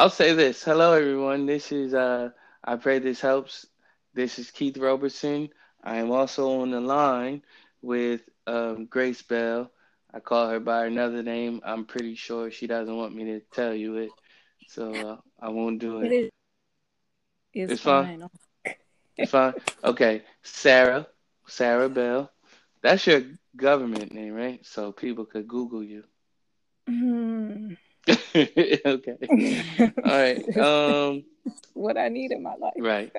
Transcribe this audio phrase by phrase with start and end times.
[0.00, 0.64] I'll say this.
[0.64, 1.44] Hello, everyone.
[1.44, 2.30] This is, uh,
[2.64, 3.66] I pray this helps.
[4.14, 5.50] This is Keith Robertson.
[5.84, 7.42] I am also on the line
[7.82, 9.70] with um, Grace Bell.
[10.10, 11.60] I call her by another name.
[11.66, 14.10] I'm pretty sure she doesn't want me to tell you it,
[14.68, 16.10] so uh, I won't do it.
[16.10, 16.30] It is.
[17.52, 18.20] It's, It's fine.
[18.20, 18.74] fine.
[19.18, 19.52] It's fine.
[19.84, 21.08] Okay, Sarah,
[21.46, 22.32] Sarah Bell.
[22.80, 23.20] That's your
[23.54, 24.64] government name, right?
[24.64, 26.04] So people could Google you.
[26.88, 27.74] Hmm.
[28.34, 29.16] okay.
[30.04, 30.56] All right.
[30.56, 31.24] Um.
[31.74, 32.72] what I need in my life.
[32.78, 33.12] Right.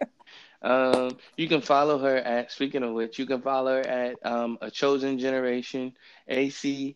[0.61, 4.57] Um, you can follow her at, speaking of which, you can follow her at um,
[4.61, 5.93] A Chosen Generation,
[6.27, 6.95] AC,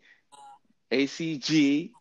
[0.91, 1.91] ACG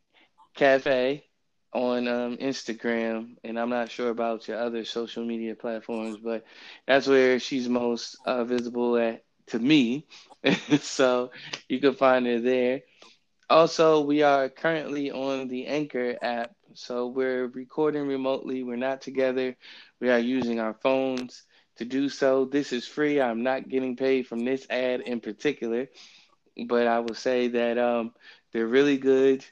[0.54, 1.24] Cafe
[1.72, 3.36] on um, Instagram.
[3.42, 6.44] And I'm not sure about your other social media platforms, but
[6.86, 10.06] that's where she's most uh, visible at to me.
[10.80, 11.30] so
[11.68, 12.82] you can find her there.
[13.50, 16.52] Also, we are currently on the Anchor app.
[16.74, 18.62] So we're recording remotely.
[18.64, 19.56] We're not together.
[20.00, 21.42] We are using our phones
[21.76, 22.44] to do so.
[22.46, 23.20] This is free.
[23.20, 25.88] I'm not getting paid from this ad in particular,
[26.66, 28.12] but I will say that um,
[28.52, 29.44] they're really good.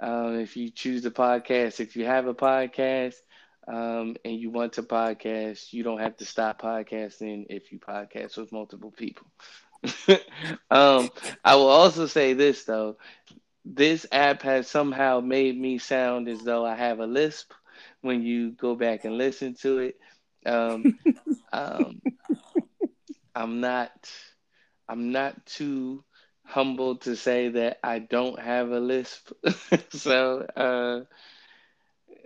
[0.00, 3.14] Um, if you choose the podcast, if you have a podcast
[3.66, 8.36] um, and you want to podcast, you don't have to stop podcasting if you podcast
[8.36, 9.26] with multiple people.
[10.70, 11.10] um,
[11.44, 12.96] I will also say this though.
[13.66, 17.52] This app has somehow made me sound as though I have a lisp
[18.02, 19.96] when you go back and listen to it.
[20.46, 20.98] Um,
[21.52, 22.02] um,
[23.34, 24.10] I'm not
[24.88, 26.04] I'm not too
[26.44, 29.32] humble to say that I don't have a lisp.
[29.90, 31.04] so uh,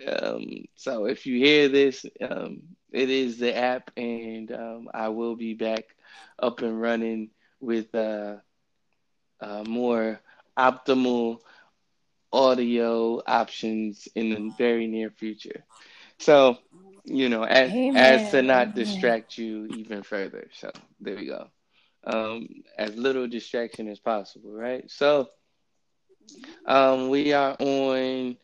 [0.06, 5.36] um, so if you hear this, um, it is the app, and um, I will
[5.36, 5.84] be back
[6.38, 7.30] up and running
[7.60, 8.36] with uh,
[9.40, 10.20] uh, more
[10.60, 11.38] optimal
[12.32, 15.64] audio options in the very near future.
[16.18, 16.58] So,
[17.04, 20.48] you know, as as to not distract you even further.
[20.52, 20.70] So
[21.00, 21.48] there we go.
[22.04, 22.48] Um,
[22.78, 24.90] as little distraction as possible, right?
[24.90, 25.28] So,
[26.66, 28.36] um, we are on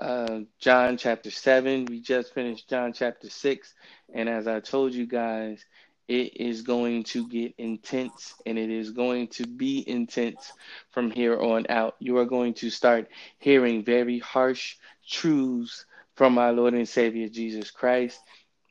[0.00, 1.86] uh, John chapter seven.
[1.86, 3.74] We just finished John chapter six,
[4.14, 5.64] and as I told you guys,
[6.08, 10.52] it is going to get intense, and it is going to be intense
[10.90, 11.96] from here on out.
[11.98, 14.76] You are going to start hearing very harsh
[15.08, 18.20] truths from our Lord and Savior Jesus Christ,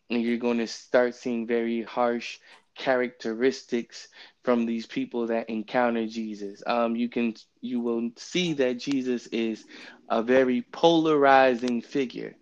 [0.10, 2.40] and you're going to start seeing very harsh
[2.76, 4.08] characteristics
[4.44, 6.64] from these people that encounter Jesus.
[6.66, 9.66] Um, you can you will see that Jesus is
[10.10, 12.36] a very polarizing figure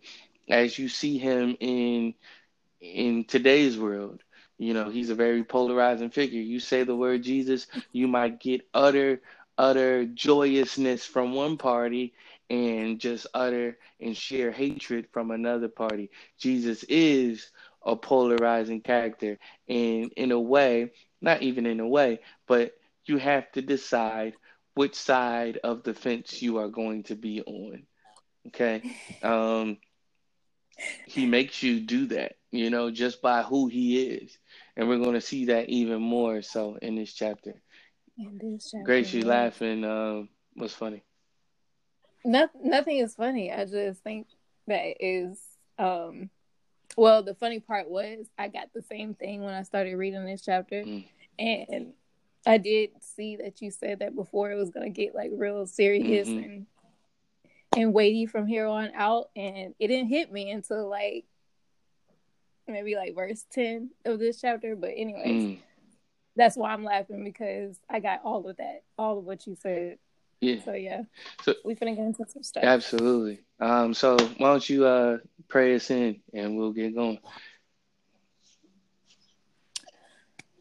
[0.50, 2.14] as you see him in
[2.80, 4.22] in today's world.
[4.62, 6.40] You know, he's a very polarizing figure.
[6.40, 9.22] You say the word Jesus, you might get utter
[9.58, 12.14] utter joyousness from one party
[12.50, 16.10] and just utter and sheer hatred from another party.
[16.38, 17.52] Jesus is
[17.86, 20.92] a polarizing character and in a way,
[21.22, 22.74] not even in a way, but
[23.06, 24.34] you have to decide
[24.76, 27.84] which side of the fence you are going to be on.
[28.48, 28.84] Okay?
[29.24, 29.78] Um
[31.06, 34.38] he makes you do that, you know, just by who he is.
[34.76, 37.62] And we're going to see that even more so in this chapter.
[38.18, 39.28] In this chapter, Grace, you yeah.
[39.28, 39.84] laughing.
[39.84, 41.04] Um, what's funny?
[42.24, 43.52] No, nothing is funny.
[43.52, 44.28] I just think
[44.68, 45.40] that is
[45.80, 46.30] um
[46.96, 50.42] well the funny part was I got the same thing when I started reading this
[50.44, 51.06] chapter Mm.
[51.40, 51.94] and
[52.46, 56.28] I did see that you said that before it was gonna get like real serious
[56.28, 56.44] Mhm.
[56.44, 56.66] and
[57.76, 61.26] and weighty from here on out and it didn't hit me until like
[62.72, 65.60] maybe like verse 10 of this chapter but anyways Mm,
[66.36, 69.98] that's why I'm laughing because I got all of that all of what you said
[70.40, 71.04] yeah, so yeah
[71.44, 73.40] So- we finna get into some stuff absolutely.
[73.60, 75.18] Um, so why don't you uh
[75.48, 77.20] pray us in and we'll get going.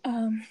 [0.04, 0.44] Um,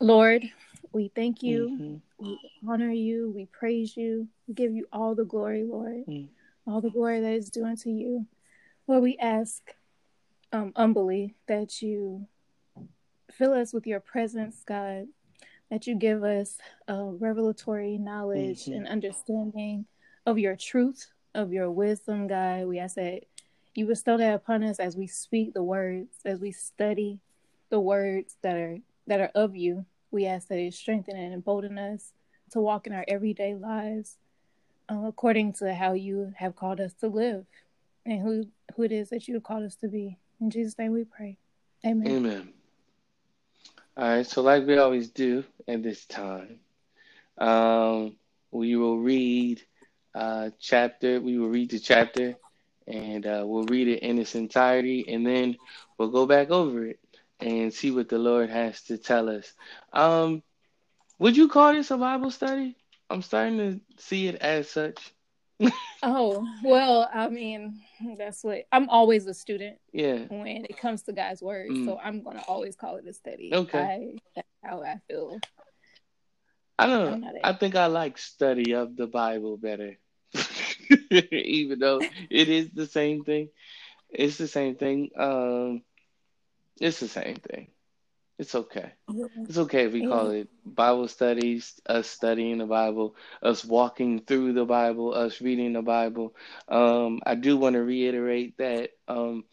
[0.00, 0.44] Lord,
[0.92, 1.68] we thank you.
[1.70, 2.00] Mhm.
[2.18, 3.30] We honor you.
[3.34, 4.28] We praise you.
[4.46, 6.06] We give you all the glory, Lord.
[6.06, 6.28] Mm.
[6.66, 8.26] All the glory that is due unto you.
[8.86, 9.74] Lord, we ask
[10.52, 12.26] um, humbly that you
[13.30, 15.06] fill us with your presence, God.
[15.70, 16.58] That you give us
[16.88, 18.76] uh, revelatory knowledge Mhm.
[18.76, 19.86] and understanding
[20.26, 22.66] of your truth, of your wisdom, God.
[22.66, 23.24] We ask that
[23.74, 27.20] you bestow that upon us as we speak the words, as we study
[27.70, 29.86] the words that are that are of you.
[30.10, 32.12] We ask that it strengthen and embolden us
[32.50, 34.18] to walk in our everyday lives
[34.90, 37.46] uh, according to how you have called us to live
[38.04, 38.44] and who
[38.76, 40.18] who it is that you have called us to be.
[40.42, 41.38] In Jesus' name we pray.
[41.86, 42.08] Amen.
[42.08, 42.52] Amen.
[43.96, 46.58] All right, so like we always do at this time,
[47.38, 48.16] um,
[48.50, 49.62] we will read
[50.16, 52.34] uh chapter, we will read the chapter,
[52.88, 55.56] and uh, we'll read it in its entirety, and then
[55.96, 56.98] we'll go back over it
[57.38, 59.52] and see what the Lord has to tell us.
[59.92, 60.42] Um,
[61.20, 62.76] would you call this a Bible study?
[63.08, 65.12] I'm starting to see it as such.
[66.02, 67.80] Oh well, I mean,
[68.18, 69.78] that's what I'm always a student.
[69.92, 70.26] Yeah.
[70.28, 71.84] When it comes to God's word, mm.
[71.84, 73.50] so I'm gonna always call it a study.
[73.52, 73.78] Okay.
[73.78, 75.38] I, that's how I feel.
[76.78, 77.32] I don't know.
[77.44, 79.98] I think I like study of the Bible better.
[81.10, 82.00] Even though
[82.30, 83.50] it is the same thing.
[84.10, 85.10] It's the same thing.
[85.16, 85.82] Um
[86.80, 87.71] it's the same thing.
[88.38, 88.92] It's okay.
[89.48, 94.52] It's okay if we call it Bible studies, us studying the Bible, us walking through
[94.54, 96.34] the Bible, us reading the Bible.
[96.68, 99.44] Um, I do want to reiterate that um,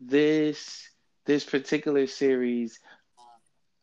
[0.00, 0.88] this
[1.26, 2.80] this particular series,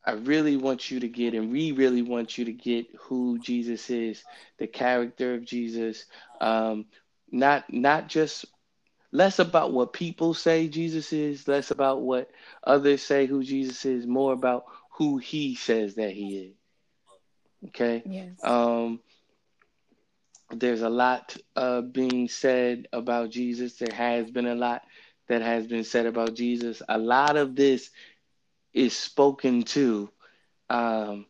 [0.05, 3.89] I really want you to get, and we really want you to get who Jesus
[3.89, 4.23] is,
[4.57, 6.05] the character of Jesus.
[6.39, 6.85] Um,
[7.31, 8.45] not not just
[9.11, 12.29] less about what people say Jesus is, less about what
[12.63, 17.69] others say who Jesus is, more about who he says that he is.
[17.69, 18.03] Okay?
[18.05, 18.31] Yes.
[18.43, 18.99] Um
[20.53, 23.75] there's a lot uh, being said about Jesus.
[23.75, 24.81] There has been a lot
[25.27, 26.81] that has been said about Jesus.
[26.89, 27.89] A lot of this
[28.73, 30.09] is spoken to
[30.69, 31.25] um,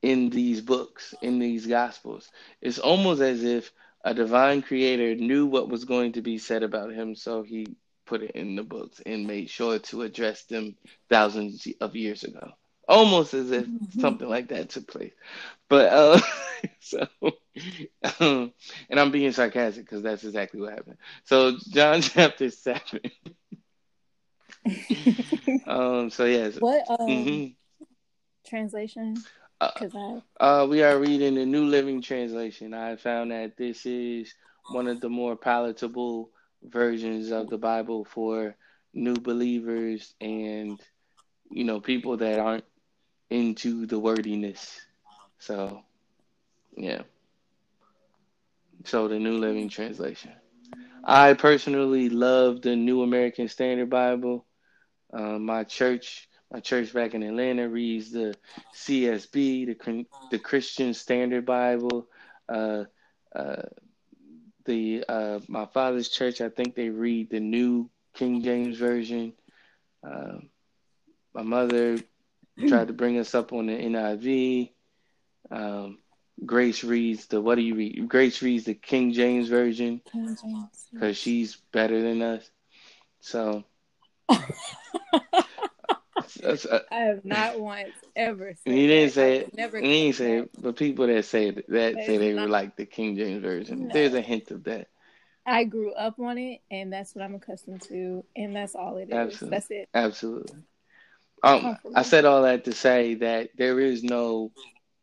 [0.00, 2.30] in these books, in these gospels.
[2.60, 3.70] It's almost as if
[4.04, 7.66] a divine creator knew what was going to be said about him, so he
[8.06, 10.76] put it in the books and made sure to address them
[11.08, 12.50] thousands of years ago.
[12.88, 14.00] Almost as if mm-hmm.
[14.00, 15.12] something like that took place.
[15.68, 16.20] But uh,
[16.80, 18.52] so, um,
[18.90, 20.98] and I'm being sarcastic because that's exactly what happened.
[21.24, 22.82] So, John chapter 7.
[25.66, 26.56] um, so, yes.
[26.58, 27.84] What um, mm-hmm.
[28.48, 29.16] translation?
[29.66, 32.74] Because uh, uh, we are reading the New Living Translation.
[32.74, 34.34] I found that this is
[34.70, 36.30] one of the more palatable
[36.62, 38.56] versions of the Bible for
[38.94, 40.80] new believers and
[41.50, 42.64] you know people that aren't
[43.30, 44.80] into the wordiness.
[45.38, 45.82] So,
[46.76, 47.02] yeah.
[48.84, 50.32] So the New Living Translation.
[51.04, 54.46] I personally love the New American Standard Bible.
[55.12, 58.36] Uh, my church my church back in Atlanta reads the
[58.74, 62.06] CSB, the the Christian Standard Bible.
[62.48, 62.84] Uh,
[63.34, 63.62] uh,
[64.66, 69.32] the uh, my father's church, I think they read the New King James Version.
[70.06, 70.38] Uh,
[71.34, 71.98] my mother
[72.68, 74.70] tried to bring us up on the NIV.
[75.50, 75.98] Um,
[76.44, 78.08] Grace reads the what do you read?
[78.08, 80.02] Grace reads the King James Version
[80.92, 82.50] because she's better than us.
[83.20, 83.64] So
[86.34, 88.54] That's, uh, I have not once ever.
[88.54, 89.14] Said he didn't that.
[89.14, 89.56] say it.
[89.56, 89.78] Never.
[89.78, 90.50] He didn't say it.
[90.60, 93.88] But people that say that, that say they not, like the King James version.
[93.88, 93.92] No.
[93.92, 94.88] There's a hint of that.
[95.44, 99.08] I grew up on it, and that's what I'm accustomed to, and that's all it
[99.08, 99.12] is.
[99.12, 99.50] Absolutely.
[99.50, 99.88] That's it.
[99.92, 100.58] Absolutely.
[101.42, 104.52] Um, I said all that to say that there is no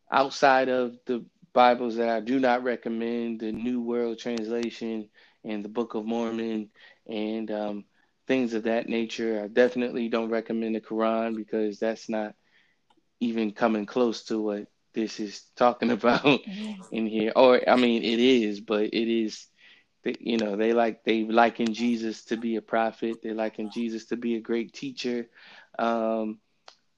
[0.09, 5.09] outside of the Bibles that I do not recommend the New World Translation
[5.43, 6.69] and the Book of Mormon
[7.07, 7.85] and um,
[8.29, 9.41] things of that nature.
[9.43, 12.35] I definitely don't recommend the Quran because that's not
[13.19, 16.39] even coming close to what this is talking about
[16.91, 17.33] in here.
[17.35, 19.47] Or I mean, it is, but it is.
[20.05, 23.17] You know, they like they liken Jesus to be a prophet.
[23.21, 25.27] They liken Jesus to be a great teacher.
[25.77, 26.39] Um,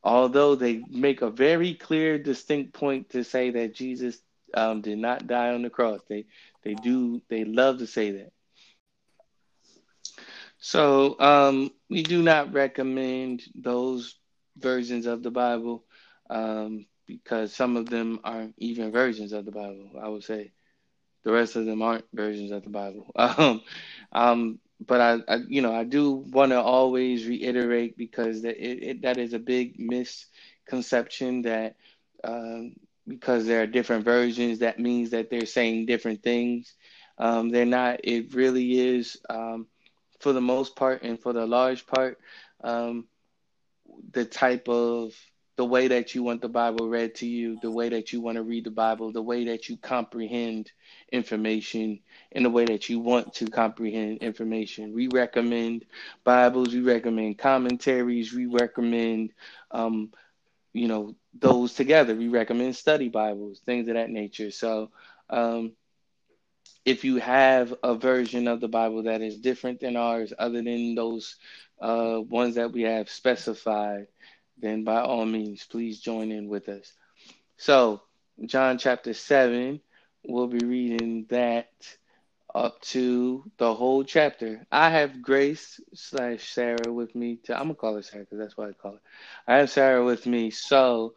[0.03, 4.19] although they make a very clear, distinct point to say that Jesus
[4.53, 6.01] um, did not die on the cross.
[6.09, 6.25] They
[6.63, 8.31] they do they love to say that.
[10.61, 14.15] So um, we do not recommend those
[14.57, 15.85] versions of the Bible
[16.29, 19.91] um, because some of them aren't even versions of the Bible.
[20.01, 20.53] I would say
[21.23, 23.11] the rest of them aren't versions of the Bible.
[23.17, 23.61] Um,
[24.13, 28.83] um, but I, I, you know, I do want to always reiterate because that it,
[28.83, 31.75] it, that is a big misconception that
[32.23, 32.73] um,
[33.07, 36.75] because there are different versions, that means that they're saying different things.
[37.17, 38.01] Um, they're not.
[38.05, 39.67] It really is um,
[40.21, 42.19] for the most part and for the large part,
[42.63, 43.07] um,
[44.11, 45.13] the type of
[45.57, 48.37] the way that you want the Bible read to you, the way that you want
[48.37, 50.71] to read the Bible, the way that you comprehend
[51.11, 51.99] information,
[52.31, 54.93] and the way that you want to comprehend information.
[54.93, 55.85] We recommend
[56.23, 59.33] Bibles, we recommend commentaries, we recommend,
[59.71, 60.11] um,
[60.73, 62.15] you know, those together.
[62.15, 64.51] We recommend study Bibles, things of that nature.
[64.51, 64.91] So,
[65.29, 65.73] um,
[66.85, 70.95] if you have a version of the Bible that is different than ours, other than
[70.95, 71.35] those
[71.81, 74.07] uh, ones that we have specified,
[74.57, 76.93] then by all means, please join in with us.
[77.57, 78.01] So,
[78.45, 79.79] John chapter 7,
[80.25, 81.69] we'll be reading that
[82.53, 84.65] up to the whole chapter.
[84.71, 87.37] I have Grace slash Sarah with me.
[87.45, 89.01] To, I'm gonna call her Sarah because that's what I call her.
[89.47, 91.13] I have Sarah with me, so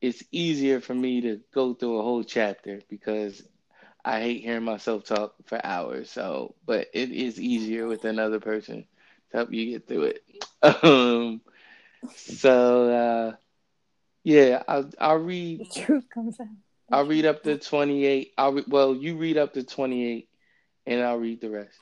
[0.00, 3.42] it's easier for me to go through a whole chapter because
[4.04, 6.10] I hate hearing myself talk for hours.
[6.10, 8.86] So, but it is easier with another person
[9.30, 10.24] to help you get through it.
[10.82, 11.40] Um,
[12.14, 13.36] so uh,
[14.24, 15.60] yeah, I'll I'll read.
[15.60, 16.48] The truth comes out.
[16.92, 18.32] I'll read up to 28.
[18.36, 20.28] I'll re- well, you read up to 28
[20.86, 21.78] and I'll read the rest.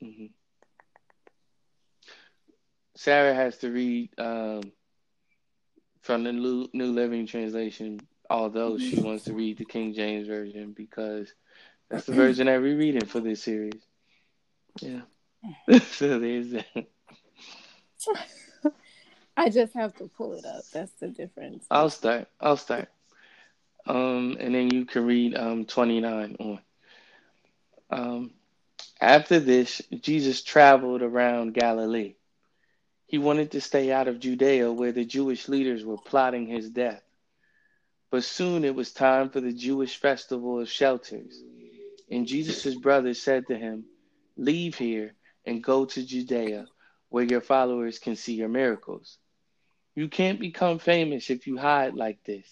[0.00, 0.10] 28.
[0.10, 0.26] Mm-hmm.
[2.96, 4.72] Sarah has to read um,
[6.02, 9.06] from the New, New Living Translation, although she mm-hmm.
[9.06, 11.34] wants to read the King James Version because
[11.90, 13.82] that's the version that we're reading for this series.
[14.80, 15.00] Yeah.
[15.80, 16.66] so there's that.
[19.36, 20.62] I just have to pull it up.
[20.72, 21.66] That's the difference.
[21.70, 22.28] I'll start.
[22.40, 22.88] I'll start.
[23.86, 26.60] Um, and then you can read um 29 on.
[27.90, 28.30] Um,
[29.00, 32.14] after this, Jesus traveled around Galilee.
[33.06, 37.02] He wanted to stay out of Judea where the Jewish leaders were plotting his death.
[38.10, 41.42] But soon it was time for the Jewish festival of shelters.
[42.10, 43.84] And Jesus' brothers said to him,
[44.36, 45.14] Leave here
[45.44, 46.66] and go to Judea
[47.08, 49.18] where your followers can see your miracles.
[49.94, 52.46] You can't become famous if you hide like this.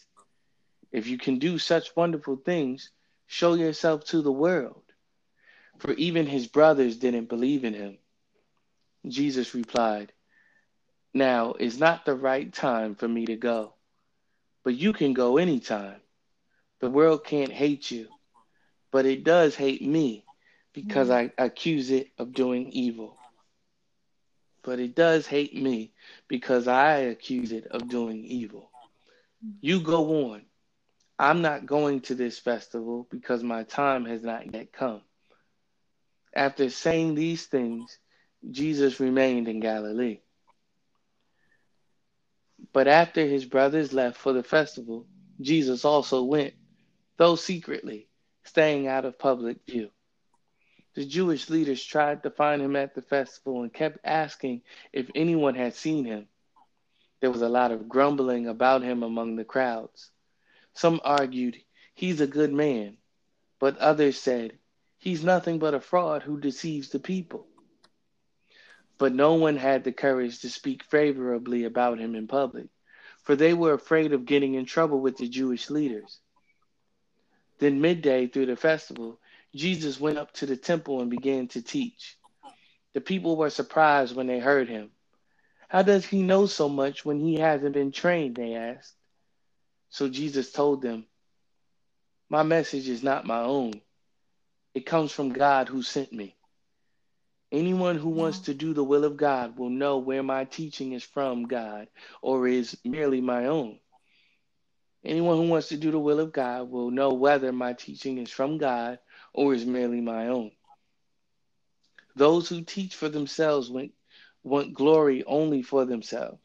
[0.93, 2.91] If you can do such wonderful things,
[3.27, 4.83] show yourself to the world.
[5.79, 7.99] For even his brothers didn't believe in him.
[9.07, 10.13] Jesus replied,
[11.15, 13.75] Now is not the right time for me to go,
[14.69, 15.99] but you can go anytime.
[16.81, 18.07] The world can't hate you,
[18.93, 20.27] but it does hate me
[20.75, 21.31] because mm-hmm.
[21.41, 23.17] I accuse it of doing evil.
[24.63, 25.95] But it does hate me
[26.29, 28.71] because I accuse it of doing evil.
[29.63, 30.43] You go on.
[31.19, 35.01] I'm not going to this festival because my time has not yet come.
[36.37, 37.99] After saying these things,
[38.51, 40.19] Jesus remained in Galilee.
[42.79, 45.05] But after his brothers left for the festival,
[45.41, 46.55] Jesus also went,
[47.17, 48.07] though secretly,
[48.45, 49.91] staying out of public view.
[50.95, 55.57] The Jewish leaders tried to find him at the festival and kept asking if anyone
[55.57, 56.29] had seen him.
[57.19, 60.13] There was a lot of grumbling about him among the crowds.
[60.73, 61.57] Some argued,
[61.95, 62.99] he's a good man,
[63.59, 64.57] but others said,
[64.99, 67.48] he's nothing but a fraud who deceives the people.
[68.99, 72.67] But no one had the courage to speak favorably about him in public,
[73.23, 76.21] for they were afraid of getting in trouble with the Jewish leaders.
[77.59, 79.21] Then, midday through the festival,
[79.55, 82.17] Jesus went up to the temple and began to teach.
[82.95, 84.91] The people were surprised when they heard him.
[85.69, 88.37] How does he know so much when he hasn't been trained?
[88.37, 88.95] They asked.
[89.91, 91.07] So Jesus told them,
[92.29, 93.81] My message is not my own,
[94.75, 96.38] it comes from God who sent me.
[97.51, 101.03] Anyone who wants to do the will of God will know where my teaching is
[101.03, 101.89] from God
[102.21, 103.79] or is merely my own.
[105.03, 108.31] Anyone who wants to do the will of God will know whether my teaching is
[108.31, 108.99] from God
[109.33, 110.51] or is merely my own.
[112.17, 113.93] Those who teach for themselves want,
[114.43, 116.43] want glory only for themselves.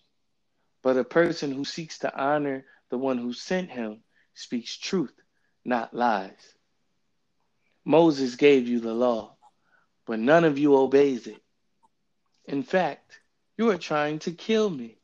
[0.83, 4.03] But a person who seeks to honor the one who sent him,
[4.35, 5.13] speaks truth,
[5.65, 6.55] not lies.
[7.83, 9.35] Moses gave you the law,
[10.05, 11.41] but none of you obeys it.
[12.45, 13.19] In fact,
[13.57, 14.97] you are trying to kill me.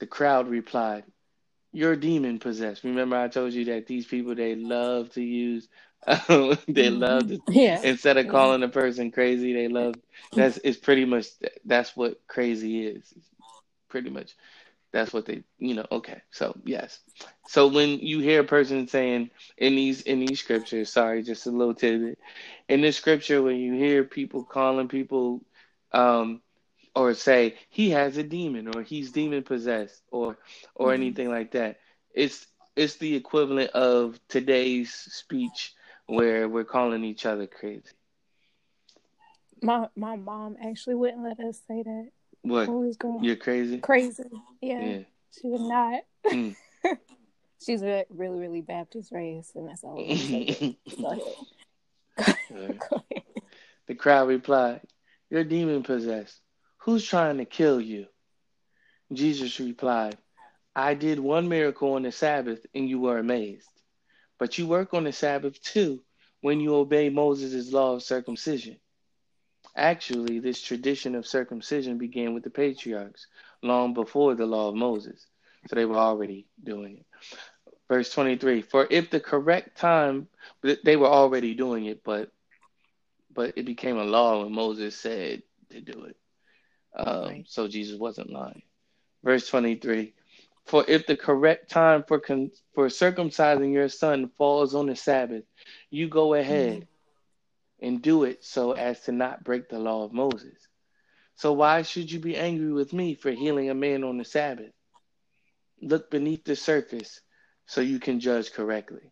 [0.00, 1.04] The crowd replied,
[1.72, 2.84] You're demon possessed.
[2.84, 5.68] Remember, I told you that these people, they love to use
[6.68, 7.80] they love to, yeah.
[7.82, 9.94] instead of calling a person crazy, they love
[10.32, 11.26] that's it's pretty much
[11.64, 13.14] that's what crazy is.
[13.88, 14.34] Pretty much
[14.92, 15.86] that's what they, you know.
[15.90, 17.00] Okay, so yes.
[17.48, 21.50] So when you hear a person saying in these in these scriptures, sorry, just a
[21.50, 22.18] little tidbit.
[22.68, 25.42] In this scripture, when you hear people calling people,
[25.92, 26.42] um,
[26.94, 30.38] or say he has a demon or he's demon possessed or
[30.74, 31.02] or mm-hmm.
[31.02, 31.78] anything like that,
[32.14, 32.46] it's
[32.76, 35.72] it's the equivalent of today's speech
[36.06, 37.82] where we're calling each other crazy.
[39.62, 42.10] My my mom actually wouldn't let us say that.
[42.42, 42.68] What?
[43.20, 43.78] You're crazy.
[43.78, 44.24] Crazy.
[44.60, 44.80] Yeah.
[44.80, 44.98] yeah.
[45.40, 46.02] She would not.
[46.26, 46.56] Mm.
[47.64, 49.96] She's a really, really Baptist raised, and that's all.
[49.96, 50.76] Go ahead.
[52.90, 53.22] Go ahead.
[53.86, 54.80] The crowd replied,
[55.30, 56.40] "You're demon possessed.
[56.78, 58.06] Who's trying to kill you?"
[59.12, 60.18] Jesus replied,
[60.74, 63.68] "I did one miracle on the Sabbath, and you were amazed.
[64.38, 66.02] But you work on the Sabbath too,
[66.40, 68.78] when you obey Moses' law of circumcision."
[69.74, 73.26] Actually, this tradition of circumcision began with the patriarchs
[73.62, 75.26] long before the law of Moses.
[75.68, 77.06] So they were already doing it.
[77.88, 80.28] Verse 23 For if the correct time,
[80.84, 82.30] they were already doing it, but
[83.34, 86.16] but it became a law when Moses said to do it.
[86.94, 87.44] Um, right.
[87.48, 88.62] So Jesus wasn't lying.
[89.24, 90.12] Verse 23
[90.66, 95.44] For if the correct time for, con- for circumcising your son falls on the Sabbath,
[95.90, 96.91] you go ahead mm-hmm.
[97.82, 100.68] And do it so as to not break the law of Moses.
[101.34, 104.72] So why should you be angry with me for healing a man on the Sabbath?
[105.80, 107.20] Look beneath the surface
[107.66, 109.10] so you can judge correctly.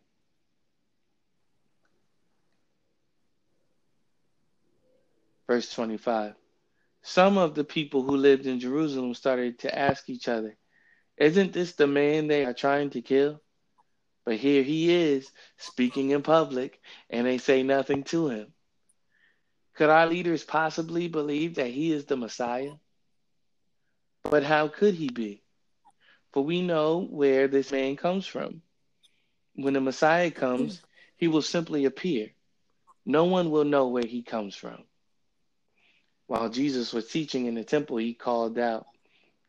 [5.47, 6.33] Verse 25.
[7.01, 10.55] Some of the people who lived in Jerusalem started to ask each other,
[11.17, 13.41] Isn't this the man they are trying to kill?
[14.23, 18.53] But here he is, speaking in public, and they say nothing to him.
[19.75, 22.73] Could our leaders possibly believe that he is the Messiah?
[24.23, 25.43] But how could he be?
[26.33, 28.61] For we know where this man comes from.
[29.55, 30.81] When the Messiah comes,
[31.17, 32.29] he will simply appear.
[33.05, 34.83] No one will know where he comes from.
[36.27, 38.87] While Jesus was teaching in the temple, he called out,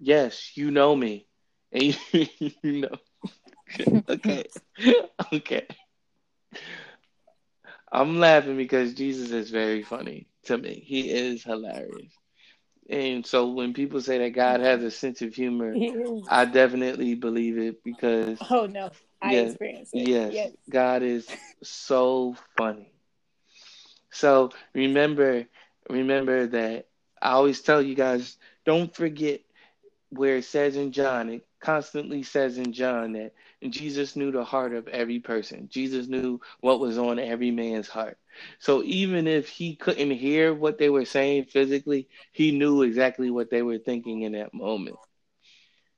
[0.01, 1.27] Yes, you know me.
[1.71, 2.97] And you, know.
[4.09, 4.47] okay.
[5.33, 5.67] okay.
[7.93, 10.83] I'm laughing because Jesus is very funny to me.
[10.85, 12.13] He is hilarious.
[12.89, 15.75] And so when people say that God has a sense of humor,
[16.29, 20.09] I definitely believe it because Oh no, I yes, experienced it.
[20.09, 21.29] Yes, yes, God is
[21.63, 22.93] so funny.
[24.11, 25.47] So remember
[25.89, 26.87] remember that
[27.21, 29.43] I always tell you guys don't forget
[30.11, 33.33] where it says in John, it constantly says in John that
[33.71, 35.69] Jesus knew the heart of every person.
[35.71, 38.19] Jesus knew what was on every man's heart.
[38.59, 43.51] So even if he couldn't hear what they were saying physically, he knew exactly what
[43.51, 44.97] they were thinking in that moment.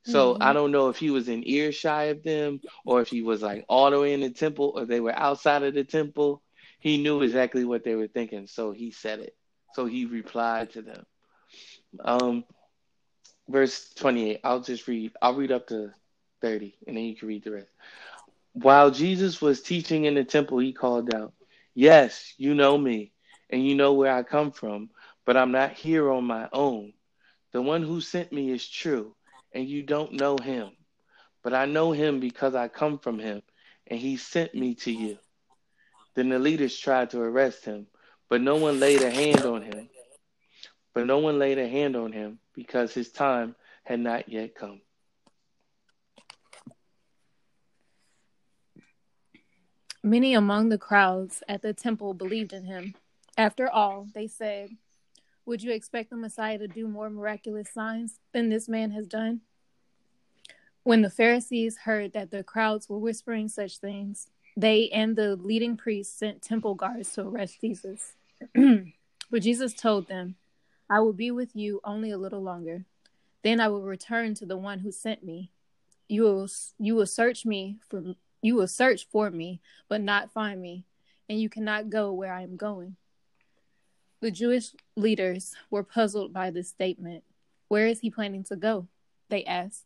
[0.05, 0.43] So mm-hmm.
[0.43, 3.65] I don't know if he was in earshot of them or if he was like
[3.67, 6.43] all the way in the temple or they were outside of the temple.
[6.79, 8.45] He knew exactly what they were thinking.
[8.45, 9.35] So he said it.
[9.73, 11.05] So he replied to them.
[12.03, 12.43] Um,
[13.49, 14.41] verse 28.
[14.43, 15.13] I'll just read.
[15.21, 15.91] I'll read up to
[16.45, 17.71] 30 and then you can read the rest.
[18.53, 21.33] While Jesus was teaching in the temple, he called out,
[21.73, 23.11] Yes, you know me,
[23.49, 24.91] and you know where I come from,
[25.25, 26.93] but I'm not here on my own.
[27.51, 29.15] The one who sent me is true,
[29.53, 30.69] and you don't know him.
[31.43, 33.41] But I know him because I come from him,
[33.87, 35.17] and he sent me to you.
[36.15, 37.87] Then the leaders tried to arrest him,
[38.29, 39.89] but no one laid a hand on him.
[40.93, 44.81] But no one laid a hand on him because his time had not yet come.
[50.05, 52.93] Many among the crowds at the temple believed in him.
[53.39, 54.69] After all, they said,
[55.47, 59.41] Would you expect the Messiah to do more miraculous signs than this man has done?
[60.83, 65.75] When the Pharisees heard that the crowds were whispering such things, they and the leading
[65.75, 68.13] priests sent temple guards to arrest Jesus.
[68.53, 70.35] but Jesus told them,
[70.87, 72.85] I will be with you only a little longer.
[73.41, 75.49] Then I will return to the one who sent me.
[76.07, 78.13] You will, you will search me for
[78.45, 80.85] you will search for me, but not find me,
[81.27, 82.95] and you cannot go where I am going.
[84.21, 87.23] The Jewish leaders were puzzled by this statement.
[87.69, 88.87] Where is he planning to go?
[89.29, 89.85] They asked.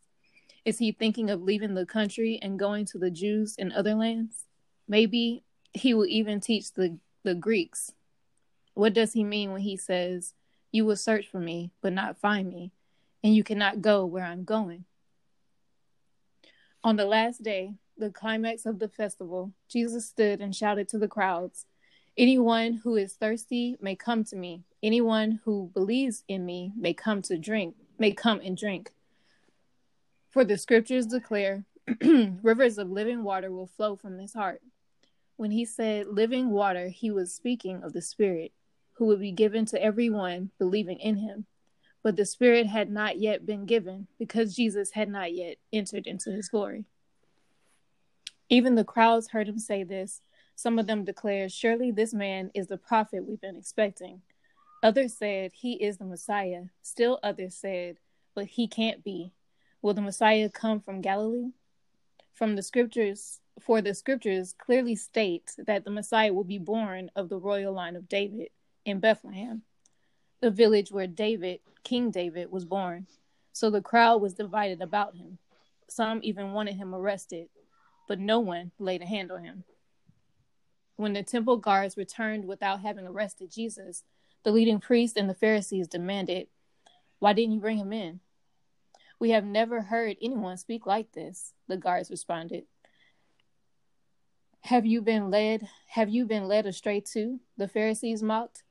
[0.66, 4.44] Is he thinking of leaving the country and going to the Jews in other lands?
[4.86, 5.42] Maybe
[5.72, 7.92] he will even teach the, the Greeks.
[8.74, 10.34] What does he mean when he says,
[10.70, 12.72] You will search for me, but not find me,
[13.24, 14.84] and you cannot go where I'm going?
[16.84, 21.06] On the last day, the climax of the festival, Jesus stood and shouted to the
[21.06, 21.66] crowds,
[22.16, 24.64] Anyone who is thirsty may come to me.
[24.82, 28.90] Anyone who believes in me may come to drink, may come and drink.
[30.30, 31.64] For the scriptures declare,
[32.42, 34.60] rivers of living water will flow from his heart.
[35.36, 38.52] When he said living water, he was speaking of the Spirit,
[38.94, 41.46] who would be given to everyone believing in him.
[42.02, 46.30] But the Spirit had not yet been given because Jesus had not yet entered into
[46.30, 46.84] his glory.
[48.52, 50.22] Even the crowds heard him say this.
[50.56, 54.22] Some of them declared, Surely this man is the prophet we've been expecting.
[54.82, 56.64] Others said, He is the Messiah.
[56.82, 57.98] Still others said,
[58.34, 59.32] But he can't be.
[59.80, 61.52] Will the Messiah come from Galilee?
[62.34, 67.28] From the scriptures, for the scriptures clearly state that the Messiah will be born of
[67.28, 68.48] the royal line of David
[68.84, 69.62] in Bethlehem,
[70.40, 73.06] the village where David, King David, was born.
[73.52, 75.38] So the crowd was divided about him.
[75.88, 77.48] Some even wanted him arrested
[78.10, 79.62] but no one laid a hand on him.
[80.96, 84.02] When the temple guards returned without having arrested Jesus,
[84.42, 86.48] the leading priests and the Pharisees demanded,
[87.20, 88.18] Why didn't you bring him in?
[89.20, 92.64] We have never heard anyone speak like this, the guards responded.
[94.62, 95.68] Have you been led?
[95.90, 97.38] Have you been led astray too?
[97.58, 98.64] The Pharisees mocked.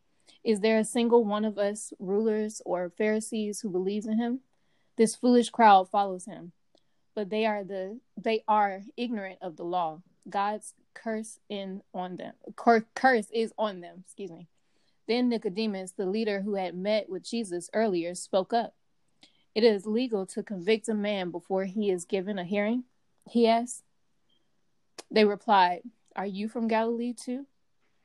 [0.43, 4.41] Is there a single one of us, rulers or Pharisees, who believes in him?
[4.97, 6.51] This foolish crowd follows him,
[7.19, 10.01] but they are the they are ignorant of the law.
[10.29, 12.33] God's curse in on them.
[12.55, 14.03] Curse is on them.
[14.05, 14.47] Excuse me.
[15.05, 18.73] Then Nicodemus, the leader who had met with Jesus earlier, spoke up.
[19.53, 22.85] It is legal to convict a man before he is given a hearing?
[23.29, 23.83] He asked.
[25.11, 25.81] They replied,
[26.15, 27.47] Are you from Galilee too?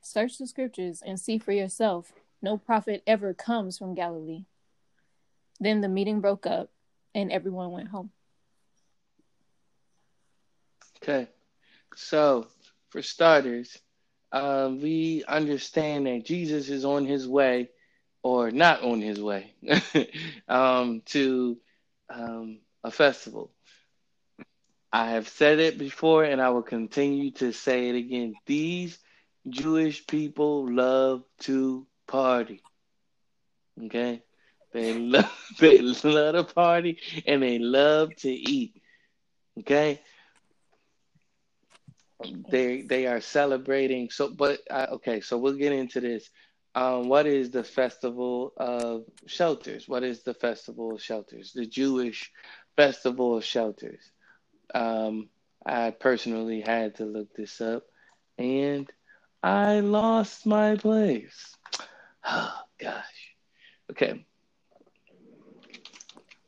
[0.01, 2.13] Search the scriptures and see for yourself.
[2.43, 4.47] No prophet ever comes from Galilee.
[5.61, 6.71] Then the meeting broke up
[7.15, 8.11] and everyone went home.
[11.05, 11.29] Okay.
[11.97, 12.47] So,
[12.89, 13.79] for starters,
[14.33, 17.69] uh, we understand that Jesus is on his way
[18.23, 19.53] or not on his way
[20.49, 21.59] um, to
[22.09, 23.53] um, a festival.
[24.91, 28.35] I have said it before and I will continue to say it again.
[28.47, 28.99] These
[29.47, 32.63] Jewish people love to party.
[33.87, 34.23] Okay?
[34.73, 38.81] They love they love to party and they love to eat.
[39.61, 40.01] Okay?
[42.51, 46.31] They they are celebrating so but uh, okay, so we'll get into this.
[46.75, 49.89] Um, what is the festival of shelters?
[49.89, 51.53] What is the festival of shelters?
[51.53, 52.33] The Jewish
[52.77, 54.11] festival of shelters.
[54.75, 55.29] Um,
[55.65, 57.85] I personally had to look this up
[58.39, 58.91] and
[59.43, 61.55] I lost my place.
[62.27, 63.35] Oh, gosh.
[63.91, 64.25] Okay.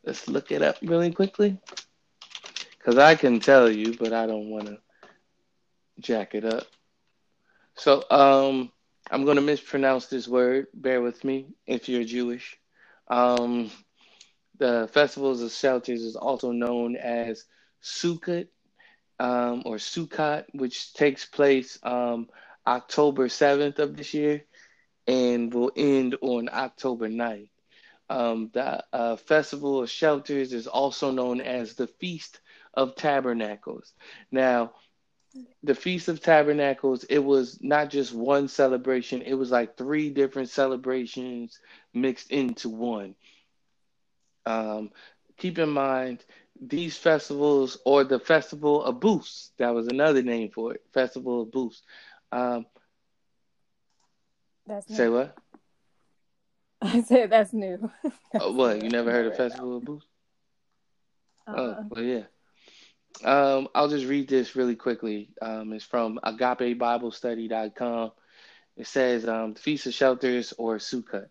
[0.05, 1.59] Let's look it up really quickly.
[2.79, 4.79] Because I can tell you, but I don't want to
[6.01, 6.67] jack it up.
[7.75, 8.73] So, um,
[9.11, 10.67] I'm going to mispronounce this word.
[10.75, 12.59] Bear with me if you're Jewish.
[13.09, 13.71] Um,
[14.59, 17.45] the festivals of shelters is also known as
[17.83, 18.49] Sukkot
[19.21, 22.29] um, or Sukkot, which takes place um,
[22.67, 24.45] October 7th of this year
[25.07, 27.49] and will end on October 9th.
[28.09, 32.41] Um, the uh, Festival of Shelters is also known as the Feast
[32.75, 33.93] of Tabernacles.
[34.31, 34.73] Now,
[35.63, 40.49] the Feast of Tabernacles, it was not just one celebration, it was like three different
[40.49, 41.59] celebrations
[41.93, 43.15] mixed into one.
[44.45, 44.91] Um,
[45.37, 46.25] keep in mind,
[46.61, 51.51] these festivals, or the Festival of Booths, that was another name for it, Festival of
[51.51, 51.83] Booths.
[52.33, 52.67] Um,
[54.67, 55.37] that's say what?
[56.83, 57.91] I said that's new.
[58.03, 58.83] that's oh, what?
[58.83, 60.07] You never heard of Festival of Booths?
[61.47, 61.57] Uh-uh.
[61.57, 62.23] Oh, well, yeah.
[63.25, 65.31] Um, I'll just read this really quickly.
[65.41, 68.13] Um, it's from agapebiblestudy.com.
[68.77, 71.29] It says um, Feast of Shelters or Sukkot.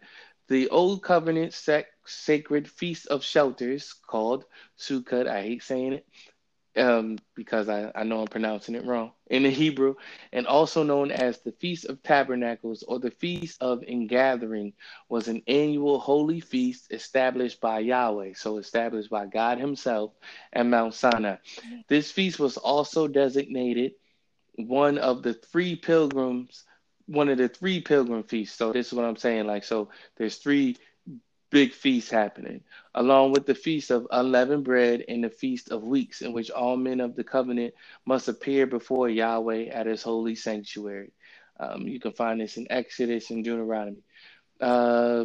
[0.47, 4.45] The Old Covenant sec- sacred Feast of Shelters called
[4.79, 5.27] Sukkot.
[5.27, 6.05] I hate saying it
[6.77, 9.95] um, because I, I know I'm pronouncing it wrong in the Hebrew,
[10.33, 14.73] and also known as the Feast of Tabernacles or the Feast of Ingathering,
[15.09, 20.13] was an annual holy feast established by Yahweh, so established by God Himself
[20.53, 21.37] at Mount Sinai.
[21.87, 23.93] This feast was also designated
[24.57, 26.63] one of the three pilgrims,
[27.07, 28.57] one of the three pilgrim feasts.
[28.57, 29.47] So this is what I'm saying.
[29.47, 30.77] Like, so there's three
[31.55, 32.59] big feast happening,
[32.95, 36.75] along with the feast of unleavened bread and the feast of weeks, in which all
[36.75, 37.73] men of the covenant
[38.05, 41.13] must appear before Yahweh at his holy sanctuary.
[41.57, 44.03] Um, you can find this in Exodus and Deuteronomy.
[44.59, 45.23] Uh,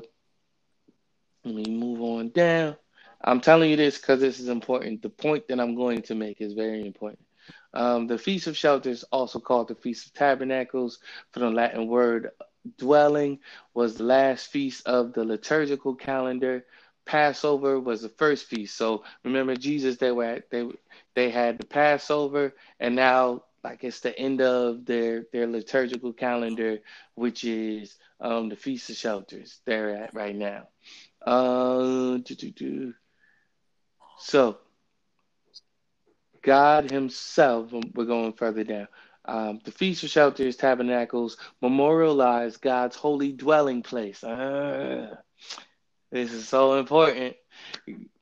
[1.44, 2.76] let me move on down.
[3.20, 5.02] I'm telling you this because this is important.
[5.02, 7.26] The point that I'm going to make is very important.
[7.74, 11.00] Um, the Feast of Shelters, also called the Feast of Tabernacles,
[11.32, 12.30] from the Latin word
[12.78, 13.38] dwelling
[13.74, 16.64] was the last feast of the liturgical calendar.
[17.06, 18.76] Passover was the first feast.
[18.76, 20.68] So remember Jesus, they were at, they
[21.14, 26.78] they had the Passover, and now like it's the end of their their liturgical calendar,
[27.14, 29.60] which is um, the Feast of Shelters.
[29.64, 30.68] They're at right now.
[31.26, 32.18] Uh,
[34.18, 34.58] so
[36.42, 38.88] God Himself, we're going further down.
[39.24, 44.24] Um, the Feast of Shelters, Tabernacles memorialize God's holy dwelling place.
[44.24, 45.16] Uh,
[46.10, 47.36] this is so important.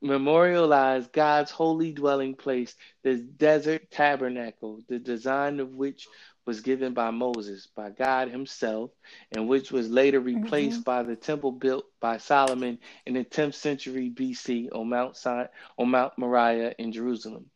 [0.02, 6.06] Memorialize God's holy dwelling place, the desert tabernacle, the design of which
[6.44, 8.90] was given by Moses, by God Himself,
[9.32, 10.82] and which was later replaced mm-hmm.
[10.82, 16.16] by the temple built by Solomon in the 10th century BC on Mount on Mount
[16.16, 17.50] Moriah in Jerusalem.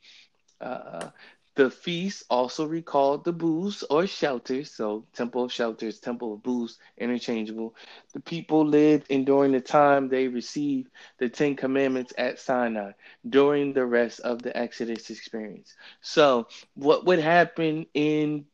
[0.61, 1.09] Uh,
[1.55, 6.79] the feast also recalled the booths or shelters, so temple of shelters, temple of booths,
[6.97, 7.75] interchangeable.
[8.13, 12.93] The people lived in during the time they received the Ten Commandments at Sinai
[13.29, 15.75] during the rest of the Exodus experience.
[16.01, 18.47] So, what would happen in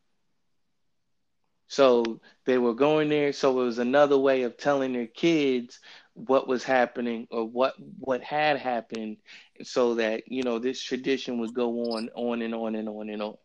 [1.68, 3.32] So they were going there.
[3.34, 5.80] So it was another way of telling their kids
[6.14, 9.18] what was happening or what what had happened,
[9.64, 13.22] so that you know this tradition would go on, on and on and on and
[13.22, 13.36] on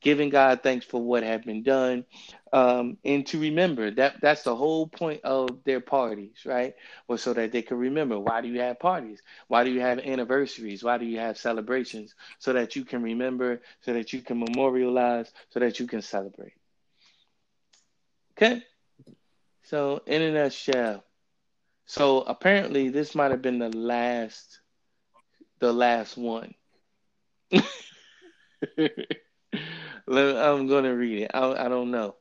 [0.00, 2.04] giving God thanks for what had been done,
[2.52, 6.74] um, and to remember that that's the whole point of their parties, right?
[7.08, 8.18] Was so that they can remember.
[8.18, 9.20] Why do you have parties?
[9.48, 10.82] Why do you have anniversaries?
[10.82, 12.14] Why do you have celebrations?
[12.38, 16.54] So that you can remember, so that you can memorialize, so that you can celebrate.
[18.32, 18.62] Okay.
[19.64, 21.04] So in a nutshell,
[21.86, 24.60] so apparently this might have been the last,
[25.58, 26.54] the last one.
[29.54, 31.30] I'm going to read it.
[31.34, 32.16] I, I don't know.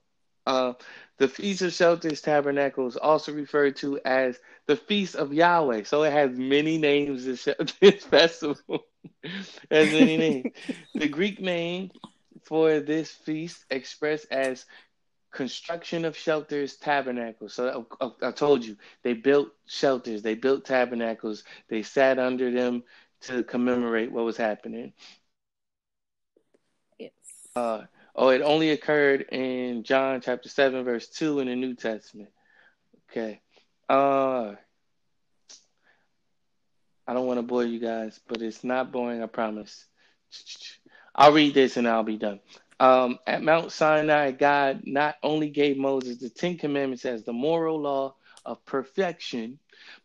[0.45, 0.73] Uh,
[1.17, 5.83] the Feast of Shelters Tabernacle is also referred to as the Feast of Yahweh.
[5.83, 7.47] So it has many names, this,
[7.81, 8.85] this festival
[9.71, 10.53] has many names.
[10.93, 11.91] the Greek name
[12.43, 14.65] for this feast expressed as
[15.31, 17.53] construction of shelters, tabernacles.
[17.53, 22.83] So I, I, told you, they built shelters, they built tabernacles, they sat under them
[23.21, 24.93] to commemorate what was happening.
[27.57, 32.29] Uh, oh, it only occurred in John chapter 7, verse 2 in the New Testament.
[33.09, 33.41] Okay.
[33.89, 34.53] Uh,
[37.07, 39.85] I don't want to bore you guys, but it's not boring, I promise.
[41.15, 42.41] I'll read this and I'll be done.
[42.79, 47.81] Um, at Mount Sinai, God not only gave Moses the Ten Commandments as the moral
[47.81, 48.13] law
[48.45, 49.57] of perfection,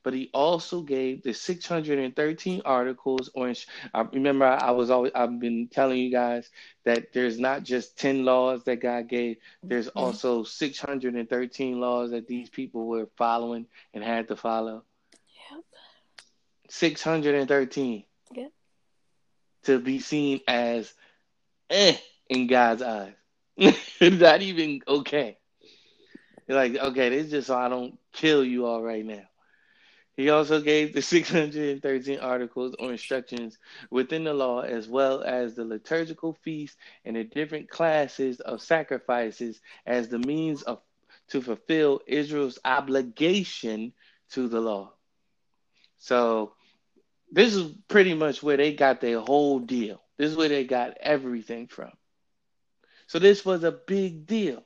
[0.03, 3.53] but he also gave the 613 articles or
[3.95, 6.51] I remember I was always I've been telling you guys
[6.85, 9.99] that there's not just 10 laws that God gave there's mm-hmm.
[9.99, 14.85] also 613 laws that these people were following and had to follow.
[15.51, 15.65] Yep.
[16.69, 18.53] 613 yep.
[19.65, 20.93] to be seen as
[21.71, 21.97] eh
[22.29, 23.15] in God's eyes.
[24.01, 25.37] Not even okay.
[26.49, 29.23] You're like okay this is just so I don't kill you all right now
[30.17, 33.59] he also gave the 613 articles or instructions
[33.91, 39.61] within the law, as well as the liturgical feasts and the different classes of sacrifices
[39.87, 40.81] as the means of
[41.29, 43.93] to fulfill Israel's obligation
[44.33, 44.93] to the law.
[45.99, 46.55] So
[47.31, 50.03] this is pretty much where they got their whole deal.
[50.19, 51.91] This is where they got everything from.
[53.07, 54.63] So this was a big deal.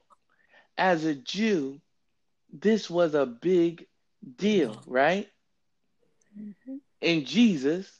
[0.76, 1.80] As a Jew,
[2.52, 3.86] this was a big
[4.36, 5.28] deal, right?
[6.38, 6.76] Mm-hmm.
[7.02, 7.90] And Jesus,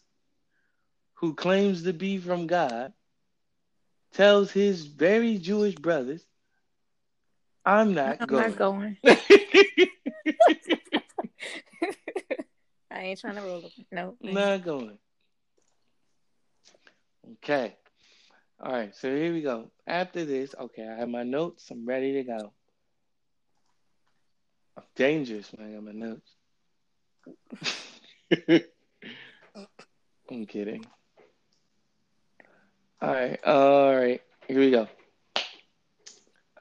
[1.15, 2.93] who claims to be from God,
[4.13, 6.25] tells his very Jewish brothers,
[7.65, 8.49] I'm not I'm going.
[8.49, 8.97] Not going.
[12.91, 13.73] I ain't trying to roll up.
[13.91, 14.17] No.
[14.21, 14.99] Not going.
[17.33, 17.77] Okay.
[18.61, 18.95] All right.
[18.95, 19.71] So here we go.
[19.87, 21.71] After this, okay, I have my notes.
[21.71, 22.53] I'm ready to go.
[24.77, 26.31] I'm dangerous when I got my notes.
[30.31, 30.85] I'm kidding.
[33.01, 34.23] All right, all right.
[34.49, 34.89] Here we go.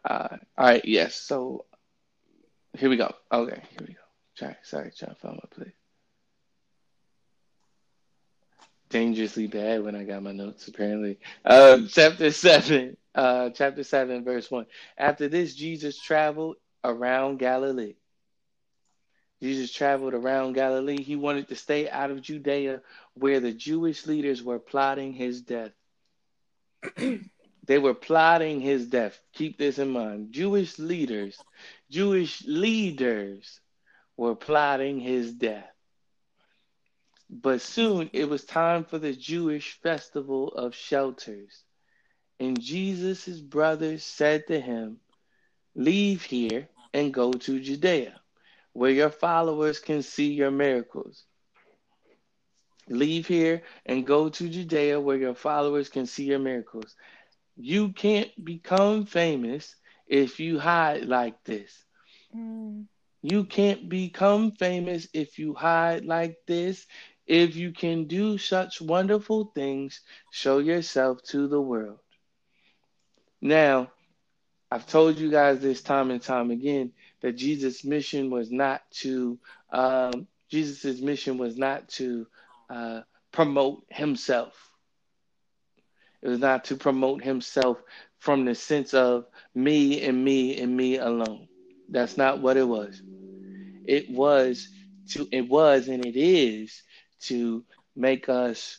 [0.04, 1.15] Uh, all right, yes.
[1.15, 1.65] So
[2.78, 3.13] here we go.
[3.32, 3.99] Okay, here we go.
[4.36, 5.73] Sorry, sorry, trying to find my place.
[8.89, 10.67] Dangerously bad when I got my notes.
[10.67, 12.97] Apparently, uh, chapter seven.
[13.15, 14.65] Uh, chapter seven, verse one.
[14.97, 17.95] After this, Jesus traveled around Galilee
[19.41, 21.02] Jesus traveled around Galilee.
[21.02, 22.82] He wanted to stay out of Judea
[23.13, 25.71] where the Jewish leaders were plotting his death.
[27.65, 29.19] they were plotting his death.
[29.34, 30.32] Keep this in mind.
[30.32, 31.38] Jewish leaders,
[31.89, 33.60] Jewish leaders
[34.15, 35.69] were plotting his death.
[37.30, 41.63] But soon it was time for the Jewish festival of shelters.
[42.39, 45.00] And Jesus' brothers said to him,
[45.76, 48.21] Leave here and go to Judea
[48.76, 51.26] where your followers can see your miracles.
[52.90, 56.96] Leave here and go to Judea where your followers can see your miracles.
[57.56, 59.76] You can't become famous
[60.08, 61.86] if you hide like this.
[62.36, 62.88] Mm.
[63.24, 66.88] You can't become famous if you hide like this.
[67.26, 72.00] If you can do such wonderful things, show yourself to the world.
[73.42, 73.92] Now,
[74.72, 76.94] I've told you guys this time and time again
[77.26, 79.40] that Jesus' mission was not to
[79.72, 82.28] um, Jesus' mission was not to
[82.70, 84.54] uh, promote himself.
[86.22, 87.82] It was not to promote himself
[88.20, 91.48] from the sense of me and me and me alone.
[91.90, 93.02] That's not what it was.
[93.88, 94.70] It was
[95.10, 96.84] to it was and it is
[97.22, 98.78] to make us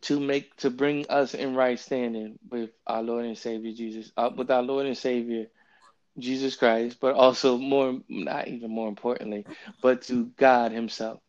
[0.00, 4.30] to make to bring us in right standing with our Lord and Savior Jesus, uh,
[4.34, 5.46] with our Lord and Savior
[6.18, 9.46] Jesus Christ, but also more not even more importantly,
[9.82, 11.20] but to God Himself,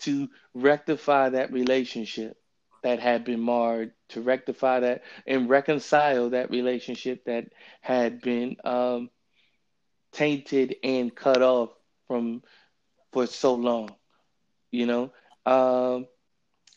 [0.00, 2.36] to rectify that relationship
[2.82, 7.46] that had been marred, to rectify that and reconcile that relationship that
[7.80, 9.10] had been um,
[10.12, 11.70] tainted and cut off
[12.06, 12.42] from
[13.12, 13.94] for so long,
[14.70, 15.12] you know,
[15.46, 16.06] um,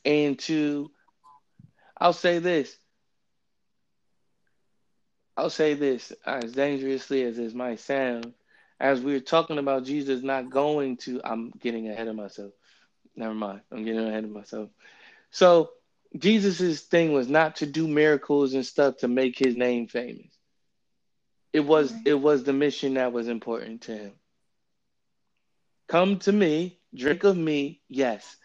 [0.06, 0.89] and to
[1.99, 2.77] I'll say this.
[5.38, 8.34] I'll say this as dangerously as this might sound,
[8.80, 12.54] as we're talking about Jesus not going to, I'm getting ahead of myself.
[13.15, 13.62] Never mind.
[13.71, 14.69] I'm getting ahead of myself.
[15.32, 15.71] So,
[16.17, 20.32] Jesus's thing was not to do miracles and stuff to make his name famous.
[21.54, 24.13] It was it was the mission that was important to him.
[25.88, 28.38] Come to me, drink of me, yes.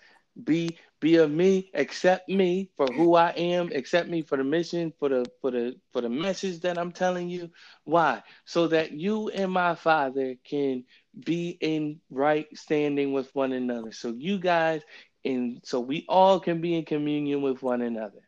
[0.43, 4.93] Be be of me, accept me for who I am, accept me for the mission,
[5.01, 7.51] for the for the for the message that I'm telling you.
[7.85, 8.23] Why?
[8.45, 10.85] So that you and my father can
[11.19, 13.91] be in right standing with one another.
[13.91, 14.83] So you guys
[15.25, 18.23] and so we all can be in communion with one another.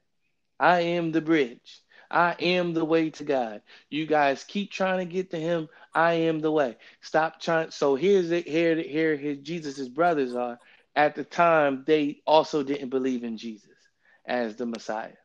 [0.58, 1.80] I am the bridge.
[2.10, 3.62] I am the way to God.
[3.88, 5.68] You guys keep trying to get to him.
[5.94, 6.76] I am the way.
[7.00, 7.70] Stop trying.
[7.70, 8.48] So here's it.
[8.48, 10.58] Here, here, his Jesus' brothers are
[10.96, 13.70] at the time, they also didn't believe in Jesus
[14.24, 15.16] as the Messiah.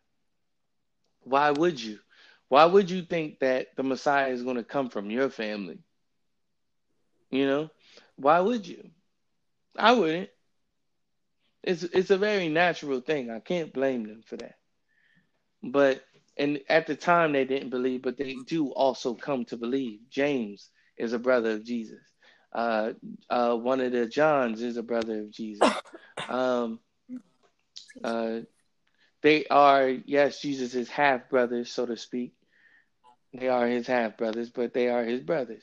[1.21, 1.99] Why would you?
[2.47, 5.79] Why would you think that the Messiah is going to come from your family?
[7.29, 7.69] You know,
[8.15, 8.89] why would you?
[9.77, 10.29] I wouldn't.
[11.61, 13.29] It's it's a very natural thing.
[13.29, 14.55] I can't blame them for that.
[15.61, 16.01] But
[16.37, 19.99] and at the time they didn't believe, but they do also come to believe.
[20.09, 22.01] James is a brother of Jesus.
[22.51, 22.93] Uh,
[23.29, 25.71] uh, one of the Johns is a brother of Jesus.
[26.27, 26.79] Um,
[28.03, 28.39] uh,
[29.21, 32.33] they are, yes, Jesus is half brothers, so to speak.
[33.33, 35.61] They are his half brothers, but they are his brothers.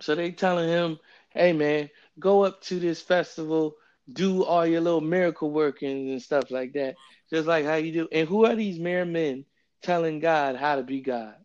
[0.00, 0.98] So they telling him,
[1.30, 3.76] "Hey, man, go up to this festival,
[4.10, 6.96] do all your little miracle workings and stuff like that,
[7.30, 9.44] just like how you do." And who are these mere men
[9.82, 11.36] telling God how to be God?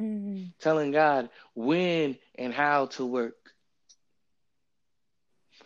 [0.00, 0.44] mm-hmm.
[0.60, 3.36] telling God when and how to work.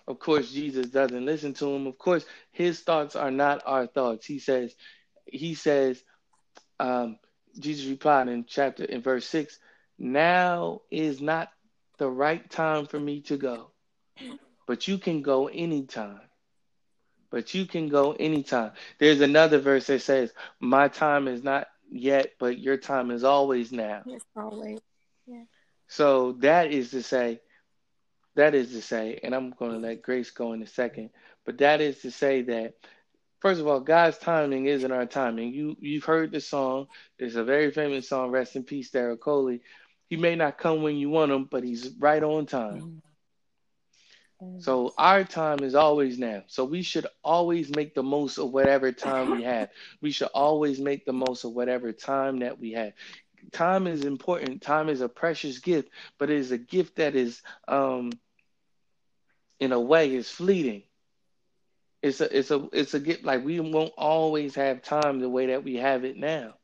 [0.07, 1.87] Of course, Jesus doesn't listen to him.
[1.87, 4.27] Of course, his thoughts are not our thoughts.
[4.27, 4.75] He says,
[5.25, 6.03] he says,
[6.81, 7.19] um,
[7.59, 9.59] Jesus replied in chapter in verse six,
[9.99, 11.51] now is not
[11.99, 13.71] the right time for me to go,
[14.67, 16.23] but you can go anytime.
[17.31, 18.73] But you can go anytime.
[18.99, 23.71] There's another verse that says, My time is not yet, but your time is always
[23.71, 24.03] now.
[24.07, 24.81] It's always.
[25.27, 25.45] Yeah.
[25.91, 27.41] So that is to say,
[28.37, 31.11] that is to say, and I'm going to let Grace go in a second,
[31.45, 32.75] but that is to say that
[33.41, 35.53] first of all, God's timing isn't our timing.
[35.53, 36.87] You you've heard the song.
[37.19, 38.31] It's a very famous song.
[38.31, 39.63] Rest in peace, Daryl Coley.
[40.09, 42.83] He may not come when you want him, but he's right on time.
[44.43, 44.61] Mm-hmm.
[44.61, 46.45] So our time is always now.
[46.47, 49.71] So we should always make the most of whatever time we have.
[50.01, 52.93] We should always make the most of whatever time that we have.
[53.53, 54.63] Time is important.
[54.63, 58.13] Time is a precious gift, but it is a gift that is um
[59.59, 60.83] in a way is fleeting.
[62.03, 65.47] It's a it's a it's a gift like we won't always have time the way
[65.47, 66.55] that we have it now.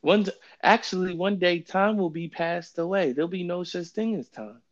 [0.00, 0.26] One
[0.62, 3.12] actually one day time will be passed away.
[3.12, 4.62] There'll be no such thing as time.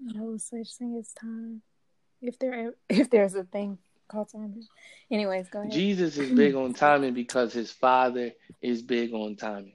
[0.00, 1.62] No such thing as time.
[2.22, 4.60] If there if there's a thing called time.
[5.10, 5.72] Anyways, go ahead.
[5.72, 8.32] Jesus is big on timing because his father
[8.62, 9.74] is big on timing.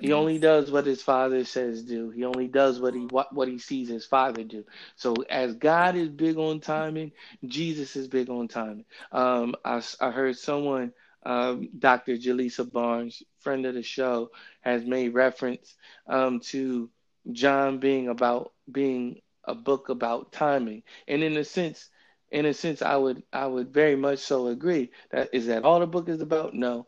[0.00, 2.10] He only does what his father says do.
[2.10, 4.64] He only does what he what, what he sees his father do.
[4.96, 7.12] So as God is big on timing,
[7.46, 8.86] Jesus is big on timing.
[9.12, 10.92] Um, I, I heard someone,
[11.24, 12.16] um, Dr.
[12.16, 14.30] Jaleesa Barnes, friend of the show,
[14.62, 15.76] has made reference
[16.08, 16.90] um, to
[17.32, 20.84] John being about being a book about timing.
[21.08, 21.90] And in a sense,
[22.30, 24.92] in a sense, I would I would very much so agree.
[25.12, 26.54] That is that all the book is about?
[26.54, 26.86] No.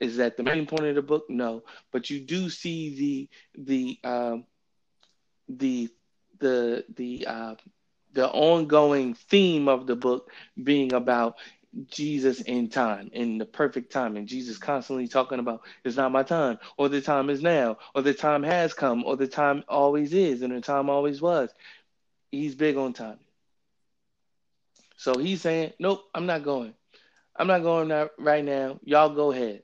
[0.00, 1.24] Is that the main point of the book?
[1.28, 1.62] No.
[1.92, 3.62] But you do see the
[4.04, 4.44] the um,
[5.48, 5.88] the
[6.40, 7.54] the the uh,
[8.12, 10.30] the ongoing theme of the book
[10.62, 11.36] being about
[11.88, 14.16] Jesus in time, in the perfect time.
[14.16, 18.02] And Jesus constantly talking about it's not my time, or the time is now, or
[18.02, 21.50] the time has come, or the time always is, and the time always was.
[22.30, 23.18] He's big on time.
[24.96, 26.74] So he's saying, Nope, I'm not going.
[27.36, 28.80] I'm not going right now.
[28.82, 29.62] Y'all go ahead.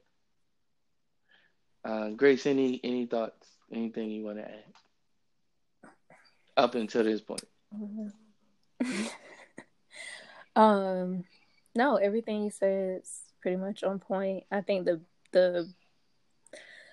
[1.85, 3.47] Uh, Grace, any any thoughts?
[3.73, 4.65] Anything you want to add?
[6.57, 7.45] Up until this point.
[10.57, 11.25] um
[11.75, 14.45] no, everything you said is pretty much on point.
[14.51, 15.01] I think the
[15.33, 15.69] the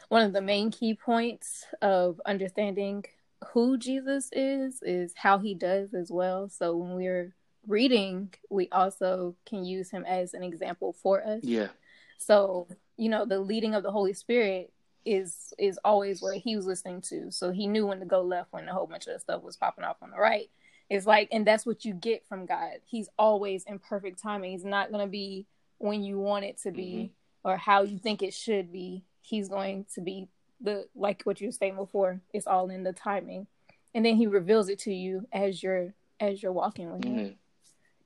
[0.09, 3.05] one of the main key points of understanding
[3.53, 6.49] who Jesus is is how he does as well.
[6.49, 7.33] So when we're
[7.67, 11.43] reading, we also can use him as an example for us.
[11.43, 11.69] Yeah.
[12.17, 12.67] So,
[12.97, 14.71] you know, the leading of the Holy Spirit
[15.05, 17.31] is is always what he was listening to.
[17.31, 19.83] So he knew when to go left when a whole bunch of stuff was popping
[19.83, 20.49] off on the right.
[20.89, 22.79] It's like, and that's what you get from God.
[22.85, 24.51] He's always in perfect timing.
[24.51, 25.45] He's not going to be
[25.77, 27.49] when you want it to be mm-hmm.
[27.49, 29.05] or how you think it should be.
[29.21, 30.27] He's going to be
[30.59, 33.47] the, like what you were saying before, it's all in the timing.
[33.95, 37.15] And then he reveals it to you as you're, as you're walking with him.
[37.15, 37.33] Mm-hmm.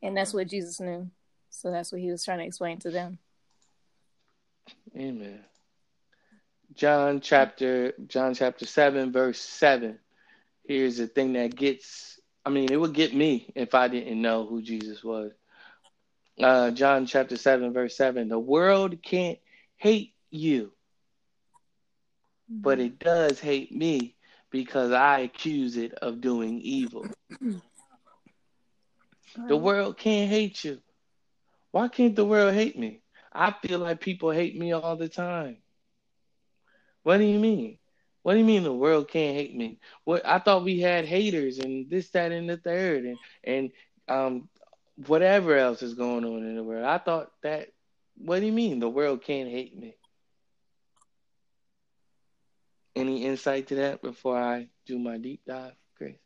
[0.05, 1.09] And that's what Jesus knew.
[1.49, 3.17] So that's what he was trying to explain to them.
[4.95, 5.39] Amen.
[6.76, 9.99] John chapter John chapter 7 verse 7.
[10.67, 14.45] Here's the thing that gets I mean, it would get me if I didn't know
[14.45, 15.32] who Jesus was.
[16.39, 19.39] Uh, John chapter 7, verse 7 The world can't
[19.78, 20.71] hate you,
[22.49, 24.15] but it does hate me
[24.51, 27.07] because I accuse it of doing evil.
[29.47, 30.80] the world can't hate you.
[31.71, 33.01] Why can't the world hate me?
[33.34, 35.57] I feel like people hate me all the time.
[37.05, 37.77] What do you mean?
[38.23, 39.77] What do you mean the world can't hate me?
[40.05, 43.71] What I thought we had haters and this, that, and the third, and and
[44.07, 44.49] um
[45.05, 46.83] whatever else is going on in the world.
[46.83, 47.69] I thought that.
[48.17, 49.95] What do you mean the world can't hate me?
[52.95, 56.17] Any insight to that before I do my deep dive, Grace?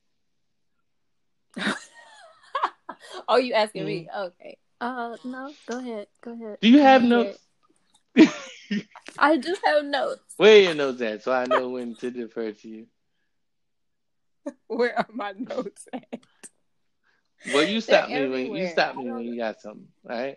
[3.27, 3.87] oh, you asking mm-hmm.
[3.87, 4.09] me?
[4.15, 4.57] Okay.
[4.79, 5.51] Uh, no.
[5.67, 6.07] Go ahead.
[6.21, 6.59] Go ahead.
[6.61, 7.37] Do you have notes?
[9.17, 10.21] I do have notes.
[10.37, 11.23] Where your notes at?
[11.23, 12.87] So I know when to defer to you.
[14.67, 16.19] Where are my notes at?
[17.53, 18.51] Well, you stop They're me everywhere.
[18.51, 20.35] when you stop me when you got something, all right?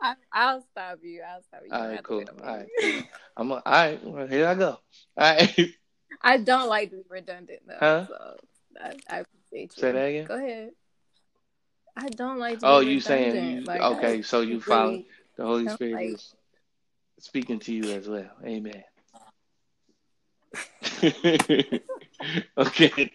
[0.00, 1.22] I, will stop you.
[1.22, 1.72] I'll stop you.
[1.72, 2.24] All right, cool.
[2.42, 2.68] All right.
[3.36, 4.04] I'm a, all right.
[4.04, 4.68] Well, here I go.
[4.70, 4.78] All
[5.16, 5.70] right.
[6.22, 8.06] I don't like to be redundant though, huh?
[8.06, 8.36] so
[8.80, 9.80] I, I appreciate you.
[9.80, 10.24] Say that again.
[10.26, 10.70] Go ahead.
[11.96, 12.58] I don't like.
[12.62, 14.18] oh, you saying you, like, okay?
[14.18, 15.02] I, so you follow
[15.36, 16.34] the Holy Spirit like, is
[17.18, 18.30] speaking to you as well.
[18.44, 18.84] Amen.
[22.58, 23.12] okay.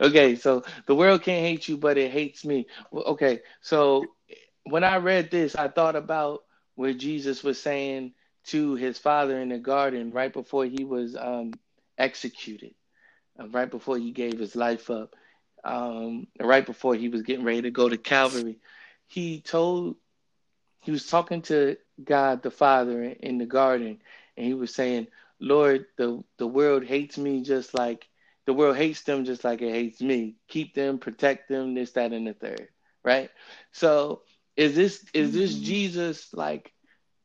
[0.00, 2.66] Okay, so the world can't hate you, but it hates me.
[2.92, 4.04] Okay, so
[4.64, 6.42] when I read this, I thought about
[6.74, 8.12] what Jesus was saying
[8.46, 11.52] to his father in the garden right before he was um,
[11.98, 12.74] executed,
[13.40, 15.14] uh, right before he gave his life up,
[15.64, 18.58] um, right before he was getting ready to go to Calvary.
[19.06, 19.96] He told,
[20.82, 24.00] he was talking to God the Father in the garden,
[24.36, 25.08] and he was saying,
[25.40, 28.08] Lord, the, the world hates me just like
[28.46, 30.36] the world hates them just like it hates me.
[30.48, 32.68] Keep them, protect them, this, that, and the third.
[33.04, 33.30] Right?
[33.72, 34.22] So
[34.56, 35.64] is this is this mm-hmm.
[35.64, 36.72] Jesus like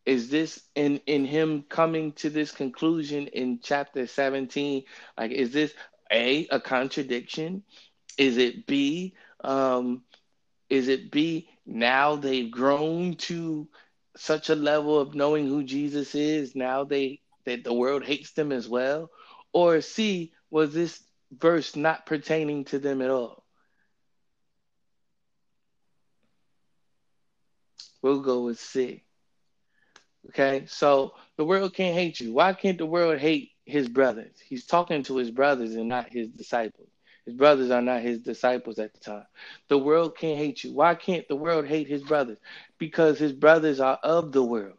[0.05, 4.83] is this in in him coming to this conclusion in chapter 17
[5.17, 5.73] like is this
[6.11, 7.63] a a contradiction
[8.17, 9.13] is it b
[9.43, 10.03] um
[10.69, 13.67] is it b now they've grown to
[14.15, 18.51] such a level of knowing who Jesus is, now they that the world hates them
[18.51, 19.09] as well?
[19.53, 21.01] Or C, was this
[21.31, 23.43] verse not pertaining to them at all?
[28.01, 29.03] We'll go with C.
[30.29, 32.33] Okay, so the world can't hate you.
[32.33, 34.35] Why can't the world hate his brothers?
[34.47, 36.90] He's talking to his brothers and not his disciples.
[37.25, 39.25] His brothers are not his disciples at the time.
[39.67, 40.73] The world can't hate you.
[40.73, 42.37] Why can't the world hate his brothers?
[42.77, 44.77] Because his brothers are of the world.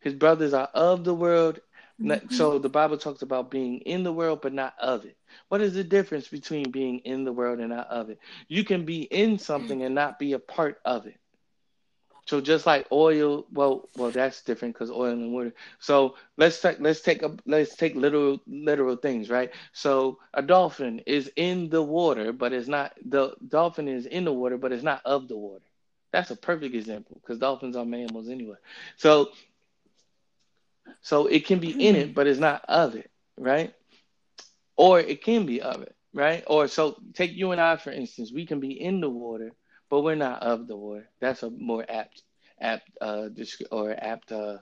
[0.00, 1.60] His brothers are of the world.
[2.00, 2.34] Mm-hmm.
[2.34, 5.16] So the Bible talks about being in the world, but not of it.
[5.48, 8.18] What is the difference between being in the world and not of it?
[8.48, 11.16] You can be in something and not be a part of it.
[12.30, 15.54] So just like oil, well, well, that's different because oil and water.
[15.80, 19.50] So let's take let's take a let's take literal literal things, right?
[19.72, 24.32] So a dolphin is in the water, but it's not the dolphin is in the
[24.32, 25.64] water, but it's not of the water.
[26.12, 28.56] That's a perfect example because dolphins are mammals anyway.
[28.96, 29.30] So
[31.02, 33.74] so it can be in it, but it's not of it, right?
[34.76, 36.44] Or it can be of it, right?
[36.46, 39.52] Or so take you and I for instance, we can be in the water,
[39.90, 41.10] but we're not of the water.
[41.20, 42.22] That's a more apt
[42.60, 43.30] apt uh,
[43.70, 44.58] or apt uh,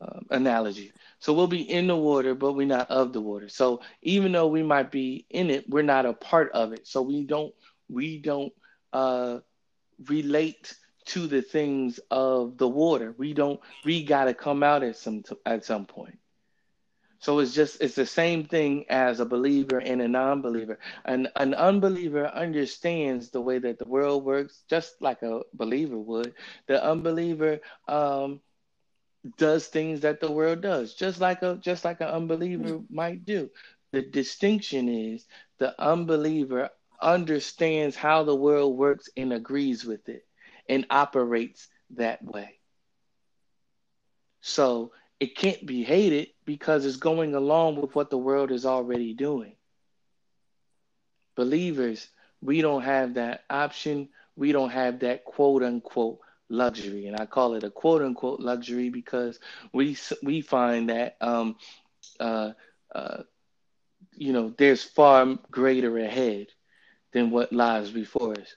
[0.00, 0.92] uh, analogy.
[1.20, 3.48] So we'll be in the water, but we're not of the water.
[3.48, 6.86] So even though we might be in it, we're not a part of it.
[6.86, 7.54] So we don't
[7.90, 8.54] we don't
[8.92, 9.40] uh,
[10.08, 10.74] relate
[11.06, 13.14] to the things of the water.
[13.18, 13.60] We don't.
[13.84, 16.19] We got to come out at some at some point.
[17.20, 20.78] So it's just it's the same thing as a believer and a non-believer.
[21.04, 26.34] An an unbeliever understands the way that the world works, just like a believer would.
[26.66, 28.40] The unbeliever um,
[29.38, 33.50] does things that the world does, just like a just like an unbeliever might do.
[33.92, 35.26] The distinction is
[35.58, 40.24] the unbeliever understands how the world works and agrees with it
[40.68, 42.58] and operates that way.
[44.42, 49.14] So it can't be hated because it's going along with what the world is already
[49.14, 49.54] doing.
[51.36, 52.08] Believers,
[52.42, 54.08] we don't have that option.
[54.36, 57.06] We don't have that quote unquote luxury.
[57.06, 59.38] And I call it a quote unquote luxury because
[59.72, 61.56] we, we find that, um,
[62.20, 62.52] uh,
[62.94, 63.22] uh,
[64.16, 66.48] you know, there's far greater ahead
[67.12, 68.54] than what lies before us.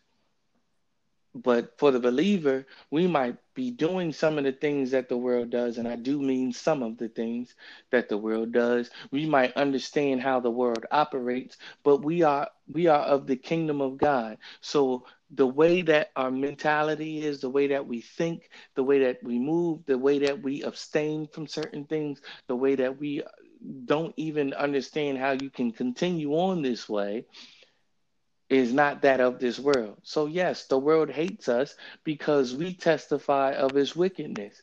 [1.36, 5.50] But for the believer, we might be doing some of the things that the world
[5.50, 7.56] does, and I do mean some of the things
[7.92, 8.90] that the world does.
[9.12, 13.82] We might understand how the world operates, but we are we are of the kingdom
[13.82, 14.38] of God.
[14.62, 19.24] So the way that our mentality is, the way that we think, the way that
[19.24, 23.24] we move, the way that we abstain from certain things, the way that we
[23.86, 27.26] don't even understand how you can continue on this way
[28.54, 29.98] is not that of this world.
[30.04, 34.62] So, yes, the world hates us because we testify of his wickedness,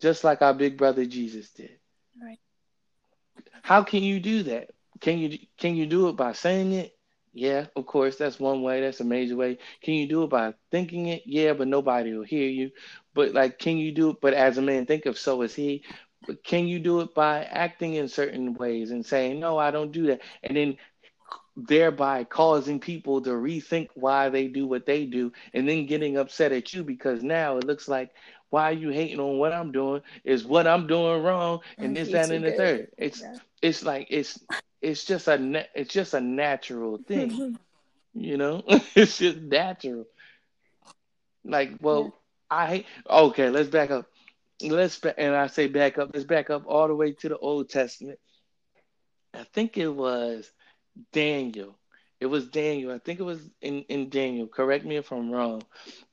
[0.00, 1.78] just like our big brother Jesus did.
[2.20, 2.38] Right.
[3.62, 4.70] How can you do that?
[5.00, 6.94] Can you can you do it by saying it?
[7.32, 8.80] Yeah, of course, that's one way.
[8.80, 9.58] That's a major way.
[9.82, 11.22] Can you do it by thinking it?
[11.24, 12.70] Yeah, but nobody will hear you.
[13.14, 14.16] But like, can you do it?
[14.20, 15.84] But as a man, think of so is he.
[16.26, 19.92] But can you do it by acting in certain ways and saying, no, I don't
[19.92, 20.76] do that, and then
[21.66, 26.52] thereby causing people to rethink why they do what they do and then getting upset
[26.52, 28.10] at you because now it looks like
[28.50, 32.12] why are you hating on what I'm doing is what I'm doing wrong and this
[32.12, 32.88] that and the third.
[32.96, 33.36] It's yeah.
[33.60, 34.38] it's like it's
[34.80, 37.58] it's just a it's just a natural thing
[38.14, 38.62] you know?
[38.94, 40.06] It's just natural.
[41.44, 42.56] Like well yeah.
[42.56, 44.06] I hate okay let's back up.
[44.62, 47.68] Let's and I say back up let's back up all the way to the Old
[47.68, 48.20] Testament.
[49.34, 50.50] I think it was
[51.12, 51.76] Daniel.
[52.20, 52.92] It was Daniel.
[52.92, 54.46] I think it was in, in Daniel.
[54.46, 55.62] Correct me if I'm wrong.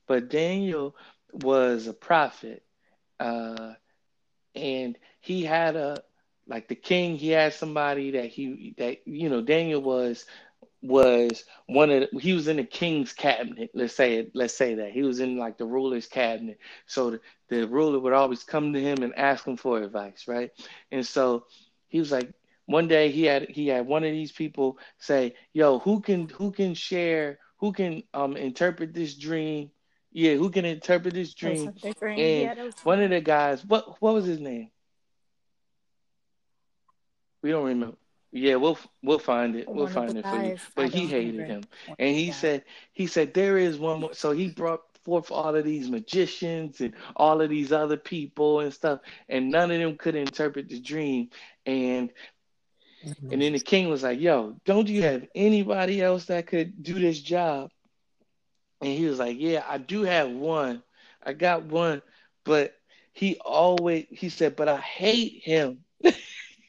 [0.06, 0.94] But Daniel
[1.32, 2.62] was a prophet.
[3.18, 3.74] Uh,
[4.54, 6.02] and he had a
[6.48, 10.24] like the king, he had somebody that he that you know, Daniel was
[10.82, 14.76] was one of the, he was in the king's cabinet let's say it let's say
[14.76, 18.72] that he was in like the ruler's cabinet so the, the ruler would always come
[18.72, 20.52] to him and ask him for advice right
[20.92, 21.44] and so
[21.88, 22.30] he was like
[22.66, 26.50] one day he had he had one of these people say, "Yo, who can who
[26.50, 29.70] can share who can um interpret this dream?
[30.12, 34.26] Yeah, who can interpret this dream?" And yeah, one of the guys, what what was
[34.26, 34.70] his name?
[37.42, 37.96] We don't remember.
[38.32, 39.68] Yeah, we'll we'll find it.
[39.68, 40.56] We'll find it for you.
[40.74, 41.62] But he hated him,
[41.98, 42.32] and he yeah.
[42.32, 44.14] said he said there is one more.
[44.14, 48.74] So he brought forth all of these magicians and all of these other people and
[48.74, 51.30] stuff, and none of them could interpret the dream.
[51.64, 52.10] And
[53.06, 53.32] Mm-hmm.
[53.32, 56.94] And then the king was like, Yo, don't you have anybody else that could do
[56.94, 57.70] this job?
[58.80, 60.82] And he was like, Yeah, I do have one.
[61.22, 62.02] I got one,
[62.44, 62.74] but
[63.12, 65.78] he always he said, but I hate him.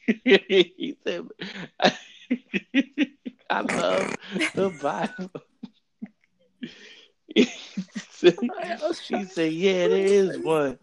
[0.06, 1.28] he said,
[3.50, 4.16] I love
[4.54, 5.42] the Bible.
[7.36, 7.44] she,
[8.10, 8.38] said,
[9.08, 10.78] he said, Yeah, there is one.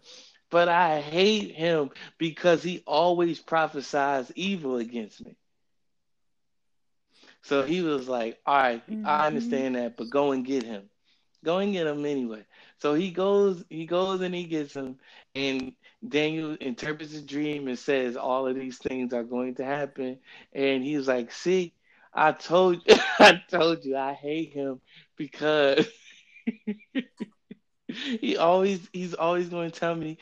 [0.50, 5.36] But I hate him because he always prophesies evil against me.
[7.46, 9.06] So he was like, All right, mm-hmm.
[9.06, 10.90] I understand that, but go and get him.
[11.44, 12.44] Go and get him anyway.
[12.78, 14.98] So he goes, he goes and he gets him,
[15.34, 15.72] and
[16.06, 20.18] Daniel interprets the dream and says all of these things are going to happen.
[20.52, 21.74] And he's like, See,
[22.14, 24.80] I told you, I told you I hate him
[25.16, 25.86] because
[28.20, 30.18] he always he's always going to tell me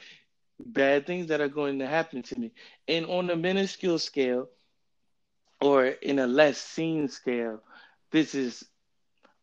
[0.59, 2.53] bad things that are going to happen to me.
[2.89, 4.49] And on a minuscule scale,
[5.65, 7.63] or in a less seen scale,
[8.11, 8.63] this is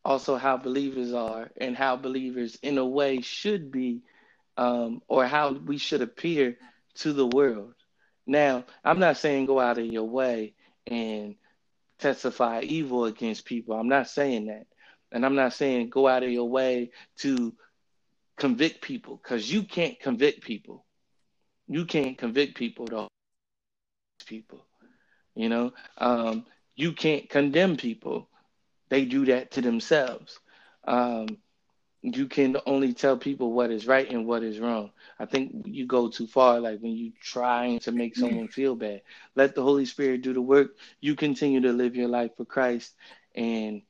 [0.05, 4.01] also how believers are and how believers, in a way, should be,
[4.55, 6.57] um, or how we should appear
[6.93, 7.73] to the world.
[8.27, 10.53] Now, I'm not saying go out of your way
[10.85, 11.37] and
[11.97, 13.73] testify evil against people.
[13.75, 14.67] I'm not saying that.
[15.11, 16.91] And I'm not saying go out of your way
[17.21, 17.51] to
[18.37, 20.85] convict people because you can't convict people.
[21.67, 23.07] You can't convict people though.
[24.27, 24.63] People,
[25.35, 28.27] you know, um, you can't condemn people.
[28.89, 30.39] They do that to themselves.
[30.87, 31.37] Um,
[32.01, 34.91] you can only tell people what is right and what is wrong.
[35.19, 39.01] I think you go too far, like when you trying to make someone feel bad.
[39.35, 40.71] Let the Holy Spirit do the work.
[41.01, 42.95] You continue to live your life for Christ,
[43.35, 43.81] and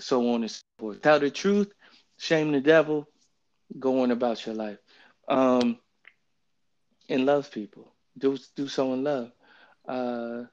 [0.00, 1.02] so on and so forth.
[1.02, 1.72] Tell the truth,
[2.18, 3.06] shame the devil,
[3.78, 4.78] go on about your life,
[5.28, 5.78] um,
[7.08, 7.92] and love people.
[8.18, 9.32] Do do so in love.
[9.86, 10.44] Uh,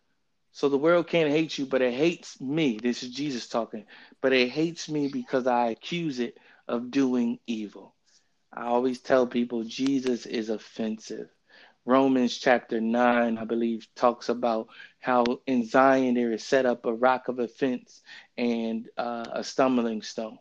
[0.52, 2.80] so the world can't hate you, but it hates me.
[2.82, 3.86] This is Jesus talking,
[4.22, 6.38] but it hates me because I accuse it
[6.68, 7.96] of doing evil.
[8.52, 11.30] I always tell people Jesus is offensive.
[11.86, 14.68] Romans chapter 9, I believe, talks about
[15.00, 18.02] how in Zion there is set up a rock of offense
[18.38, 20.40] and uh, a stumbling stone.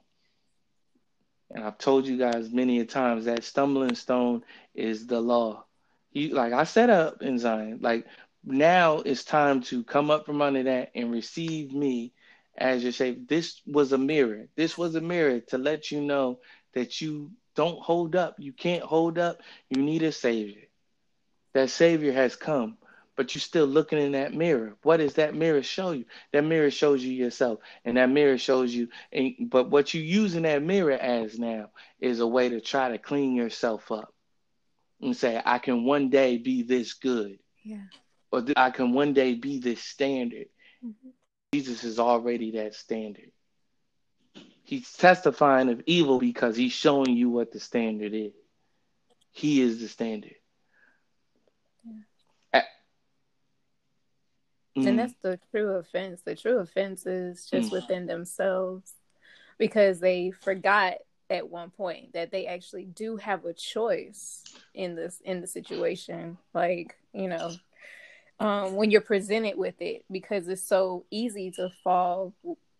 [1.51, 4.43] And I've told you guys many a times that stumbling stone
[4.75, 5.65] is the law.
[6.13, 7.79] You like I set up in Zion.
[7.81, 8.07] Like
[8.45, 12.13] now it's time to come up from under that and receive me
[12.57, 13.23] as your Savior.
[13.29, 14.49] This was a mirror.
[14.57, 16.41] This was a mirror to let you know
[16.75, 18.37] that you don't hold up.
[18.39, 19.41] You can't hold up.
[19.71, 20.63] You need a Savior.
[21.55, 22.77] That Savior has come,
[23.17, 24.77] but you're still looking in that mirror.
[24.83, 26.05] What does that mirror show you?
[26.33, 28.89] That mirror shows you yourself, and that mirror shows you.
[29.13, 31.71] And, but what you using that mirror as now
[32.01, 34.13] is a way to try to clean yourself up
[35.01, 37.39] and say, I can one day be this good.
[37.65, 37.79] Yeah.
[38.31, 40.47] Or I can one day be this standard.
[40.85, 41.09] Mm-hmm.
[41.53, 43.31] Jesus is already that standard.
[44.65, 48.33] He's testifying of evil because he's showing you what the standard is.
[49.31, 50.35] He is the standard.
[52.53, 52.65] Yeah.
[54.77, 54.87] Mm.
[54.87, 56.21] And that's the true offense.
[56.23, 57.73] The true offense is just mm.
[57.73, 58.93] within themselves
[59.57, 60.95] because they forgot
[61.31, 66.39] at one point that they actually do have a choice in this in the situation.
[66.53, 67.53] Like, you know,
[68.41, 72.33] um, when you're presented with it because it's so easy to fall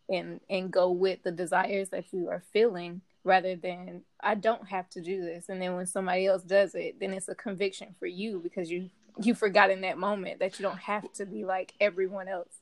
[0.09, 4.89] and and go with the desires that you are feeling rather than I don't have
[4.91, 8.07] to do this and then when somebody else does it then it's a conviction for
[8.07, 8.91] you because you
[9.21, 12.55] you forgot in that moment that you don't have to be like everyone else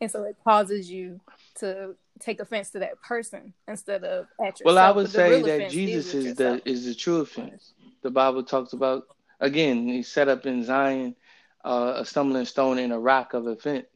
[0.00, 1.20] and so it causes you
[1.56, 4.64] to take offense to that person instead of at yourself.
[4.64, 7.72] Well, I would say that Jesus is, is the is the true offense.
[8.02, 9.04] The Bible talks about
[9.40, 9.88] again.
[9.88, 11.16] He set up in Zion
[11.64, 13.86] uh, a stumbling stone and a rock of offense.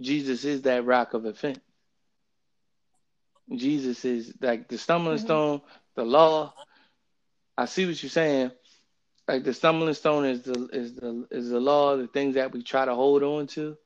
[0.00, 1.60] Jesus is that rock of offense.
[3.54, 5.26] Jesus is like the stumbling mm-hmm.
[5.26, 5.60] stone,
[5.96, 6.54] the law.
[7.58, 8.52] I see what you're saying.
[9.26, 12.62] Like the stumbling stone is the is the is the law, the things that we
[12.62, 13.76] try to hold on to.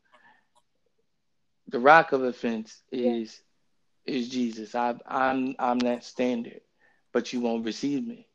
[1.69, 3.41] The rock of offense is
[4.07, 4.15] yeah.
[4.15, 4.75] is Jesus.
[4.75, 6.61] I I'm I'm that standard,
[7.13, 8.27] but you won't receive me.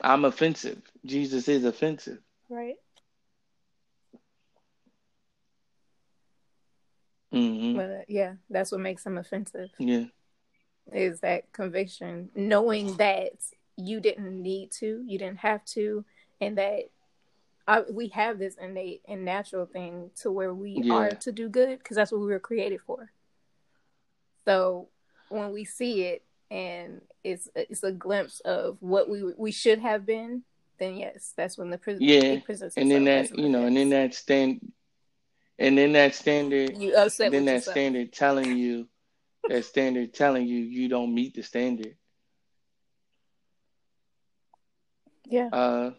[0.00, 0.82] I'm offensive.
[1.04, 2.18] Jesus is offensive.
[2.48, 2.76] Right.
[7.32, 7.76] Mm-hmm.
[7.76, 9.70] But uh, yeah, that's what makes them offensive.
[9.78, 10.04] Yeah.
[10.92, 13.32] Is that conviction, knowing that
[13.76, 16.04] you didn't need to, you didn't have to,
[16.40, 16.90] and that
[17.66, 20.94] I, we have this innate and natural thing to where we yeah.
[20.94, 23.10] are to do good because that's what we were created for.
[24.44, 24.88] So
[25.28, 30.04] when we see it and it's it's a glimpse of what we we should have
[30.04, 30.42] been,
[30.78, 32.40] then yes, that's when the prison yeah,
[32.76, 34.72] and then that you know, and then that stand
[35.58, 37.74] and then that standard you upset then that yourself.
[37.74, 38.88] standard telling you
[39.48, 41.96] that standard telling you you don't meet the standard.
[45.24, 45.48] Yeah.
[45.52, 45.90] Uh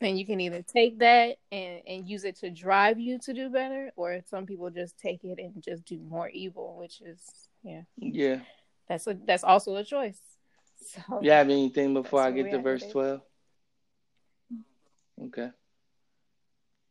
[0.00, 3.50] and you can either take that and and use it to drive you to do
[3.50, 7.20] better or some people just take it and just do more evil which is
[7.62, 7.82] yeah.
[7.96, 8.40] Yeah.
[8.88, 10.20] That's a that's also a choice.
[10.80, 13.20] So you have anything before i get to verse 12
[15.24, 15.50] okay.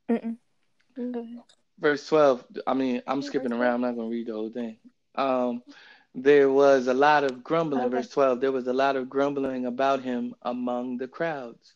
[0.09, 0.37] Mm-mm.
[1.79, 3.75] Verse 12, I mean, I'm skipping around.
[3.75, 4.77] I'm not going to read the whole thing.
[5.15, 5.61] Um,
[6.15, 7.97] there was a lot of grumbling, okay.
[7.97, 8.41] verse 12.
[8.41, 11.75] There was a lot of grumbling about him among the crowds.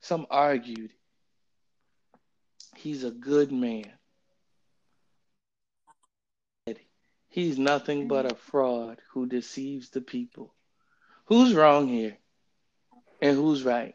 [0.00, 0.90] Some argued,
[2.76, 3.90] he's a good man.
[7.30, 10.54] He's nothing but a fraud who deceives the people.
[11.26, 12.16] Who's wrong here?
[13.20, 13.94] And who's right?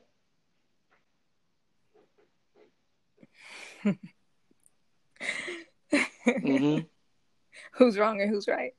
[6.28, 6.80] mm-hmm.
[7.74, 8.74] Who's wrong and who's right?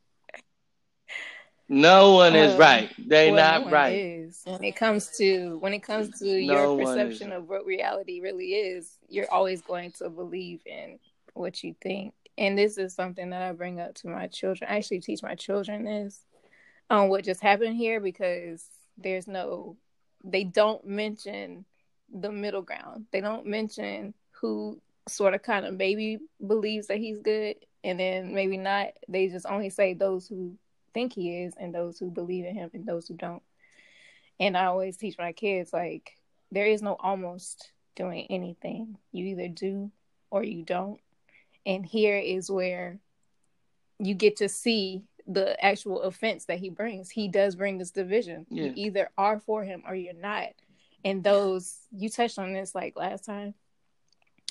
[1.69, 2.91] No one is uh, right.
[2.99, 3.95] They well, not no right.
[3.95, 4.43] Is.
[4.45, 8.53] When it comes to when it comes to no your perception of what reality really
[8.53, 10.99] is, you're always going to believe in
[11.35, 14.71] what you think and this is something that I bring up to my children.
[14.71, 16.21] I actually teach my children this
[16.91, 18.65] on what just happened here because
[18.99, 19.77] there's no
[20.25, 21.65] they don't mention
[22.13, 23.07] the middle ground.
[23.13, 28.35] They don't mention who sort of kind of maybe believes that he's good and then
[28.35, 28.89] maybe not.
[29.09, 30.57] They just only say those who
[30.93, 33.43] think he is and those who believe in him and those who don't.
[34.41, 36.13] And I always teach my kids like
[36.51, 38.97] there is no almost doing anything.
[39.13, 39.91] You either do
[40.31, 41.01] or you don't.
[41.67, 42.99] And here is where
[43.99, 47.11] you get to see the actual offense that he brings.
[47.11, 48.47] He does bring this division.
[48.51, 48.65] Yeah.
[48.65, 50.49] You either are for him or you're not.
[51.05, 53.55] And those you touched on this like last time.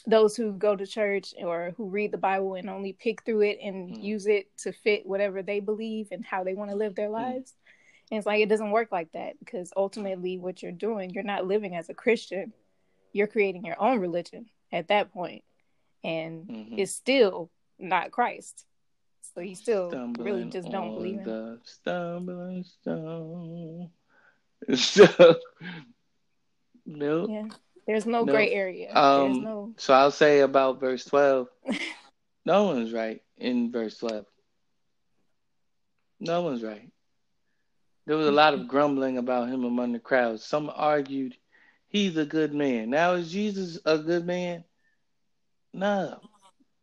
[0.06, 3.60] Those who go to church or who read the Bible and only pick through it
[3.62, 4.04] and mm.
[4.04, 7.14] use it to fit whatever they believe and how they want to live their mm.
[7.14, 7.54] lives.
[8.12, 11.48] And it's like it doesn't work like that because ultimately what you're doing, you're not
[11.48, 12.54] living as a Christian.
[13.14, 15.44] You're creating your own religion at that point.
[16.04, 16.80] And mm-hmm.
[16.80, 17.50] it's still
[17.80, 18.66] not Christ.
[19.34, 23.90] So you still stumbling really just don't believe in the stumbling stone.
[24.76, 25.36] So
[26.86, 27.28] no.
[27.28, 27.48] Yeah.
[27.86, 28.32] There's no, no.
[28.32, 28.94] gray area.
[28.94, 29.74] Um, no...
[29.78, 31.48] So I'll say about verse 12.
[32.46, 34.26] no one's right in verse 12.
[36.20, 36.90] No one's right.
[38.06, 40.44] There was a lot of grumbling about him among the crowds.
[40.44, 41.36] Some argued
[41.88, 42.90] he's a good man.
[42.90, 44.66] Now, is Jesus a good man?
[45.74, 46.20] No.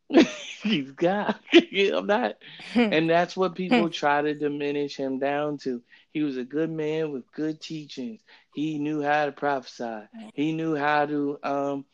[0.63, 1.35] he's God.
[1.53, 2.37] I'm not.
[2.75, 5.81] and that's what people try to diminish him down to.
[6.13, 8.21] He was a good man with good teachings.
[8.53, 10.01] He knew how to prophesy.
[10.33, 11.85] He knew how to um,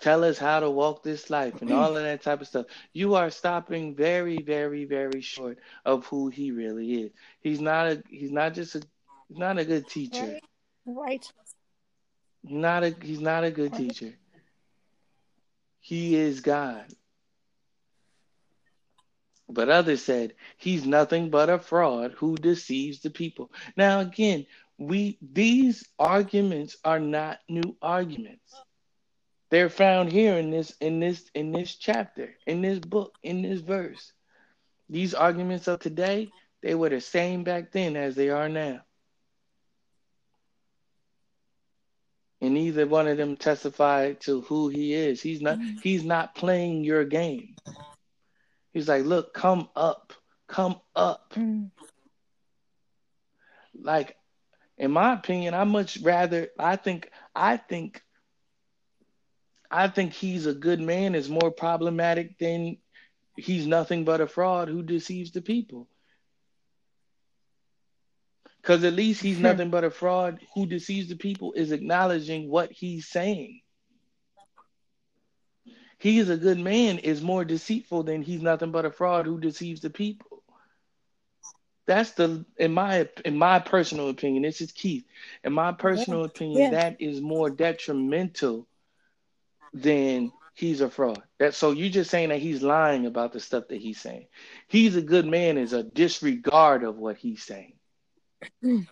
[0.00, 2.66] tell us how to walk this life and all of that type of stuff.
[2.92, 7.10] You are stopping very, very, very short of who he really is.
[7.40, 8.02] He's not a.
[8.08, 8.82] He's not just a.
[9.28, 10.40] He's not a good teacher.
[10.84, 11.24] Right.
[12.42, 12.96] Not a.
[13.00, 14.14] He's not a good teacher.
[15.80, 16.86] He is God.
[19.52, 23.50] But others said, He's nothing but a fraud who deceives the people.
[23.76, 24.46] Now, again,
[24.78, 28.54] we these arguments are not new arguments.
[29.50, 33.60] They're found here in this in this in this chapter, in this book, in this
[33.60, 34.12] verse.
[34.88, 36.30] These arguments of today,
[36.62, 38.80] they were the same back then as they are now.
[42.40, 45.20] And neither one of them testified to who he is.
[45.20, 45.80] He's not mm.
[45.82, 47.54] he's not playing your game.
[48.72, 50.12] He's like, look, come up,
[50.48, 51.32] come up.
[51.34, 51.70] Mm.
[53.74, 54.16] Like,
[54.78, 58.02] in my opinion, I much rather I think I think
[59.70, 62.78] I think he's a good man is more problematic than
[63.36, 65.88] he's nothing but a fraud who deceives the people.
[68.60, 72.70] Because at least he's nothing but a fraud who deceives the people is acknowledging what
[72.72, 73.59] he's saying
[76.00, 79.38] he is a good man is more deceitful than he's nothing but a fraud who
[79.38, 80.42] deceives the people.
[81.86, 84.42] That's the in my in my personal opinion.
[84.42, 85.04] This is Keith.
[85.44, 86.26] In my personal yeah.
[86.26, 86.70] opinion, yeah.
[86.70, 88.66] that is more detrimental
[89.74, 91.22] than he's a fraud.
[91.38, 94.28] That so you're just saying that he's lying about the stuff that he's saying.
[94.68, 97.74] He's a good man is a disregard of what he's saying.
[98.64, 98.86] Mm.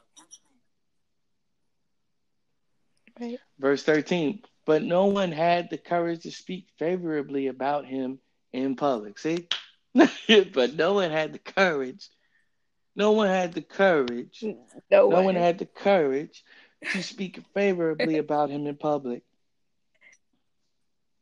[3.18, 3.38] Right.
[3.58, 8.18] Verse 13 but no one had the courage to speak favorably about him
[8.52, 9.18] in public.
[9.18, 9.48] See?
[9.94, 12.10] but no one had the courage.
[12.94, 14.44] No one had the courage.
[14.90, 16.44] No, no one had the courage
[16.92, 19.22] to speak favorably about him in public.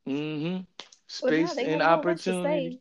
[0.08, 0.64] Mm-hmm.
[1.06, 2.80] Space well, no, and opportunity.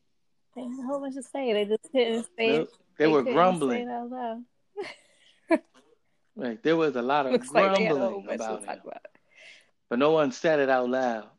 [0.56, 1.54] They had a whole bunch to say.
[1.54, 2.70] They just couldn't say it.
[2.98, 3.88] They, they were grumbling.
[6.36, 6.64] right.
[6.64, 8.64] There was a lot of Looks grumbling like about.
[8.64, 9.02] About
[9.96, 11.30] but no one said it out loud.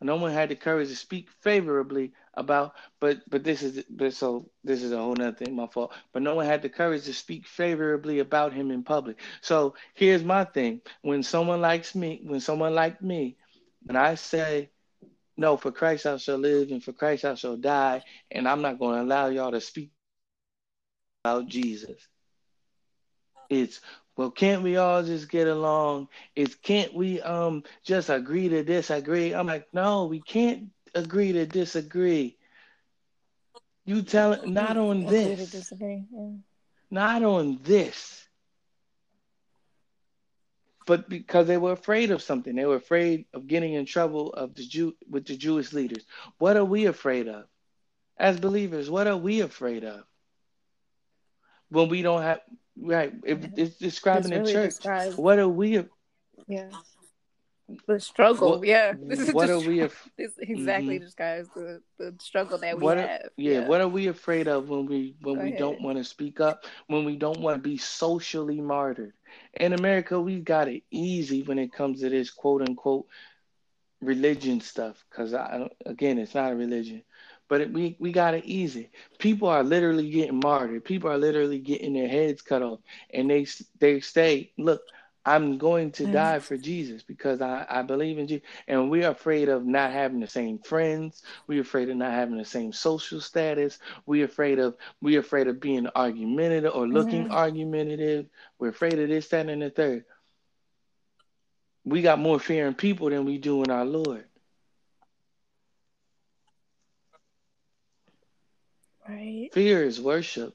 [0.00, 4.48] No one had the courage to speak favorably about, but but this is but so
[4.62, 5.92] this is a whole other thing, my fault.
[6.12, 9.18] But no one had the courage to speak favorably about him in public.
[9.40, 13.38] So here's my thing: when someone likes me, when someone like me,
[13.82, 14.70] when I say,
[15.36, 18.78] "No, for Christ I shall live, and for Christ I shall die," and I'm not
[18.78, 19.90] going to allow y'all to speak
[21.24, 22.00] about Jesus.
[23.50, 23.80] It's
[24.16, 26.08] well, can't we all just get along?
[26.34, 29.32] Is can't we um just agree to disagree?
[29.32, 32.36] I'm like, no, we can't agree to disagree.
[33.84, 35.50] You tell it not on this.
[35.50, 36.04] disagree.
[36.10, 36.30] Yeah.
[36.90, 38.26] Not on this.
[40.86, 44.54] But because they were afraid of something, they were afraid of getting in trouble of
[44.54, 46.04] the Jew with the Jewish leaders.
[46.38, 47.44] What are we afraid of?
[48.16, 50.04] As believers, what are we afraid of?
[51.68, 52.40] When we don't have
[52.78, 53.12] Right.
[53.24, 54.74] It, it's describing it's really the church.
[54.76, 55.16] Described.
[55.18, 55.84] What are we?
[56.46, 56.70] Yeah.
[57.88, 58.58] the struggle.
[58.58, 61.02] What- yeah, this is what are we af- This exactly Mhm.
[61.02, 63.28] describes the the struggle that we what are, have.
[63.36, 66.38] yeah, what are we afraid of when we when Go we don't want to speak
[66.40, 69.14] up when we don't want to be socially martyred
[69.58, 73.06] in america we got it easy when it comes to this quote unquote
[74.00, 77.02] religion stuff because i again it's not a religion
[77.48, 78.90] but it, we we got it easy.
[79.18, 80.84] People are literally getting martyred.
[80.84, 82.80] People are literally getting their heads cut off.
[83.12, 83.46] And they
[83.78, 84.82] they say look
[85.24, 86.10] i'm going to Mhm.
[86.10, 90.20] die for jesus because i i believe in jesus and we're afraid of not having
[90.20, 91.22] the same friends.
[91.46, 93.78] We're afraid of not having the same social status.
[94.06, 97.30] We're afraid of we're afraid of being argumentative or looking Mhm.
[97.30, 98.26] argumentative.
[98.58, 100.04] We're afraid of this that and the third.
[101.84, 104.24] We got more fear in people than we do in our lord
[109.08, 109.48] Right.
[109.52, 110.54] fear is worship.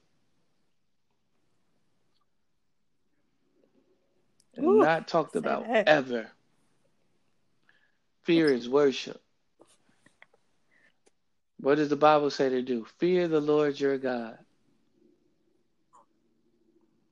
[4.60, 5.88] Ooh, not talked about that.
[5.88, 6.28] ever.
[8.24, 9.22] Fear is worship.
[11.60, 12.86] What does the bible say to do?
[12.98, 14.38] Fear the lord your god.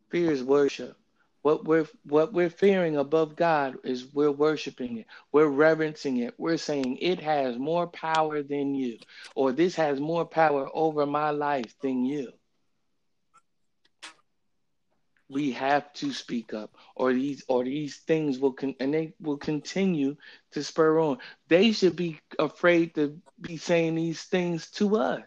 [0.09, 0.98] Fear is worship
[1.41, 5.07] what we're what we're fearing above god is we're worshiping it.
[5.31, 6.33] We're reverencing it.
[6.37, 8.97] We're saying it has more power than you
[9.35, 12.31] or this has more power over my life than you.
[15.29, 19.37] We have to speak up or these or these things will con- and they will
[19.37, 20.15] continue
[20.51, 21.17] to spur on.
[21.47, 25.21] They should be afraid to be saying these things to us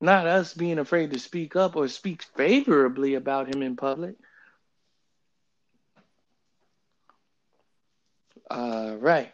[0.00, 4.16] not us being afraid to speak up or speak favorably about him in public
[8.50, 9.32] all right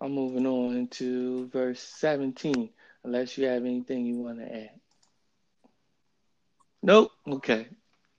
[0.00, 2.70] i'm moving on to verse 17
[3.04, 4.70] unless you have anything you want to add
[6.82, 7.68] nope okay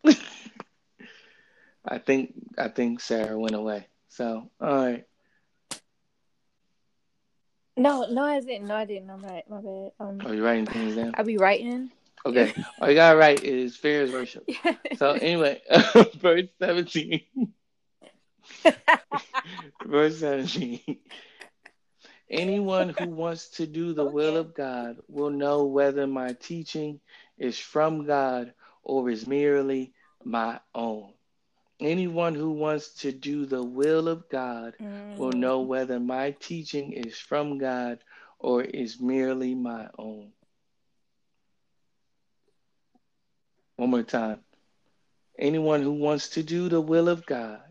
[1.85, 3.87] I think I think Sarah went away.
[4.09, 5.05] So all right.
[7.75, 8.67] No, no, I didn't.
[8.67, 9.09] No, I didn't.
[9.09, 9.43] I'm right.
[9.49, 9.91] My bad.
[9.99, 11.13] Um, Are you writing things down?
[11.15, 11.89] I'll be writing.
[12.25, 12.53] Okay.
[12.81, 14.47] All you gotta write is fear is worship.
[14.97, 15.61] So anyway,
[16.19, 17.21] verse 17.
[19.85, 20.79] verse 17.
[22.29, 26.99] Anyone who wants to do the will of God will know whether my teaching
[27.37, 28.53] is from God
[28.83, 29.93] or is merely
[30.23, 31.13] my own.
[31.79, 34.75] Anyone who wants to do the will of God
[35.17, 35.39] will Mm.
[35.39, 37.99] know whether my teaching is from God
[38.39, 40.33] or is merely my own.
[43.77, 44.43] One more time.
[45.37, 47.61] Anyone who wants to do the will of God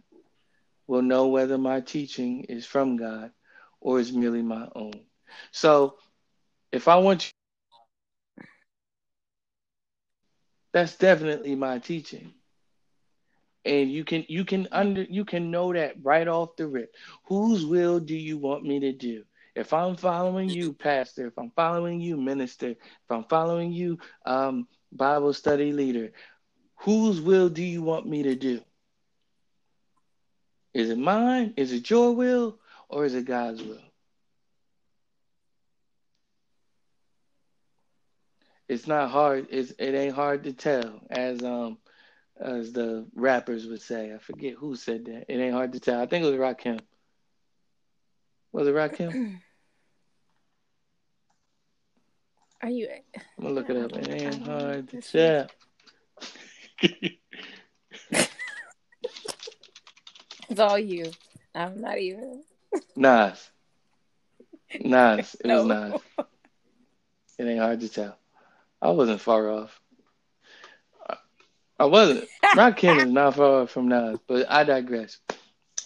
[0.86, 3.32] will know whether my teaching is from God
[3.80, 5.07] or is merely my own.
[5.53, 5.98] So,
[6.72, 7.32] if I want you,
[10.72, 12.34] that's definitely my teaching.
[13.65, 16.95] And you can you can under you can know that right off the rip.
[17.25, 19.25] Whose will do you want me to do?
[19.55, 24.67] If I'm following you, pastor, if I'm following you, minister, if I'm following you, um,
[24.93, 26.13] Bible study leader,
[26.77, 28.61] whose will do you want me to do?
[30.75, 31.55] Is it mine?
[31.57, 32.59] Is it your will?
[32.89, 33.81] Or is it God's will?
[38.69, 39.49] It's not hard.
[39.51, 41.79] It's, it ain't hard to tell, as um
[42.43, 44.12] as the rappers would say.
[44.12, 45.32] I forget who said that.
[45.32, 46.01] It ain't hard to tell.
[46.01, 46.80] I think it was Rakim.
[48.53, 49.40] Was it Rakim?
[52.62, 52.88] Are you?
[53.16, 53.97] I'm gonna look it up.
[53.97, 55.49] It ain't hard to tell.
[60.53, 61.11] It's all you.
[61.55, 62.43] I'm not even.
[62.95, 63.51] Nas.
[64.80, 65.34] Nas.
[65.43, 65.88] It was No.
[65.88, 66.01] Nas.
[67.38, 68.18] It ain't hard to tell.
[68.82, 69.80] I wasn't far off.
[71.83, 72.28] I- wasn't.
[72.55, 75.18] Rakim is not far from Nas, but I digress.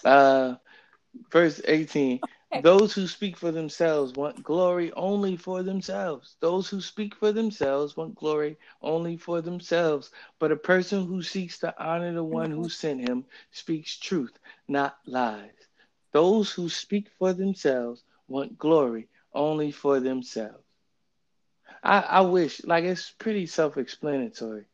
[0.04, 0.56] Uh,
[1.32, 2.22] verse 18.
[2.58, 6.36] Those who speak for themselves want glory only for themselves.
[6.40, 10.10] Those who speak for themselves want glory only for themselves.
[10.38, 14.38] But a person who seeks to honor the one who sent him speaks truth,
[14.68, 15.52] not lies.
[16.12, 20.64] Those who speak for themselves want glory only for themselves.
[21.82, 24.66] I, I wish, like, it's pretty self explanatory.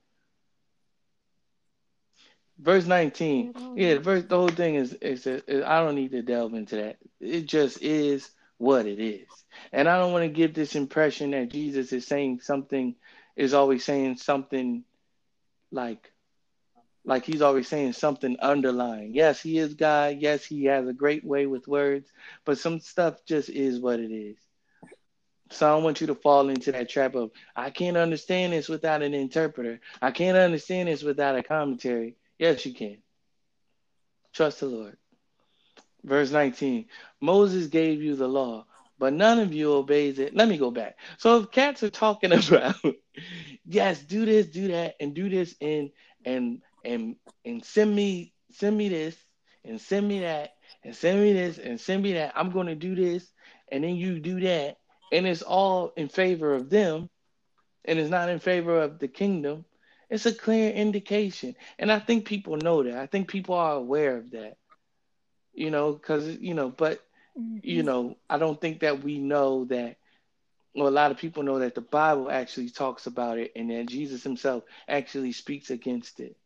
[2.62, 3.52] Verse 19.
[3.52, 3.78] Mm-hmm.
[3.78, 6.76] Yeah, the verse, the whole thing is, is, is, I don't need to delve into
[6.76, 6.98] that.
[7.20, 9.26] It just is what it is.
[9.72, 12.94] And I don't want to give this impression that Jesus is saying something,
[13.34, 14.84] is always saying something
[15.72, 16.12] like,
[17.04, 19.12] like he's always saying something underlying.
[19.12, 20.18] Yes, he is God.
[20.20, 22.08] Yes, he has a great way with words,
[22.44, 24.36] but some stuff just is what it is.
[25.50, 28.68] So I don't want you to fall into that trap of I can't understand this
[28.68, 29.80] without an interpreter.
[30.00, 32.16] I can't understand this without a commentary.
[32.38, 32.98] Yes, you can.
[34.32, 34.96] Trust the Lord.
[36.04, 36.86] Verse 19
[37.20, 38.66] Moses gave you the law,
[38.98, 40.34] but none of you obeys it.
[40.34, 40.98] Let me go back.
[41.18, 42.76] So if cats are talking about,
[43.64, 45.90] yes, do this, do that, and do this, and
[46.24, 49.16] and and and send me send me this,
[49.64, 50.54] and send me that,
[50.84, 52.32] and send me this, and send me that.
[52.36, 53.30] I'm going to do this,
[53.70, 54.78] and then you do that,
[55.12, 57.08] and it's all in favor of them,
[57.84, 59.64] and it's not in favor of the kingdom.
[60.12, 62.98] It's a clear indication, and I think people know that.
[62.98, 64.58] I think people are aware of that.
[65.54, 67.00] You know, because you know, but
[67.38, 67.58] mm-hmm.
[67.62, 69.96] you know, I don't think that we know that
[70.74, 73.86] well, a lot of people know that the Bible actually talks about it and that
[73.86, 76.36] Jesus himself actually speaks against it.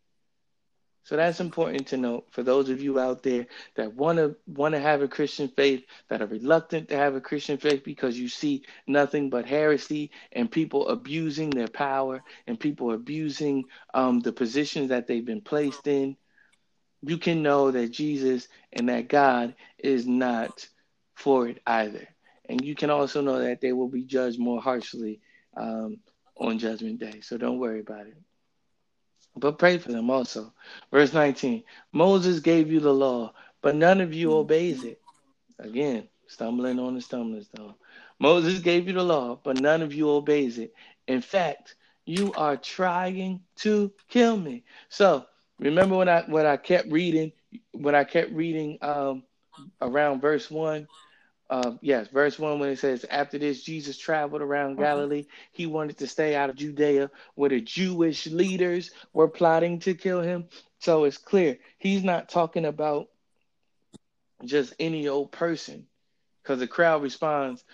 [1.07, 3.47] So that's important to note for those of you out there
[3.77, 7.21] that want to want to have a Christian faith, that are reluctant to have a
[7.21, 12.91] Christian faith because you see nothing but heresy and people abusing their power and people
[12.93, 16.17] abusing um, the positions that they've been placed in.
[17.03, 20.67] You can know that Jesus and that God is not
[21.15, 22.09] for it either,
[22.49, 25.21] and you can also know that they will be judged more harshly
[25.57, 25.99] um,
[26.37, 27.21] on Judgment Day.
[27.21, 28.17] So don't worry about it
[29.37, 30.53] but pray for them also.
[30.93, 33.33] Verse 19 Moses gave you the law,
[33.63, 35.01] but none of you obeys it.
[35.59, 37.75] Again, stumbling on the stumbling stone.
[38.19, 40.75] Moses gave you the law, but none of you obeys it.
[41.07, 44.65] In fact, you are trying to kill me.
[44.89, 45.27] So
[45.59, 47.33] remember when I when I kept reading
[47.73, 49.25] when I kept reading um,
[49.81, 50.89] around verse one
[51.49, 54.83] uh, yes, verse 1 when it says, After this, Jesus traveled around mm-hmm.
[54.83, 55.27] Galilee.
[55.53, 60.21] He wanted to stay out of Judea where the Jewish leaders were plotting to kill
[60.21, 60.49] him.
[60.81, 63.09] So it's clear he's not talking about
[64.45, 65.87] just any old person
[66.43, 67.65] because the crowd responds,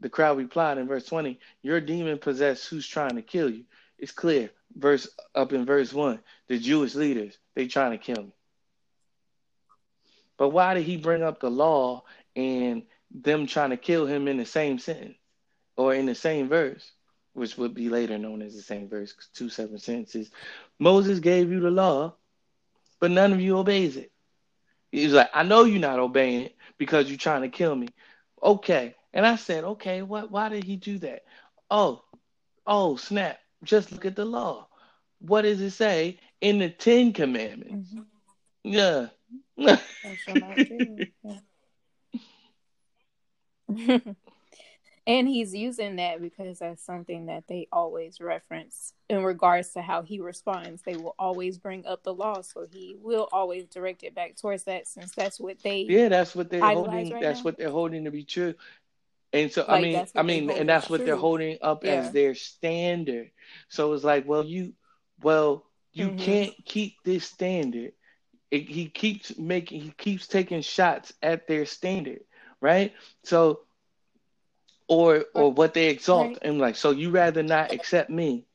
[0.00, 3.64] the crowd replied in verse 20, You're demon possessed who's trying to kill you.
[3.98, 4.50] It's clear.
[4.74, 6.18] Verse up in verse 1,
[6.48, 8.32] the Jewish leaders, they trying to kill me.
[10.38, 12.04] But why did he bring up the law
[12.34, 12.84] and
[13.14, 15.16] them trying to kill him in the same sentence
[15.76, 16.92] or in the same verse,
[17.34, 20.30] which would be later known as the same verse, two separate sentences.
[20.78, 22.14] Moses gave you the law,
[23.00, 24.12] but none of you obeys it.
[24.90, 27.88] He's like, I know you're not obeying it because you're trying to kill me.
[28.42, 28.94] Okay.
[29.12, 31.24] And I said, okay, what why did he do that?
[31.70, 32.02] Oh,
[32.66, 33.38] oh, snap.
[33.64, 34.68] Just look at the law.
[35.20, 37.94] What does it say in the Ten Commandments?
[38.64, 38.72] Mm-hmm.
[38.72, 39.08] Yeah.
[45.06, 50.02] and he's using that because that's something that they always reference in regards to how
[50.02, 50.82] he responds.
[50.82, 54.64] They will always bring up the law, so he will always direct it back towards
[54.64, 57.10] that, since that's what they yeah, that's what they're holding.
[57.12, 57.44] Right that's now.
[57.44, 58.54] what they're holding to be true.
[59.32, 61.06] And so like, I mean, I mean, and that's what true.
[61.06, 61.92] they're holding up yeah.
[61.94, 63.30] as their standard.
[63.68, 64.74] So it's like, well, you,
[65.22, 66.18] well, you mm-hmm.
[66.18, 67.92] can't keep this standard.
[68.50, 72.20] It, he keeps making, he keeps taking shots at their standard
[72.62, 72.94] right?
[73.24, 73.60] So,
[74.88, 76.38] or or what they exalt, right.
[76.42, 78.46] and like, so you rather not accept me,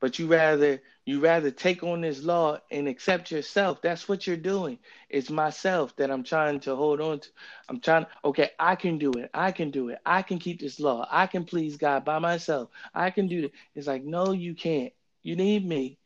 [0.00, 3.80] but you rather you rather take on this law and accept yourself.
[3.82, 4.78] That's what you're doing.
[5.08, 7.28] It's myself that I'm trying to hold on to.
[7.68, 8.06] I'm trying.
[8.24, 9.30] Okay, I can do it.
[9.32, 9.98] I can do it.
[10.04, 11.06] I can keep this law.
[11.10, 12.68] I can please God by myself.
[12.94, 13.52] I can do it.
[13.74, 14.92] It's like, no, you can't.
[15.22, 15.98] You need me,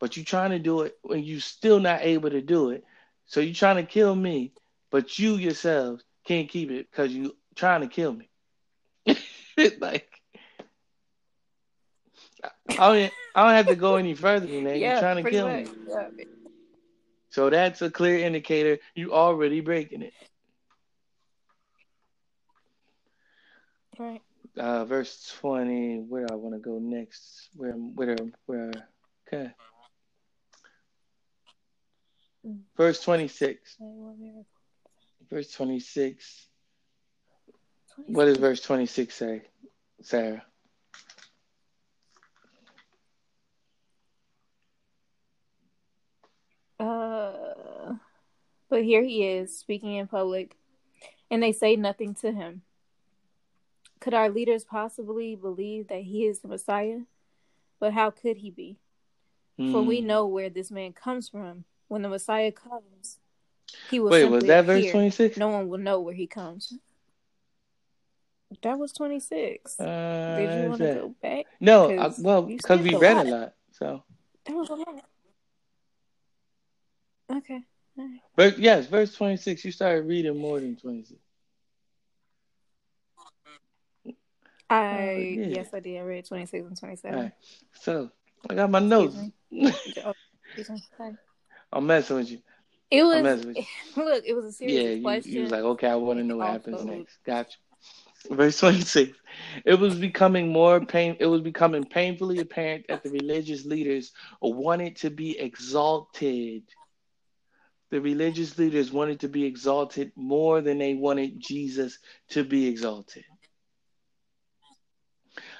[0.00, 2.84] but you're trying to do it when you're still not able to do it.
[3.26, 4.52] So you're trying to kill me,
[4.90, 8.28] but you yourselves can't keep it because you trying to kill me.
[9.80, 10.08] like
[12.68, 14.78] I don't, I don't have to go any further than that.
[14.78, 15.66] Yeah, You're trying to kill much.
[15.66, 15.70] me.
[15.88, 16.08] Yeah.
[17.30, 20.12] So that's a clear indicator you already breaking it.
[23.98, 24.22] Right.
[24.56, 25.98] Uh, verse twenty.
[25.98, 27.48] Where I want to go next?
[27.56, 27.72] Where?
[27.72, 28.16] Where?
[28.46, 28.72] Where?
[29.26, 29.50] Okay.
[32.46, 32.60] Mm.
[32.76, 33.76] Verse twenty six.
[35.34, 36.46] Verse 26.
[37.96, 38.14] 26.
[38.14, 39.42] What does verse 26 say,
[40.00, 40.44] Sarah?
[46.78, 47.94] Uh,
[48.68, 50.56] but here he is speaking in public,
[51.32, 52.62] and they say nothing to him.
[53.98, 57.00] Could our leaders possibly believe that he is the Messiah?
[57.80, 58.76] But how could he be?
[59.58, 59.72] Mm.
[59.72, 60.06] For we hmm.
[60.06, 61.64] know where this man comes from.
[61.88, 63.18] When the Messiah comes,
[63.90, 65.36] he will Wait, was that verse 26?
[65.36, 66.72] No one will know where he comes.
[68.62, 69.80] That was 26.
[69.80, 71.46] Uh, Did you want to go back?
[71.60, 73.26] No, I, well, because we read lot.
[73.26, 73.54] a lot.
[73.72, 74.04] So
[74.44, 75.04] that was a lot.
[77.32, 77.60] Okay.
[77.96, 78.20] Right.
[78.36, 81.20] But yes, verse 26, you started reading more than 26.
[84.70, 85.46] I uh, yeah.
[85.46, 85.98] yes, I did.
[85.98, 87.18] I read 26 and 27.
[87.18, 87.32] Right.
[87.74, 88.10] So
[88.48, 89.16] I got my notes.
[91.72, 92.38] I'm messing with you.
[92.94, 93.64] It was messing with you.
[94.04, 95.34] look, it was a series Yeah, you, questions.
[95.34, 97.18] you was like, okay, I want to know what happens next.
[97.26, 97.56] Gotcha.
[98.30, 99.18] Verse 26.
[99.64, 101.16] It was becoming more pain.
[101.18, 106.62] It was becoming painfully apparent that the religious leaders wanted to be exalted.
[107.90, 111.98] The religious leaders wanted to be exalted more than they wanted Jesus
[112.30, 113.24] to be exalted.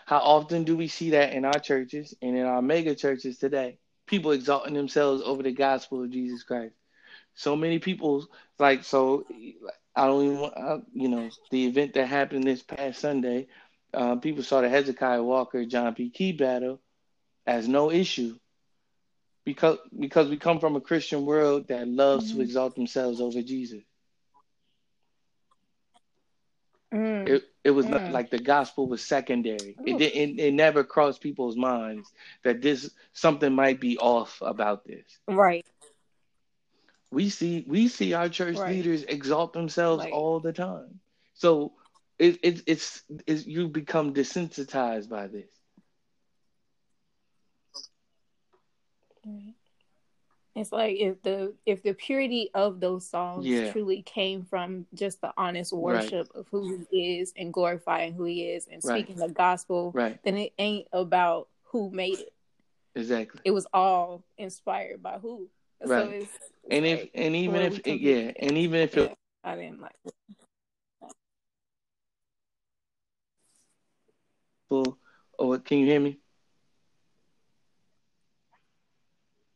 [0.07, 3.79] How often do we see that in our churches and in our mega churches today?
[4.07, 6.75] People exalting themselves over the gospel of Jesus Christ.
[7.35, 8.27] So many people,
[8.59, 9.25] like, so
[9.95, 13.49] I don't even, want- uh, you know, the event that happened this past Sunday,
[13.93, 16.11] uh, people saw the Hezekiah Walker John P.
[16.11, 16.81] Kee battle
[17.47, 18.37] as no issue
[19.45, 22.43] because because we come from a Christian world that loves to Mhm.
[22.43, 23.83] exalt themselves over Jesus.
[26.93, 27.29] Mm.
[27.29, 28.11] It it was not Mm.
[28.13, 29.77] like the gospel was secondary.
[29.85, 30.39] It didn't.
[30.39, 32.13] It never crossed people's minds
[32.43, 35.05] that this something might be off about this.
[35.29, 35.67] Right.
[37.15, 38.71] We see we see our church Right.
[38.73, 41.01] leaders exalt themselves Like- all the time.
[41.35, 41.73] So
[42.19, 45.51] it, it it's it's you become desensitized by this.
[49.25, 49.55] Right.
[50.57, 53.73] It's like if the if the purity of those songs Yeah.
[53.73, 55.81] truly came from just the honest Right.
[55.83, 59.05] worship of who he is and glorifying who he is and Right.
[59.05, 60.23] speaking the gospel, Right.
[60.23, 62.33] then it ain't about who made it.
[62.95, 63.41] Exactly.
[63.45, 65.49] It was all inspired by who.
[65.87, 66.11] So Right.
[66.11, 66.33] it's
[66.71, 69.15] And if like, and even if come yeah, and even if it yeah,
[69.45, 70.15] I didn't like it.
[74.69, 74.99] full
[75.39, 76.19] or can you hear me?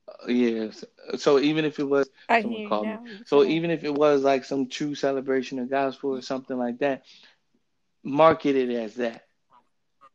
[0.09, 0.85] Uh, Yes.
[1.19, 2.95] So even if it was I Someone called me.
[2.95, 3.01] now.
[3.05, 6.79] You So even if it was like some true celebration of gospel or something like
[6.81, 7.05] that,
[8.05, 9.23] market it as that.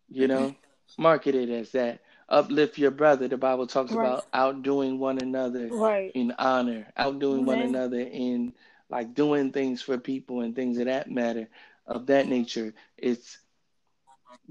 [0.10, 0.56] You know,
[0.98, 2.02] market it as that.
[2.30, 3.28] Uplift your brother.
[3.28, 4.06] The Bible talks Right.
[4.06, 6.12] about outdoing one another right.
[6.16, 8.54] in honor, outdoing one another in
[8.90, 11.50] like doing things for people and things of that matter,
[11.88, 12.74] of that nature.
[12.98, 13.38] It's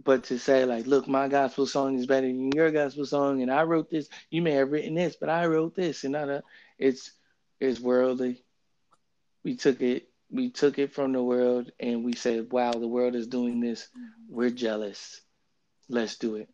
[0.03, 3.51] but to say like, look, my gospel song is better than your gospel song, and
[3.51, 4.09] I wrote this.
[4.31, 6.43] You may have written this, but I wrote this, and other.
[6.79, 7.13] It's
[7.61, 8.43] it's worldly.
[9.45, 10.09] We took it.
[10.31, 13.89] We took it from the world, and we said, "Wow, the world is doing this.
[14.29, 15.21] We're jealous.
[15.89, 16.49] Let's do it."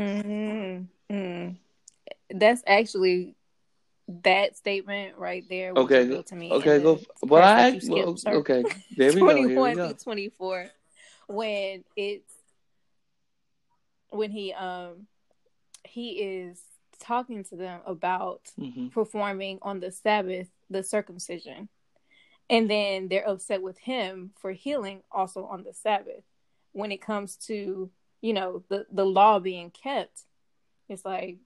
[0.00, 1.14] Mm-hmm.
[1.14, 1.56] Mm.
[2.30, 3.34] That's actually
[4.22, 5.72] that statement right there.
[5.72, 6.50] Okay, revealed to me.
[6.52, 7.00] Okay, go.
[7.22, 8.64] Well, parts I well, okay.
[8.96, 9.26] There we go.
[9.26, 9.86] 21 go.
[9.88, 10.66] through 24
[11.28, 12.32] when it's
[14.10, 15.06] when he um
[15.84, 16.60] he is
[16.98, 21.68] talking to them about hmm performing on the sabbath the circumcision
[22.48, 26.24] and then they're upset with him for healing also on the sabbath
[26.72, 27.88] when it comes to
[28.20, 30.22] you know the the law being kept
[30.88, 31.38] it's like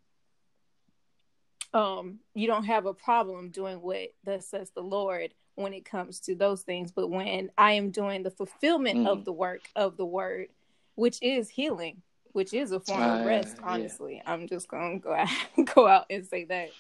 [1.73, 6.21] um you don't have a problem doing what thus says the lord when it comes
[6.21, 9.07] to those things but when i am doing the fulfillment Mhm.
[9.07, 10.49] of the work of the word
[10.95, 12.03] which is healing
[12.33, 13.65] which is a form Ah, of rest yeah.
[13.73, 15.29] honestly i'm just gonna go out,
[15.75, 16.71] go out and say that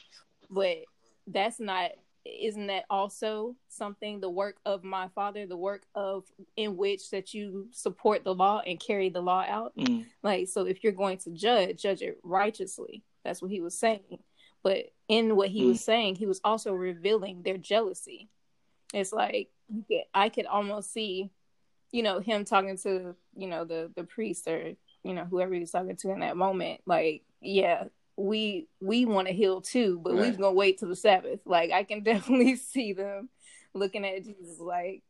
[0.50, 0.78] but
[1.26, 1.92] that's not
[2.24, 6.24] isn't that also something the work of my father the work of
[6.56, 10.64] in which that you support the law and carry the law out mm like, so
[10.64, 13.04] if you're going to judge, judge it righteously.
[13.24, 14.18] That's what he was saying.
[14.62, 18.30] But in what he was saying, he was also revealing their jealousy.
[18.94, 19.50] It's like
[20.14, 21.30] I could almost see,
[21.92, 24.72] you know, him talking to, you know, the the priest or
[25.02, 26.80] you know whoever he was talking to in that moment.
[26.86, 27.84] Like, yeah,
[28.16, 31.40] we we want to heal too, but we're gonna wait till the Sabbath.
[31.44, 33.28] Like, I can definitely see them
[33.74, 35.02] looking at Jesus like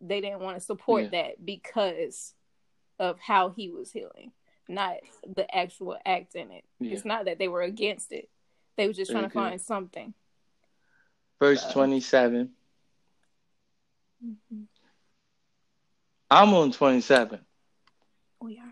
[0.00, 2.34] they didn't want to support that because
[2.98, 4.32] of how he was healing,
[4.68, 4.96] not
[5.34, 6.64] the actual act in it.
[6.78, 6.92] Yeah.
[6.92, 8.28] It's not that they were against it;
[8.76, 10.14] they were just trying to find something.
[11.40, 12.50] Verse So- twenty-seven.
[14.24, 14.62] Mm-hmm.
[16.30, 17.40] I'm on twenty-seven.
[18.40, 18.71] We are.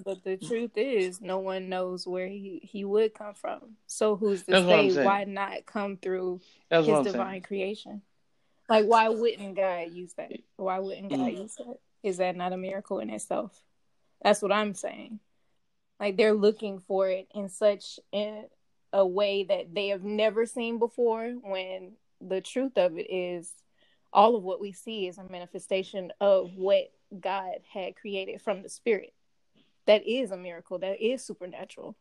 [0.04, 3.76] but the truth is, no one knows where he, he would come from.
[3.86, 7.42] So who's to That's say why not come through That's his divine saying.
[7.42, 8.02] creation?
[8.68, 10.30] Like, why wouldn't God use that?
[10.56, 11.40] Why wouldn't God Mm.
[11.42, 11.78] use that?
[12.02, 13.60] Is that not a miracle in itself?
[14.22, 15.18] That's what I'm saying.
[16.02, 18.46] Like they're looking for it in such a,
[18.92, 21.28] a way that they have never seen before.
[21.44, 23.52] When the truth of it is,
[24.12, 28.68] all of what we see is a manifestation of what God had created from the
[28.68, 29.14] Spirit.
[29.86, 30.80] That is a miracle.
[30.80, 31.94] That is supernatural.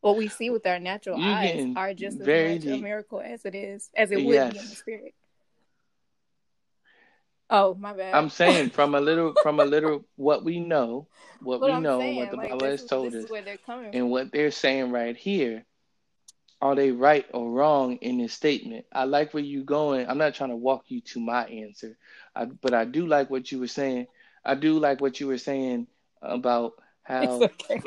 [0.00, 3.56] What we see with our natural eyes are just as much a miracle as it
[3.56, 5.14] is, as it would be in the Spirit.
[7.56, 8.14] Oh, my bad.
[8.16, 11.06] I'm saying from a little from a little what we know,
[11.40, 13.58] what we I'm know, saying, what the like, Bible has told us, is where they're
[13.58, 14.10] coming and from.
[14.10, 15.64] what they're saying right here,
[16.60, 18.86] are they right or wrong in this statement?
[18.92, 20.08] I like where you're going.
[20.08, 21.96] I'm not trying to walk you to my answer,
[22.34, 24.08] I, but I do like what you were saying.
[24.44, 25.86] I do like what you were saying
[26.22, 26.72] about
[27.04, 27.80] how okay.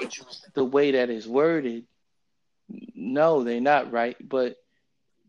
[0.53, 1.85] the way that is worded.
[2.95, 4.55] No, they're not right, but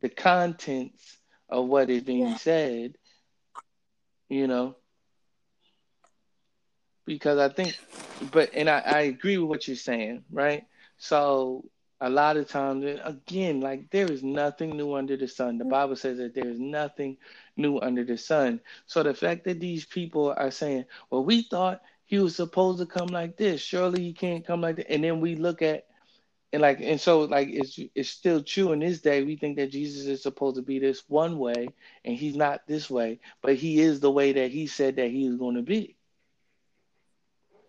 [0.01, 2.36] the contents of what is being Yeah.
[2.36, 2.97] said,
[4.29, 4.77] you know,
[7.07, 7.79] because I think,
[8.31, 10.67] but and I, I agree with what you're saying, right?
[10.99, 11.65] So
[12.01, 15.59] a lot of times, again, like there is nothing new under the sun.
[15.59, 15.71] The mm-hmm.
[15.71, 17.17] Bible says that there is nothing
[17.57, 18.61] new under the sun.
[18.87, 22.87] So the fact that these people are saying, well, we thought he was supposed to
[22.87, 25.88] come like this, surely he can't come like that, and then we look at
[26.53, 29.70] and like and so like it's it's still true in this day we think that
[29.70, 31.69] jesus is supposed to be this one way
[32.05, 35.27] and he's not this way but he is the way that he said that he
[35.27, 35.97] is going to be.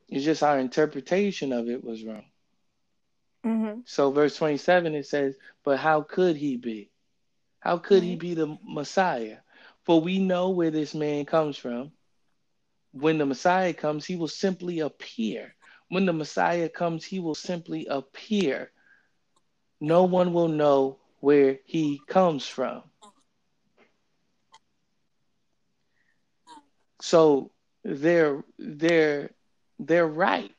[0.10, 2.26] It's just our interpretation of it was wrong.
[3.44, 6.92] Hmm so verse 27 it says but how could he be?
[7.60, 9.38] How could he be the messiah?
[9.86, 11.92] For we know where this man comes from.
[12.92, 15.56] When the messiah comes he will simply appear
[15.90, 18.72] when the messiah comes he will simply appear
[19.82, 22.84] no one will know where he comes from.
[27.02, 27.52] So
[27.84, 29.32] they're they're
[29.80, 30.52] they're right.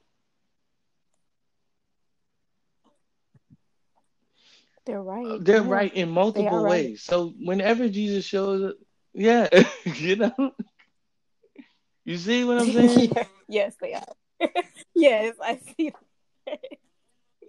[4.87, 5.45] They're right.
[5.45, 5.69] They're Yeah.
[5.69, 6.87] right in multiple right.
[6.87, 7.03] ways.
[7.03, 8.77] So whenever Jesus shows up,
[9.13, 9.49] yeah,
[9.85, 10.53] you know,
[12.05, 13.13] you see what I'm saying?
[13.49, 14.05] Yes, they are.
[14.95, 15.93] yes, I see.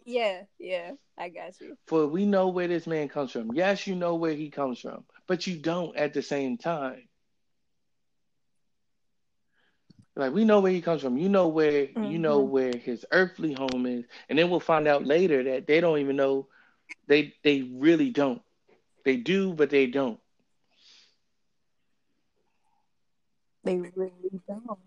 [0.06, 1.78] yeah, yeah, I got you.
[1.88, 3.54] For we know where this man comes from.
[3.54, 7.08] Yes, you know where he comes from, but you don't at the same time.
[10.16, 11.18] Like we know where he comes from.
[11.18, 12.50] You know where you know Mhm.
[12.50, 16.16] where his earthly home is, and then we'll find out later that they don't even
[16.18, 16.48] know.
[17.08, 18.42] They they really don't.
[19.06, 20.20] They do, but they don't.
[23.64, 24.80] They really don't.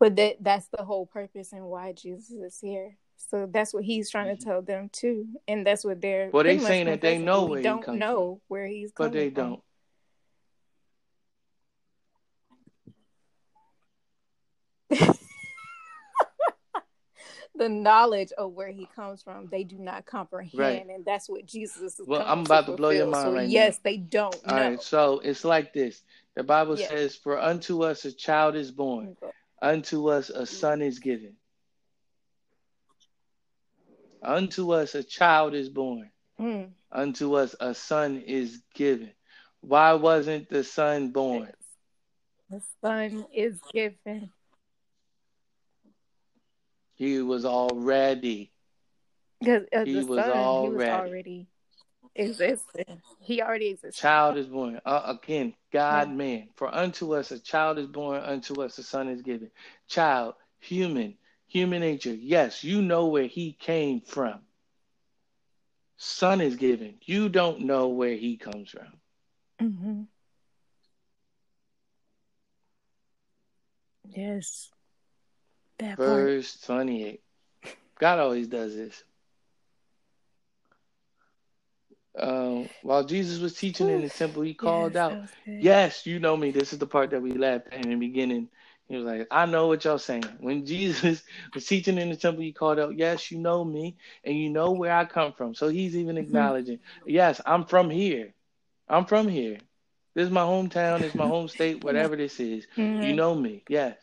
[0.00, 2.96] But that that's the whole purpose and why Jesus is here.
[3.16, 4.50] So that's what he's trying to mm-hmm.
[4.50, 6.30] tell them too, and that's what they're.
[6.32, 9.12] Well, they saying that they know where don't comes know where he's coming from.
[9.12, 9.50] But they from.
[9.50, 9.62] don't.
[17.56, 20.86] the knowledge of where he comes from, they do not comprehend, Right.
[20.88, 22.06] and that's what Jesus is.
[22.06, 24.62] Well, I'm about to blow your mind So right yes, they don't All know.
[24.70, 26.02] right, so it's like this.
[26.34, 26.88] The Bible Yeah.
[26.88, 29.16] says, "For unto us a child is born,
[29.60, 31.36] unto us a son is given.
[34.22, 36.10] Unto us a child is born,
[36.40, 36.72] Mm.
[36.90, 39.12] unto us a son is given."
[39.60, 41.52] Why wasn't the son born?
[42.50, 44.30] The son is given.
[46.96, 48.52] He was already.
[49.40, 51.48] Because uh, He the was son, he was already.
[52.16, 53.02] Already existing.
[53.20, 54.00] He already existed.
[54.00, 54.80] Child is born.
[54.84, 56.14] Uh, again, God, Yeah.
[56.14, 56.48] man.
[56.56, 59.50] For unto us a child is born, unto us a son is given.
[59.88, 61.16] Child, human,
[61.46, 62.14] human nature.
[62.14, 64.40] Yes, you know where he came from.
[65.96, 66.98] Son is given.
[67.02, 69.00] You don't know where he comes from.
[69.60, 70.02] Mm-hmm.
[74.10, 74.70] Yes.
[75.78, 76.08] That part.
[76.08, 77.22] Verse 28.
[77.98, 79.02] God always does this.
[82.18, 85.60] Um, while Jesus was teaching in the temple, he called Yes, out, that was good.
[85.60, 86.50] Yes, you know me.
[86.52, 88.48] This is the part that we laughed at in the beginning.
[88.88, 90.24] He was like, I know what y'all saying.
[90.40, 91.22] When Jesus
[91.54, 94.72] was teaching in the temple, he called out, Yes, you know me, and you know
[94.72, 95.54] where I come from.
[95.54, 96.18] So he's even Mm-hmm.
[96.18, 98.34] acknowledging, Yes, I'm from here.
[98.88, 99.58] I'm from here.
[100.14, 102.66] This is my hometown, this is my home state, whatever this is.
[103.00, 103.14] You Mhm.
[103.14, 103.64] know me.
[103.68, 103.96] Yes.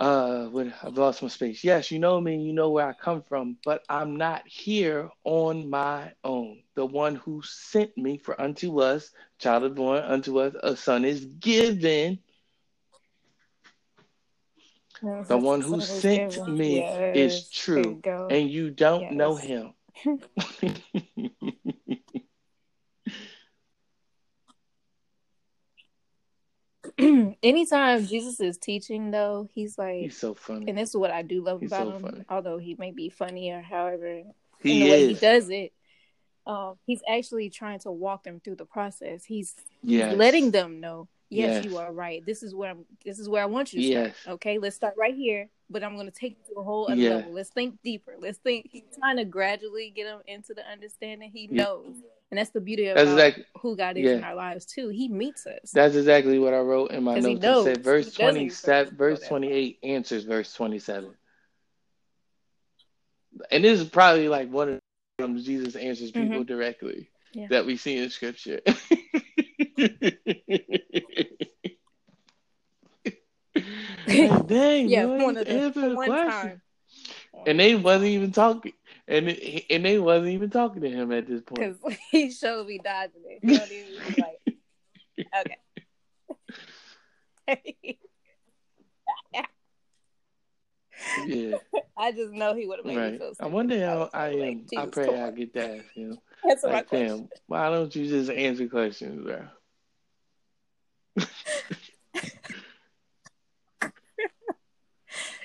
[0.00, 1.64] Uh, what I've lost my space.
[1.64, 5.68] Yes, you know me, you know where I come from, but I'm not here on
[5.70, 6.62] my own.
[6.74, 11.04] The one who sent me for unto us, child is born, unto us a son
[11.04, 12.18] is given.
[15.02, 19.74] Yes, The one who sent me Yes, is you true, and you don't know him.
[27.42, 30.66] Anytime Jesus is teaching, though, he's like, He's so funny.
[30.68, 32.02] and this is what I do love He's about so him.
[32.02, 32.24] funny.
[32.28, 34.24] Although he may be funny or however in
[34.62, 35.72] He the way he does it,
[36.46, 39.24] um, he's actually trying to walk them through the process.
[39.24, 40.14] He's Yes.
[40.16, 41.64] letting them know, yes, Yes.
[41.64, 42.24] you are right.
[42.24, 42.84] This is where I'm.
[43.04, 44.16] This is where I want you to Yes.
[44.16, 44.34] start.
[44.36, 45.48] Okay, let's start right here.
[45.68, 47.16] But I'm going to take you to a whole other Yeah.
[47.16, 47.32] level.
[47.32, 48.14] Let's think deeper.
[48.18, 48.68] Let's think.
[48.70, 51.30] He's trying to gradually get them into the understanding.
[51.32, 51.64] He Yeah.
[52.30, 54.88] And that's the beauty of exactly who God is in our lives too.
[54.88, 57.42] He meets us That's exactly what I wrote in my notes.
[57.42, 57.64] Knows.
[57.64, 61.10] said verse twenty seven, verse twenty eight answers verse twenty seven,
[63.50, 64.80] and this is probably like one of
[65.18, 67.48] the times Jesus answers people hmm directly Yeah.
[67.50, 68.60] that we see in Scripture.
[74.46, 76.62] dang, yeah, boy, one of the one time.
[77.46, 78.72] And they wasn't even talking,
[79.08, 81.78] and it, and they wasn't even talking to him at this point.
[81.80, 83.40] because he showed me dodging it.
[83.42, 84.40] He don't even be like,
[87.48, 87.98] okay.
[91.16, 91.56] Yeah,
[91.96, 93.18] I just know he would have made me right.
[93.18, 93.52] feel I stupid.
[93.52, 94.78] wonder I how was I like, like.
[94.78, 96.18] I pray I get to ask him.
[96.44, 97.06] my Like, question.
[97.18, 99.42] damn, why don't you just answer questions, bro?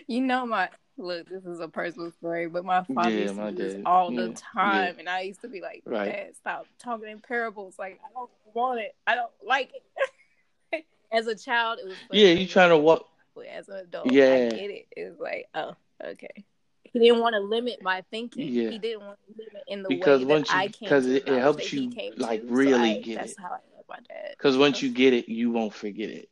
[0.07, 0.69] You know my
[1.01, 1.27] look.
[1.29, 4.27] This is a personal story, but my father Yeah, used to do this all Yeah,
[4.27, 6.11] the time, and I used to be like, Right.
[6.11, 7.75] "Dad, stop talking in parables.
[7.79, 8.95] Like, I don't want it.
[9.07, 12.21] I don't like it." As a child, it was funny.
[12.21, 12.33] yeah.
[12.33, 13.07] You trying to walk?
[13.51, 14.87] As an adult, I Yeah, get it.
[14.95, 16.45] It was like, oh, okay.
[16.83, 18.47] He didn't want to limit my thinking.
[18.47, 18.69] yeah.
[18.69, 21.05] He didn't want to limit in the Because way once that I you, came because
[21.07, 22.47] it, it helps you like to.
[22.47, 23.37] So really I, get that's it.
[23.37, 24.35] That's how I love my dad.
[24.37, 26.29] Because once you get it, you won't forget it.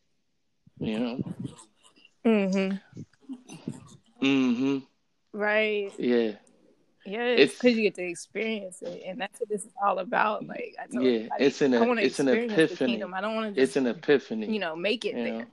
[0.80, 1.20] You know.
[2.26, 2.76] Mm-hmm.
[4.22, 4.78] Mm-hmm.
[5.34, 5.92] Right.
[5.98, 6.32] Yeah.
[7.06, 10.46] Yeah, It's because you get to experience it, and that's what this is all about.
[10.46, 11.12] Like I tell yeah.
[11.12, 12.92] everybody, It's an I it's an epiphany.
[12.94, 13.14] kingdom.
[13.14, 13.62] I don't want to.
[13.62, 14.54] It's an epiphany.
[14.54, 15.32] You know, make it you there.
[15.34, 15.46] Know?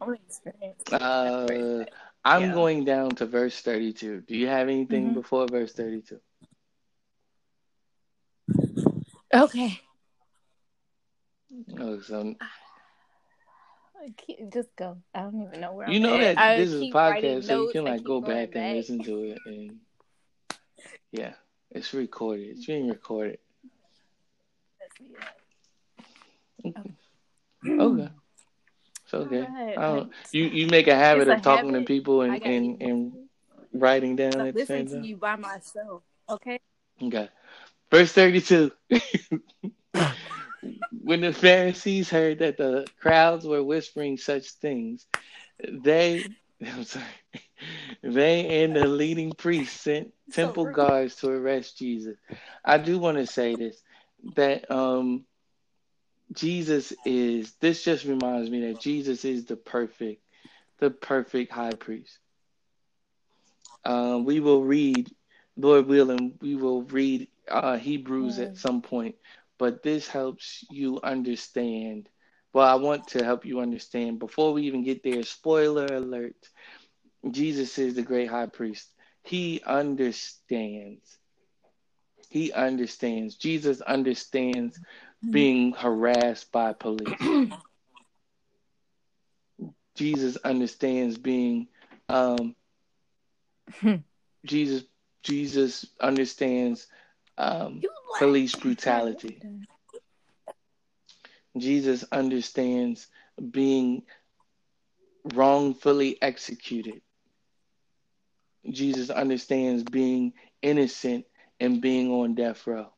[0.00, 0.82] I want to experience.
[0.86, 1.02] It.
[1.02, 1.84] Uh,
[2.24, 2.54] I'm Yeah.
[2.54, 4.20] going down to verse 32.
[4.22, 6.20] Do you have anything hmm before verse 32?
[9.34, 9.80] Okay.
[11.78, 12.34] Oh, so
[14.52, 14.98] just go.
[15.14, 16.36] I don't even know where you I'm know at.
[16.36, 19.02] that I this is a podcast, so you can like go going back and listen
[19.04, 19.78] to it, and
[21.10, 21.34] yeah,
[21.70, 22.48] it's recorded.
[22.50, 23.38] It's being recorded.
[24.80, 25.14] Let's see
[26.68, 26.94] Okay.
[27.68, 28.08] Okay.
[29.04, 29.40] It's okay.
[29.40, 29.78] right.
[29.78, 30.12] I I, don't.
[30.32, 33.12] You you make a habit it's a of talking to people and and get and
[33.72, 36.02] writing down Like at the listening same to you by myself.
[36.28, 36.60] Okay.
[37.02, 37.28] Okay.
[37.90, 38.72] Verse 32.
[40.92, 45.06] when the Pharisees heard that the crowds were whispering such things,
[45.68, 46.26] they
[46.66, 47.04] I'm sorry.
[48.02, 50.74] They and the leading priests sent temple rude.
[50.76, 52.16] guards to arrest Jesus.
[52.64, 53.82] I do want to say this
[54.36, 55.24] that um
[56.32, 60.22] Jesus is this just reminds me that Jesus is the perfect
[60.80, 62.18] the perfect high priest.
[63.84, 65.10] Um, we will read,
[65.56, 68.58] Lord willing, we will read uh, Hebrews at Mm.
[68.58, 69.16] some point,
[69.58, 72.08] but this helps you understand.
[72.52, 75.22] Well, I want to help you understand before we even get there.
[75.22, 76.36] Spoiler alert
[77.30, 78.88] Jesus is the great high priest.
[79.22, 81.18] He understands.
[82.30, 83.36] He understands.
[83.36, 84.78] Jesus understands
[85.30, 87.14] being harassed by police.
[89.94, 91.68] Jesus understands being
[92.08, 92.56] um,
[94.44, 94.84] Jesus
[95.22, 96.88] Jesus understands
[97.38, 97.82] um,
[98.18, 99.40] police brutality.
[101.56, 103.08] Jesus understands
[103.50, 104.02] being
[105.34, 107.02] wrongfully executed.
[108.70, 110.32] Jesus understands being
[110.62, 111.26] innocent
[111.60, 112.92] and being on death row.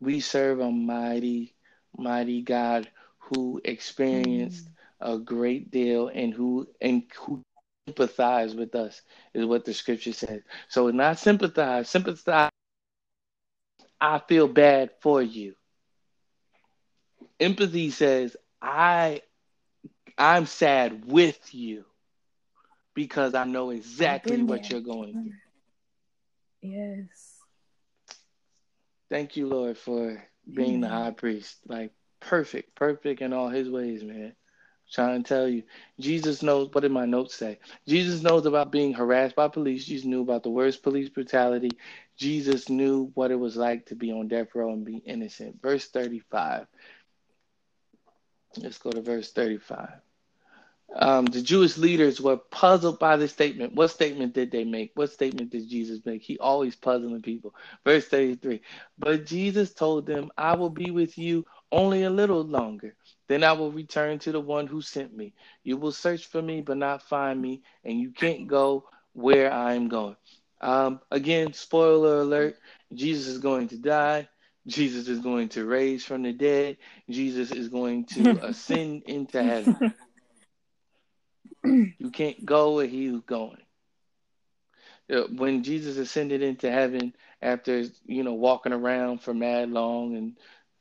[0.00, 1.54] We serve a mighty,
[1.96, 4.68] mighty God who experienced
[5.00, 7.42] a great deal and who and who
[7.86, 9.00] sympathize with us
[9.34, 10.42] is what the scripture says.
[10.68, 12.50] So not sympathize, sympathize.
[14.00, 15.54] I feel bad for you.
[17.40, 19.22] Empathy says I
[20.18, 21.84] I'm sad with you
[22.94, 25.32] because I know exactly what you're going through.
[26.62, 27.36] Yes.
[29.10, 30.22] Thank you, Lord, for
[30.52, 31.58] being the high priest.
[31.66, 34.34] Like perfect, perfect in all his ways, man.
[34.92, 35.62] Trying to tell you.
[35.98, 37.58] Jesus knows what did my notes say?
[37.86, 39.84] Jesus knows about being harassed by police.
[39.84, 41.70] Jesus knew about the worst police brutality.
[42.16, 45.60] Jesus knew what it was like to be on death row and be innocent.
[45.60, 46.66] Verse 35.
[48.58, 49.90] Let's go to verse 35.
[50.94, 53.74] Um, the Jewish leaders were puzzled by this statement.
[53.74, 54.92] What statement did they make?
[54.94, 56.22] What statement did Jesus make?
[56.22, 57.54] He always puzzling people.
[57.84, 58.62] Verse 33.
[58.98, 62.94] But Jesus told them, I will be with you only a little longer.
[63.28, 65.34] Then I will return to the one who sent me.
[65.64, 68.84] You will search for me, but not find me, and you can't go
[69.14, 70.16] where I am going.
[70.60, 72.56] Um, again, spoiler alert
[72.94, 74.28] Jesus is going to die.
[74.66, 76.78] Jesus is going to raise from the dead.
[77.08, 79.80] Jesus is going to ascend into heaven.
[81.98, 83.62] You can't go where he's going.
[85.12, 90.36] Uh, When Jesus ascended into heaven after, you know, walking around for mad long and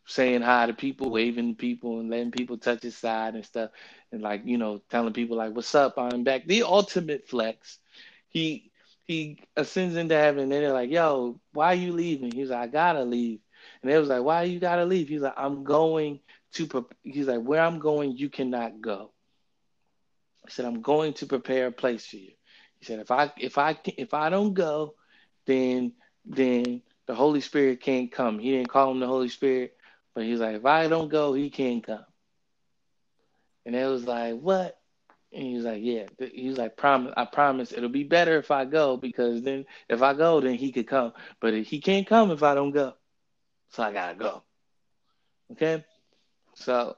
[0.05, 3.71] saying hi to people, waving to people and letting people touch his side and stuff,
[4.11, 5.95] and like, you know, telling people like, What's up?
[5.97, 6.45] I'm back.
[6.45, 7.79] The ultimate flex.
[8.29, 8.71] He
[9.05, 12.31] he ascends into heaven and they're like, Yo, why are you leaving?
[12.31, 13.39] He's like, I gotta leave.
[13.81, 15.07] And they was like, Why you gotta leave?
[15.07, 16.19] He's like, I'm going
[16.53, 16.83] to pre-.
[17.03, 19.11] he's like, Where I'm going, you cannot go.
[20.45, 22.31] He said, I'm going to prepare a place for you.
[22.79, 24.93] He said, if I if I if I don't go,
[25.45, 25.93] then
[26.25, 28.39] then the Holy Spirit can't come.
[28.39, 29.74] He didn't call him the Holy Spirit,
[30.15, 32.05] but he's like, if I don't go, he can't come.
[33.65, 34.77] And it was like, what?
[35.33, 36.05] And he was like, yeah.
[36.19, 37.13] He was like, promise.
[37.17, 40.71] I promise it'll be better if I go because then if I go, then he
[40.71, 41.13] could come.
[41.41, 42.93] But he can't come if I don't go.
[43.69, 44.43] So I gotta go.
[45.51, 45.85] Okay.
[46.55, 46.95] So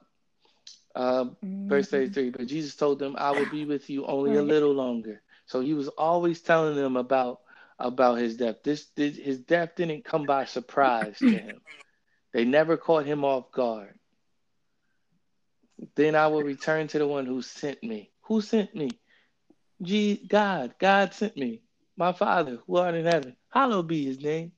[0.96, 1.38] um,
[1.68, 5.22] verse 33 but jesus told them i will be with you only a little longer
[5.46, 7.40] so he was always telling them about
[7.80, 11.62] about his death this, this his death didn't come by surprise to him
[12.34, 13.98] they never caught him off guard.
[15.96, 18.12] Then i will return to the one who sent me.
[18.24, 18.90] Who sent me?
[19.82, 20.76] Gee, god.
[20.80, 21.62] God sent me.
[21.96, 23.36] My father who art in heaven.
[23.50, 24.52] Hallowed be his name.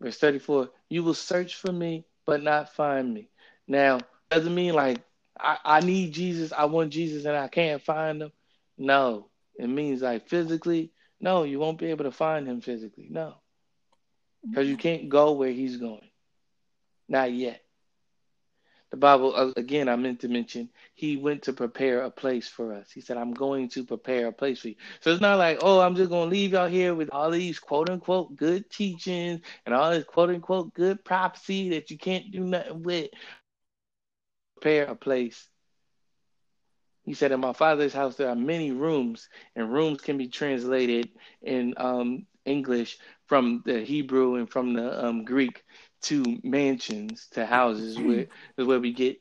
[0.00, 3.28] Verse 34 you will search for me but not find me.
[3.66, 4.00] Now
[4.30, 5.02] doesn't mean like
[5.38, 8.32] I, I need Jesus, I want Jesus, and I can't find him.
[8.78, 13.08] No, it means like physically, no, you won't be able to find him physically.
[13.10, 13.36] No,
[14.48, 16.08] because you can't go where he's going.
[17.08, 17.60] Not yet.
[18.92, 22.74] The Bible, uh, again, I meant to mention, he went to prepare a place for
[22.74, 22.90] us.
[22.90, 24.74] He said, I'm going to prepare a place for you.
[25.00, 27.58] So it's not like, oh, I'm just going to leave y'all here with all these
[27.58, 32.40] quote unquote good teachings and all this quote unquote good prophecy that you can't do
[32.40, 33.08] nothing with.
[34.60, 35.48] Prepare a place.
[37.04, 41.08] He said, In my father's house, there are many rooms, and rooms can be translated
[41.40, 45.64] in um, English from the Hebrew and from the um, Greek
[46.02, 48.26] to mansions, to houses, where
[48.56, 49.20] is where we get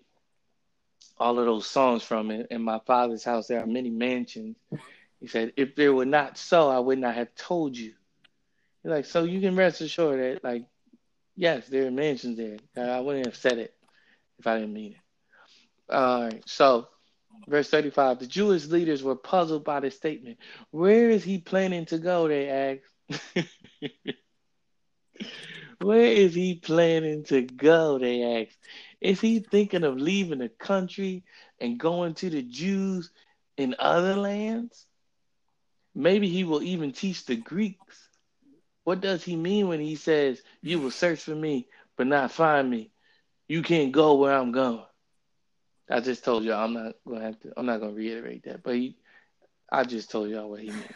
[1.17, 2.31] all of those songs from.
[2.31, 4.57] In, in my father's house, there are many mansions.
[5.19, 7.93] He said, If there were not so, I would not have told you.
[8.83, 10.65] He's like, So you can rest assured that, like,
[11.35, 12.57] yes, there are mansions there.
[12.75, 13.73] I wouldn't have said it
[14.39, 15.93] if I didn't mean it.
[15.93, 16.87] All right, so
[17.47, 20.37] verse 35 the Jewish leaders were puzzled by this statement.
[20.71, 22.27] Where is he planning to go?
[22.27, 22.79] They
[23.35, 23.35] asked.
[25.81, 27.97] Where is he planning to go?
[27.99, 28.57] They asked.
[29.01, 31.23] Is he thinking of leaving the country
[31.59, 33.11] and going to the Jews
[33.57, 34.87] in other lands?
[35.95, 38.09] Maybe he will even teach the Greeks.
[38.83, 41.67] What does he mean when he says, You will search for me,
[41.97, 42.91] but not find me?
[43.47, 44.85] You can't go where I'm going.
[45.89, 48.75] I just told y'all I'm not gonna have to I'm not gonna reiterate that, but
[48.75, 48.97] he
[49.71, 50.95] I just told y'all what he meant.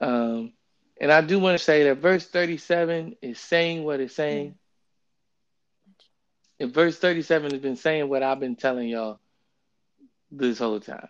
[0.00, 0.52] Um
[1.00, 4.50] and I do want to say that verse 37 is saying what it's saying.
[4.50, 4.54] Mm.
[6.60, 9.18] And verse 37 has been saying what I've been telling y'all
[10.30, 11.08] this whole time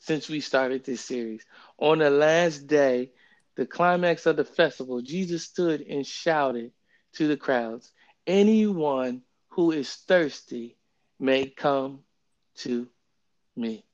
[0.00, 1.44] since we started this series.
[1.78, 3.12] On the last day,
[3.56, 6.72] the climax of the festival, Jesus stood and shouted
[7.14, 7.92] to the crowds,
[8.26, 10.76] Anyone who is thirsty
[11.18, 12.00] may come
[12.56, 12.88] to
[13.56, 13.84] me.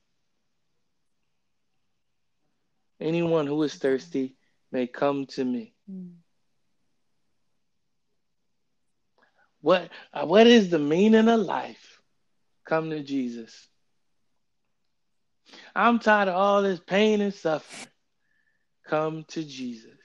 [2.99, 4.34] Anyone who is thirsty
[4.75, 5.73] may come to me.
[5.89, 6.15] Mm.
[9.61, 12.01] What uh, what is the meaning of life?
[12.65, 13.69] Come to Jesus.
[15.73, 17.87] I'm tired of all this pain and suffering.
[18.85, 19.97] Come to Jesus.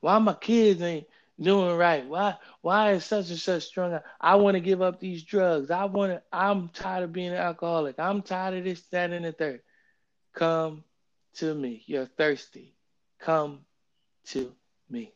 [0.00, 1.08] Why my kids ain't
[1.40, 2.06] doing right.
[2.06, 5.72] Why why is such and such strung I want to give up these drugs.
[5.72, 7.98] I want to I'm tired of being an alcoholic.
[7.98, 9.62] I'm tired of this, that, and the third.
[10.32, 10.84] Come
[11.38, 11.82] to me.
[11.86, 12.74] You're thirsty.
[13.20, 13.60] Come
[14.26, 14.52] to
[14.88, 15.12] me.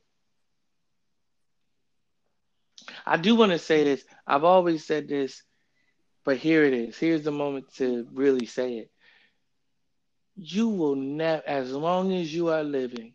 [3.06, 4.04] I do want to say this.
[4.26, 5.42] I've always said this,
[6.24, 6.98] but here it is.
[6.98, 8.90] Here's the moment to really say it.
[10.36, 13.14] You will never, as long as you are living,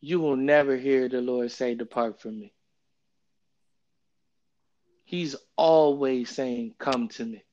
[0.00, 2.52] you will never hear the Lord say, Depart from me.
[5.04, 7.44] He's always saying, Come to me.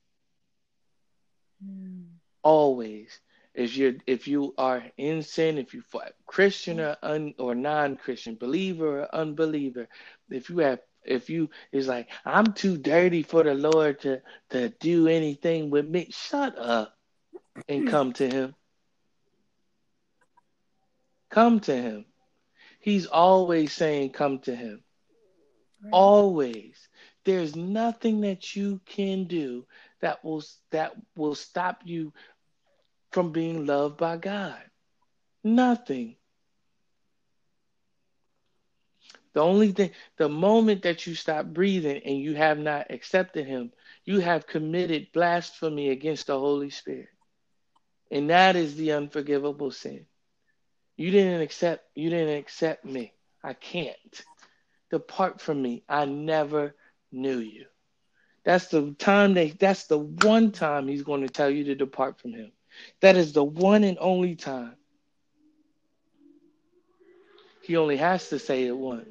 [1.66, 2.06] Mm.
[2.44, 3.20] Always.
[3.54, 5.84] If you're if you are in sin, if you
[6.26, 6.92] Christian mm.
[6.92, 9.88] or un, or non-Christian, believer or unbeliever,
[10.30, 14.22] if you have if you is like I'm too dirty for the Lord to
[14.52, 16.96] to do anything with me, shut up
[17.68, 17.92] and mm.
[17.92, 18.56] come to him.
[21.30, 22.06] Come to him.
[22.80, 24.84] He's always saying come to him.
[25.84, 25.92] Right.
[25.92, 26.90] Always.
[27.24, 29.66] There's nothing that you can do
[30.02, 32.14] that will that will stop you
[33.12, 34.62] from being loved by God.
[35.44, 36.16] Nothing.
[39.34, 43.72] The only thing, the moment that you stop breathing and you have not accepted Him,
[44.04, 47.10] you have committed blasphemy against the Holy Spirit.
[48.12, 50.06] And that is the unforgivable sin.
[50.98, 53.14] You didn't accept, you didn't accept me.
[53.44, 54.26] I can't.
[54.92, 55.84] Depart from me.
[55.88, 56.76] I never
[57.12, 57.66] knew you.
[58.44, 62.20] That's the time that that's the one time he's going to tell you to depart
[62.20, 62.52] from him.
[63.02, 64.76] That is the one and only time.
[67.64, 69.08] He only has to say it once.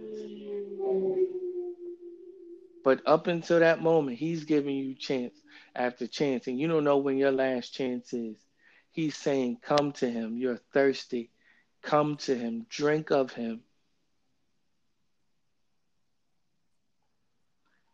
[2.82, 5.34] But up until that moment, he's giving you chance
[5.74, 8.36] after chance, and you don't know when your last chance is.
[8.90, 10.36] He's saying, Come to him.
[10.36, 11.30] You're thirsty.
[11.82, 12.66] Come to him.
[12.68, 13.60] Drink of him.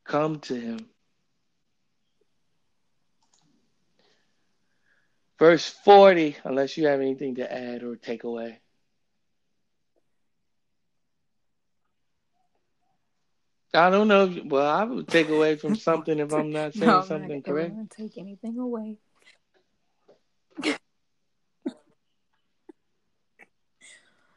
[0.04, 0.78] Come to him.
[5.38, 8.60] Verse 40, unless you have anything to add or take away.
[13.74, 14.24] I don't know.
[14.24, 17.44] If, well, I would take away from something if I'm not saying no, something not,
[17.44, 17.76] correct.
[17.78, 18.96] I take anything away.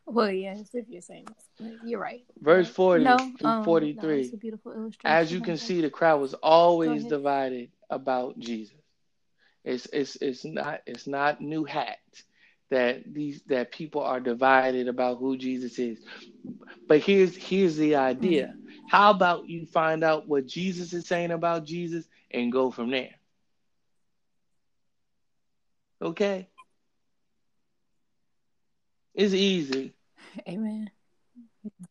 [0.06, 1.28] well, yes, if you're saying
[1.86, 2.26] you're right.
[2.42, 4.32] Verse 40 no, um, 43.
[4.40, 5.18] beautiful illustration.
[5.18, 8.76] As you can see, the crowd was always divided about Jesus.
[9.70, 12.00] It's it's it's not it's not new hat
[12.72, 16.00] that these that people are divided about who Jesus is.
[16.88, 18.48] But here's here's the idea.
[18.48, 18.88] Mm-hmm.
[18.88, 23.14] How about you find out what Jesus is saying about Jesus and go from there?
[26.02, 26.50] Okay?
[29.14, 29.94] It's easy.
[30.48, 30.90] Amen.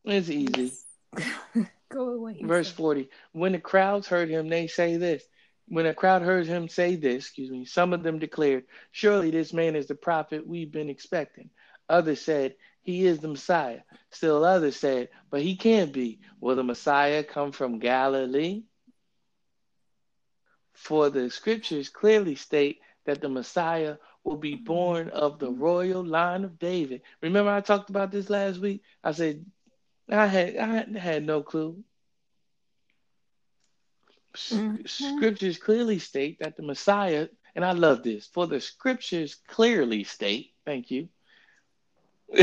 [0.03, 0.73] It's easy.
[1.89, 2.41] go away.
[2.43, 3.09] Verse 40.
[3.31, 5.23] When the crowds heard him, they say this
[5.69, 9.53] when a crowd heard him say this, excuse me, some of them declared, Surely this
[9.53, 11.49] man is the prophet we've been expecting.
[11.87, 13.81] Others said, He is the Messiah.
[14.09, 16.19] Still others said, But he can't be.
[16.39, 18.63] Will the Messiah come from Galilee?
[20.73, 26.43] For the scriptures clearly state that the Messiah will be born of the royal line
[26.43, 27.01] of David.
[27.21, 28.81] Remember, I talked about this last week?
[29.03, 29.45] I said,
[30.09, 31.83] I had I had no clue.
[34.35, 34.85] Mm-hmm.
[34.85, 40.53] Scriptures clearly state that the Messiah, and I love this, for the scriptures clearly state,
[40.65, 41.09] thank you.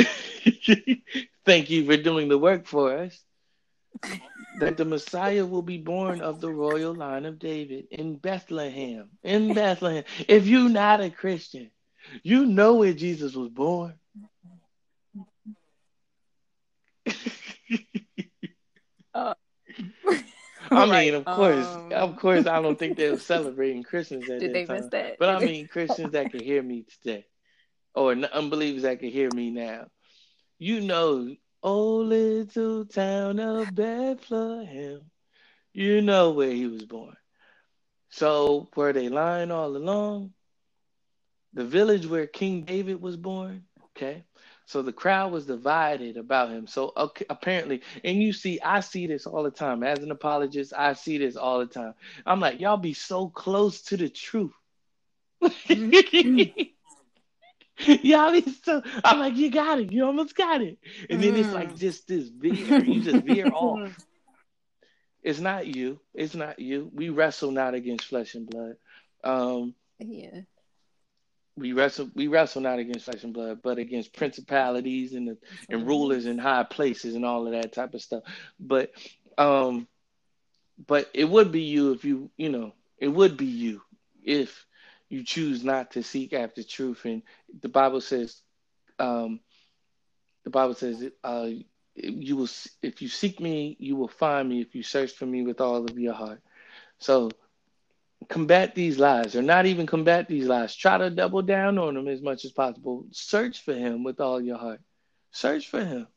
[1.45, 3.19] thank you for doing the work for us.
[4.61, 9.11] that the Messiah will be born of the royal line of David in Bethlehem.
[9.23, 10.05] In Bethlehem.
[10.29, 11.71] If you're not a Christian,
[12.23, 13.95] you know where Jesus was born.
[19.15, 19.35] uh,
[20.71, 21.93] I mean, of course, um...
[21.93, 24.77] of course, I don't think they were celebrating Christmas at Did that time.
[24.77, 25.17] miss that?
[25.19, 27.27] But I mean, Christians that can hear me today,
[27.95, 29.87] or unbelievers that can hear me now,
[30.59, 35.01] you know, oh little town of Bethlehem,
[35.73, 37.17] you know where he was born.
[38.11, 40.33] So were they lying all along?
[41.55, 43.65] The village where King David was born,
[43.97, 44.26] okay,
[44.67, 46.67] so the crowd was divided about him.
[46.67, 49.85] So okay, apparently, and you see, I see this all the time.
[49.85, 51.95] As an apologist, I see this all the time.
[52.27, 54.53] I'm like, y'all be so close to the truth.
[55.41, 56.61] Mm-hmm.
[58.07, 58.83] y'all be so.
[59.05, 59.93] I'm like, you got it.
[59.93, 60.79] You almost got it.
[61.09, 61.79] And then it's like mm.
[61.79, 62.83] just this veer.
[62.85, 63.97] You just veer off.
[65.23, 66.01] It's not you.
[66.13, 66.91] It's not you.
[66.93, 68.77] We wrestle not against flesh and blood.
[69.23, 70.41] Um, yeah
[71.57, 75.39] we wrestle we wrestle not against flesh and blood, but against principalities and the,
[75.71, 78.25] and rulers in high places and all of that type of stuff.
[78.61, 78.91] But
[79.39, 79.89] um
[80.87, 83.83] but it would be you if you you know it would be you
[84.23, 84.67] if
[85.09, 87.23] you choose not to seek after truth and
[87.61, 88.41] the bible says
[88.99, 89.41] um
[90.45, 91.49] the bible says uh
[91.95, 92.49] you will
[92.83, 95.85] if you seek me you will find me if you search for me with all
[95.85, 96.41] of your heart
[96.99, 97.31] so
[98.29, 100.75] combat these lies or not even combat these lies.
[100.75, 103.07] Try to double down on them as much as possible.
[103.13, 104.81] Search for him with all your heart.
[105.33, 106.09] Search for him.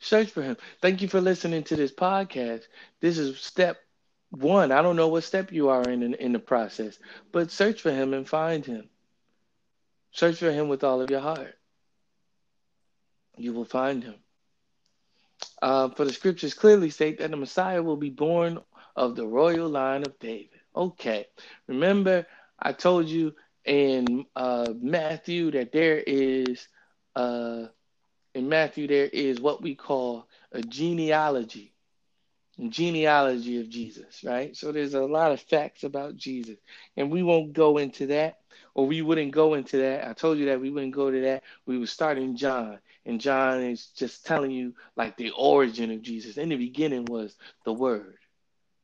[0.00, 0.56] Search for him.
[0.82, 2.62] Thank you for listening to this podcast.
[3.00, 3.78] This is step
[4.30, 4.72] one.
[4.72, 6.98] I don't know what step you are in, in in the process
[7.32, 8.88] but search for him and find him.
[10.12, 11.54] Search for him with all of your heart.
[13.36, 14.14] You will find him.
[15.60, 18.60] Uh, for the scriptures clearly state that the messiah will be born
[18.96, 21.26] of the royal line of david okay
[21.66, 22.26] remember
[22.58, 23.34] i told you
[23.64, 26.68] in uh, matthew that there is
[27.16, 27.64] uh,
[28.34, 31.74] in matthew there is what we call a genealogy
[32.68, 34.56] genealogy of Jesus, right?
[34.56, 36.56] So there's a lot of facts about Jesus,
[36.96, 38.38] and we won't go into that,
[38.74, 40.08] or we wouldn't go into that.
[40.08, 41.42] I told you that we wouldn't go to that.
[41.66, 46.02] We would start in John, and John is just telling you like the origin of
[46.02, 46.36] Jesus.
[46.36, 47.34] In the beginning was
[47.64, 48.18] the Word,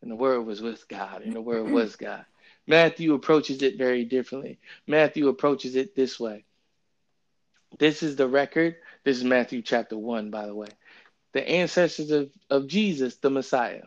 [0.02, 2.24] and the Word was with God, and the Word was God.
[2.66, 4.59] Matthew approaches it very differently.
[4.86, 6.44] Matthew approaches it this way.
[7.78, 8.77] This is the record.
[9.05, 10.68] This is Matthew chapter 1, by the way
[11.32, 13.82] the ancestors of, of Jesus, the Messiah.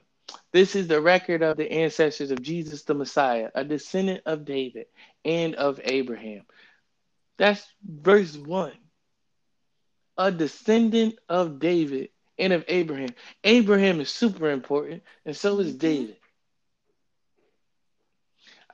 [0.52, 4.86] This is the record of the ancestors of Jesus, the Messiah, a descendant of David
[5.26, 6.44] and of Abraham.
[7.38, 8.72] That's verse 1.
[10.18, 13.10] A descendant of David and of Abraham.
[13.44, 15.78] Abraham is super important, and so is mm-hmm.
[15.78, 16.18] David.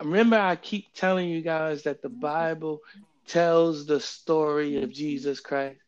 [0.02, 2.22] Remember, I keep telling you guys that the mm-hmm.
[2.22, 2.81] Bible
[3.27, 5.80] tells the story of Jesus Christ.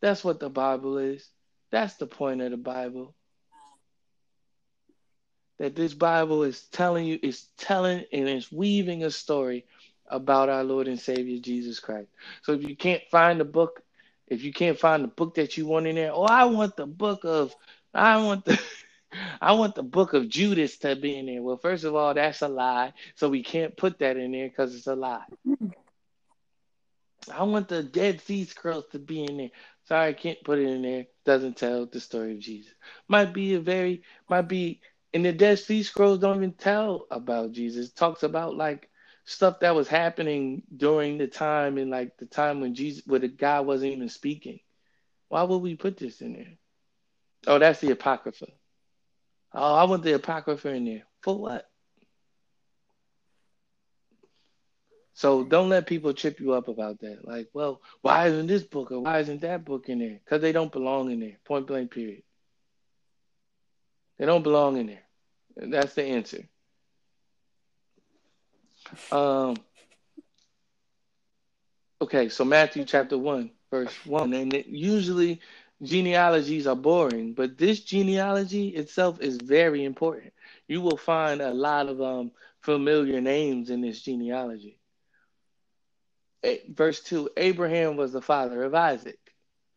[0.00, 1.26] That's what the Bible is.
[1.70, 3.14] That's the point of the Bible.
[5.58, 9.66] That this Bible is telling you, is telling and is weaving a story
[10.06, 12.08] about our Lord and Savior Jesus Christ.
[12.42, 13.82] So if you can't find the book,
[14.30, 16.86] if you can't find the book that you want in there, oh, I want the
[16.86, 17.54] book of,
[17.92, 18.58] I want the,
[19.40, 21.42] I want the book of Judas to be in there.
[21.42, 22.92] Well, first of all, that's a lie.
[23.16, 25.24] So we can't put that in there because it's a lie.
[27.32, 29.50] I want the Dead Sea Scrolls to be in there.
[29.84, 31.06] Sorry, I can't put it in there.
[31.24, 32.72] Doesn't tell the story of Jesus.
[33.08, 34.80] Might be a very, might be,
[35.12, 37.88] in the Dead Sea Scrolls don't even tell about Jesus.
[37.88, 38.89] It talks about like
[39.30, 43.28] stuff that was happening during the time and like the time when Jesus, where the
[43.28, 44.58] guy wasn't even speaking.
[45.28, 46.52] Why would we put this in there?
[47.46, 48.48] Oh, that's the Apocrypha.
[49.54, 51.02] Oh, I want the Apocrypha in there.
[51.22, 51.70] For what?
[55.14, 57.24] So don't let people trip you up about that.
[57.24, 60.18] Like, well, why isn't this book or why isn't that book in there?
[60.24, 61.36] Because they don't belong in there.
[61.44, 62.22] Point blank, period.
[64.18, 65.02] They don't belong in there.
[65.56, 66.48] That's the answer.
[69.12, 69.56] Um.
[72.02, 75.40] Okay, so Matthew chapter one, verse one, and it, usually
[75.82, 80.32] genealogies are boring, but this genealogy itself is very important.
[80.66, 84.80] You will find a lot of um, familiar names in this genealogy
[86.68, 89.18] verse 2 Abraham was the father of Isaac.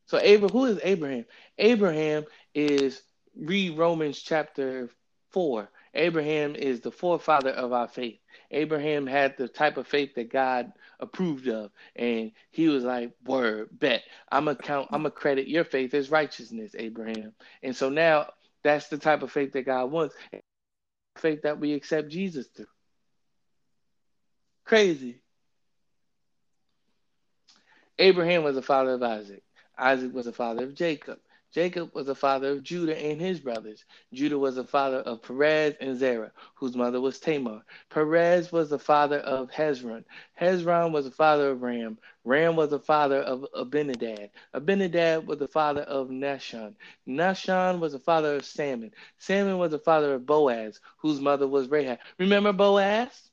[0.05, 1.25] So, Abraham, who is Abraham?
[1.57, 3.01] Abraham is,
[3.35, 4.89] read Romans chapter
[5.31, 5.69] 4.
[5.93, 8.19] Abraham is the forefather of our faith.
[8.51, 13.69] Abraham had the type of faith that God approved of, and he was like, "Word,
[13.71, 18.31] bet I'm gonna count, I'm gonna credit your faith as righteousness, Abraham." And so now
[18.63, 20.15] that's the type of faith that God wants,
[21.17, 22.67] faith that we accept Jesus through.
[24.65, 25.21] Crazy.
[27.99, 29.43] Abraham was the father of Isaac.
[29.77, 31.19] Isaac was the father of Jacob.
[31.53, 33.85] Jacob was the father of Judah and his brothers.
[34.13, 37.63] Judah was the father of Perez and Zerah, whose mother was Tamar.
[37.89, 40.03] Perez was the father of Hezron.
[40.39, 41.97] Hezron was the father of Ram.
[42.25, 44.29] Ram was the father of Abinadab.
[44.53, 46.75] Abinadab was the father of Nahshon.
[47.07, 48.91] Nahshon was the father of Salmon.
[49.19, 51.99] Salmon was the father of Boaz, whose mother was Rahab.
[52.17, 53.29] Remember Boaz?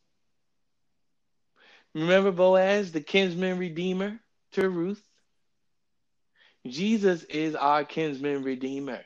[1.95, 4.21] Remember Boaz, the kinsman redeemer?
[4.53, 5.03] to Ruth.
[6.67, 9.01] Jesus is our kinsman redeemer.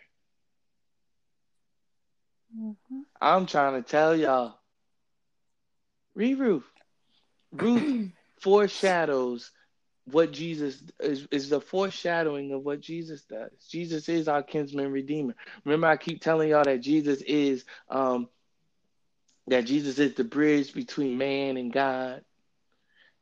[2.56, 3.01] Mm-hmm.
[3.20, 4.59] I'm trying to tell y'all.
[6.14, 6.64] Read Ruth.
[7.52, 8.10] Ruth
[8.40, 9.51] foreshadows
[10.06, 13.51] what Jesus is, is the foreshadowing of what Jesus does.
[13.68, 15.35] Jesus is our kinsman redeemer.
[15.64, 18.28] Remember, I keep telling y'all that Jesus is um
[19.47, 22.22] that Jesus is the bridge between man and God.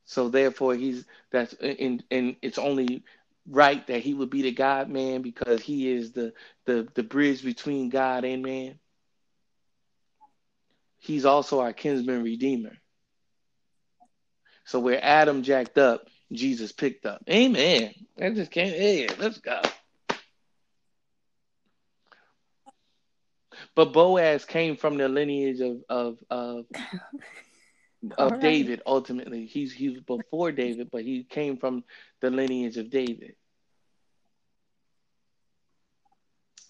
[0.04, 3.04] So therefore, he's that's and and it's only
[3.48, 6.32] right that he would be the God man because he is the
[6.66, 8.78] the the bridge between God and man.
[10.98, 12.76] He's also our kinsman redeemer.
[14.64, 17.22] So where Adam jacked up, Jesus picked up.
[17.28, 17.92] Amen.
[18.20, 18.70] I just can't.
[18.70, 19.60] Hey, let's go.
[23.74, 26.66] But Boaz came from the lineage of of of,
[28.18, 28.40] of right.
[28.40, 28.82] David.
[28.86, 31.84] Ultimately, he's he was before David, but he came from
[32.20, 33.36] the lineage of David.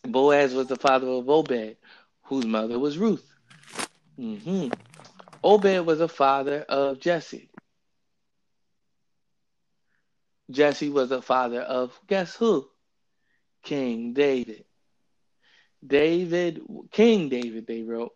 [0.04, 1.76] Boaz was the father of Obed,
[2.24, 3.26] whose mother was Ruth.
[4.16, 4.68] hmm
[5.44, 7.50] Obed was the father of Jesse.
[10.50, 12.68] Jesse was the father of guess who?
[13.62, 14.64] King David.
[15.84, 16.60] David,
[16.90, 18.12] King David, they wrote.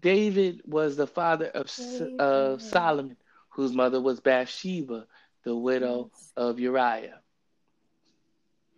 [0.00, 1.70] David was the father of,
[2.18, 3.16] of Solomon,
[3.50, 5.06] whose mother was Bathsheba,
[5.44, 6.32] the widow Yes.
[6.36, 7.20] of Uriah.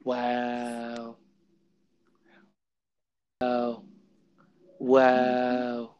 [0.04, 1.16] Wow.
[3.40, 3.84] Wow.
[4.78, 5.94] Wow.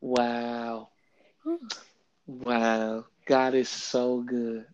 [0.00, 0.88] Wow.
[2.26, 3.04] Wow.
[3.26, 4.66] God is so good.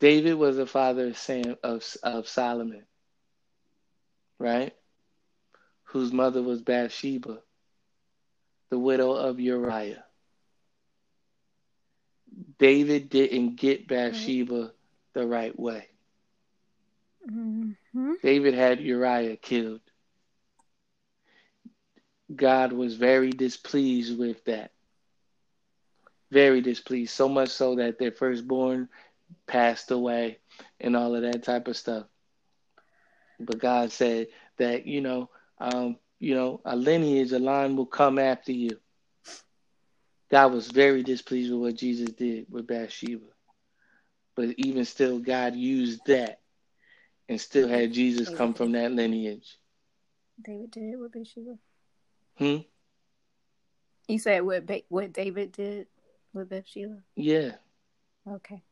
[0.00, 2.84] David was the father of Sam of, of Solomon,
[4.38, 4.74] right?
[5.94, 7.38] Whose mother was Bathsheba,
[8.68, 10.04] the widow of Uriah.
[12.58, 14.72] David didn't get Bathsheba
[15.12, 15.88] the right way.
[17.30, 17.76] Mhm.
[18.22, 19.82] David had Uriah killed.
[22.34, 24.72] God was very displeased with that.
[26.32, 27.12] Very displeased.
[27.14, 28.88] So much so that their firstborn
[29.46, 30.40] passed away
[30.80, 32.08] and all of that type of stuff.
[33.38, 34.26] But God said
[34.56, 38.78] that, you know, um, you know, a lineage, a line will come after you.
[40.30, 43.26] God was very displeased with what Jesus did with Bathsheba.
[44.34, 46.40] But even still, God used that
[47.28, 49.56] and still had Jesus come from that lineage.
[50.42, 51.56] David did it with Bathsheba.
[52.36, 52.56] Hmm?
[54.08, 55.86] You said what ba- what David did
[56.32, 56.98] with Bathsheba.
[57.16, 57.52] Yeah.
[58.28, 58.62] Okay.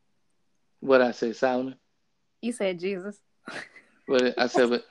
[0.81, 1.77] What I said, Solomon?
[2.41, 3.17] You said Jesus.
[4.07, 4.85] What I said, but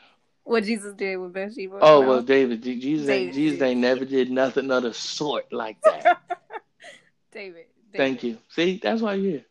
[0.43, 1.80] What Jesus did with Bathsheba.
[1.81, 2.07] oh No.
[2.07, 6.03] well, David, Jesus, ain't, David Jesus ain't never did nothing of the sort like that.
[7.31, 7.65] David.
[7.91, 7.97] David.
[7.97, 8.38] Thank you.
[8.49, 9.43] See, that's why you're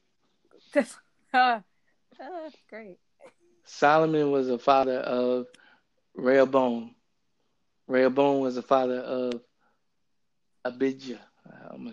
[0.74, 0.86] here.
[1.34, 1.62] ah,
[2.20, 2.98] ah, great.
[3.64, 5.46] Solomon was the father of
[6.14, 6.94] Rehoboam.
[7.86, 9.40] Rehoboam was the father of
[10.64, 11.20] Abijah.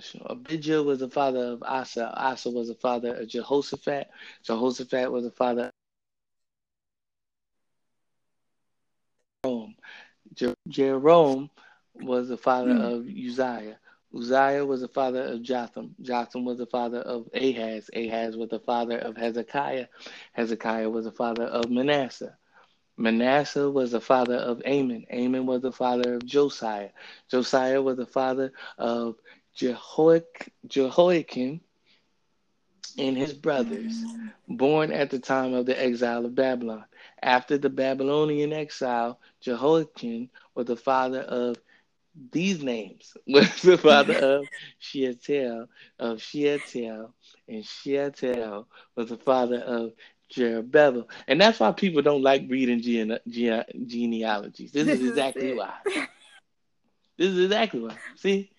[0.01, 0.21] Sure.
[0.25, 2.11] Abijah was the father of Asa.
[2.15, 4.07] Asa was the father of Jehoshaphat.
[4.43, 5.71] Jehoshaphat was the father of
[9.43, 9.75] Jehoram.
[10.37, 11.49] Je- Jehoram
[12.01, 12.87] was the father Hmm.
[12.89, 13.79] of Uzziah.
[14.15, 15.95] Uzziah was the father of Jotham.
[16.01, 17.89] Jotham was the father of Ahaz.
[17.95, 19.87] Ahaz was the father of Hezekiah.
[20.33, 22.35] Hezekiah was the father of Manasseh.
[22.97, 25.05] Manasseh was the father of Amon.
[25.13, 26.91] Amon was the father of Josiah.
[27.29, 29.15] Josiah was the father of
[29.55, 31.61] Jehoiak, Jehoiakim
[32.97, 34.05] and his brothers,
[34.47, 36.85] born at the time of the exile of Babylon.
[37.21, 41.57] After the Babylonian exile, Jehoiakim was the father of
[42.31, 44.47] these names, was the father of
[44.79, 45.67] Shealtiel,
[45.99, 47.13] of Shealtiel,
[47.47, 49.93] and Shealtiel was the father of
[50.29, 51.05] Jeroboam.
[51.27, 54.71] And that's why people don't like reading gene- gene- genealogies.
[54.71, 55.55] This, This is is exactly it.
[55.55, 55.73] why.
[57.17, 57.97] This is exactly why.
[58.15, 58.51] See?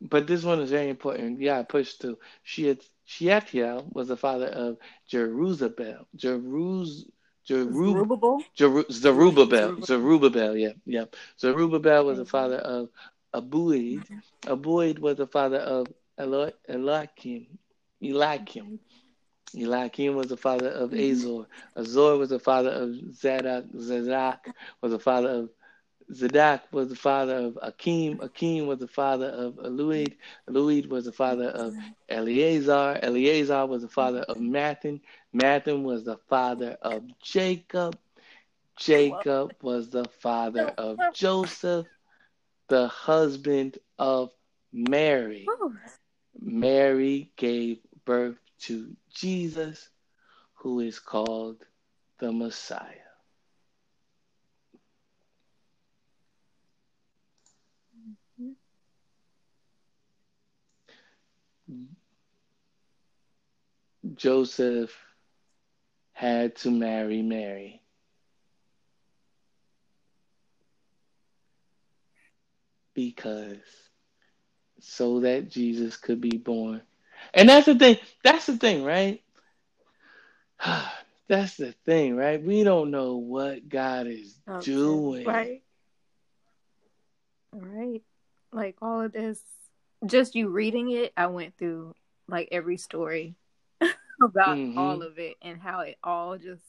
[0.00, 1.40] But this one is very important.
[1.40, 4.78] Yeah, push to Sheat- Shealtiel was the father of
[5.10, 6.06] Jeruzabel.
[6.16, 7.04] Jeruz
[7.48, 8.42] Jerub Zerubbabel.
[8.56, 9.80] Jeru- Zerubbabel.
[9.84, 10.56] Zerubbabel.
[10.56, 11.04] Yeah, yeah.
[11.38, 12.88] Zerubbabel was the father of
[13.34, 14.02] Abiud.
[14.42, 15.86] Abiud was the father of
[16.18, 17.46] Elo- Eliakim.
[18.02, 18.78] Eliakim.
[19.54, 21.12] Eliakim was the father of Mhm.
[21.12, 21.46] Azor.
[21.76, 23.66] Azor was the father of Zadok.
[23.78, 24.48] Zadok
[24.80, 25.50] was the father of
[26.14, 28.20] Zadok was the father of Akim.
[28.20, 30.14] Akim was the father of Eliud.
[30.48, 31.74] Eliud was the father of
[32.08, 32.98] Eleazar.
[33.02, 35.00] Eleazar was the father of Matthan.
[35.34, 37.98] Matthan was the father of Jacob.
[38.78, 41.86] Jacob was the father of Joseph,
[42.68, 44.32] the husband of
[44.72, 45.46] Mary.
[46.38, 49.88] Mary gave birth to Jesus,
[50.54, 51.64] who is called
[52.18, 53.05] the Messiah.
[64.16, 64.96] Joseph
[66.12, 67.82] had to marry Mary.
[72.94, 73.58] Because
[74.80, 76.80] so that Jesus could be born.
[77.34, 77.98] And that's the thing.
[78.24, 79.22] That's the thing, right?
[81.28, 82.40] That's the thing, right?
[82.40, 84.64] We don't know what God is okay.
[84.64, 85.26] doing.
[85.26, 85.62] Right.
[87.52, 88.02] Right.
[88.52, 89.40] Like all of this,
[90.06, 91.94] just you reading it, I went through
[92.28, 93.34] like every story
[94.26, 94.78] about mm-hmm.
[94.78, 96.62] all of it and how it all just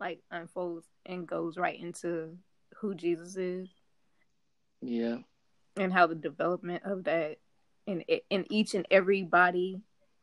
[0.00, 2.36] like unfolds and goes right into
[2.76, 3.68] who Jesus is.
[4.80, 5.18] Yeah.
[5.76, 7.38] And how the development of that
[7.86, 9.80] and in each and every body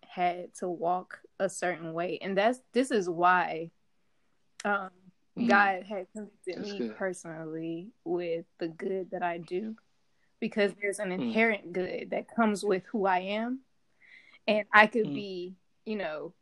[0.07, 2.19] had to walk a certain way.
[2.21, 3.71] And that's this is why
[4.65, 4.89] um
[5.37, 5.47] mm.
[5.47, 6.97] God had convicted that's me good.
[6.97, 9.75] personally with the good that I do.
[10.39, 11.21] Because there's an mm.
[11.21, 11.73] inherent mm.
[11.73, 13.61] good that comes with who I am.
[14.47, 15.13] And I could mm.
[15.13, 15.55] be,
[15.85, 16.33] you know,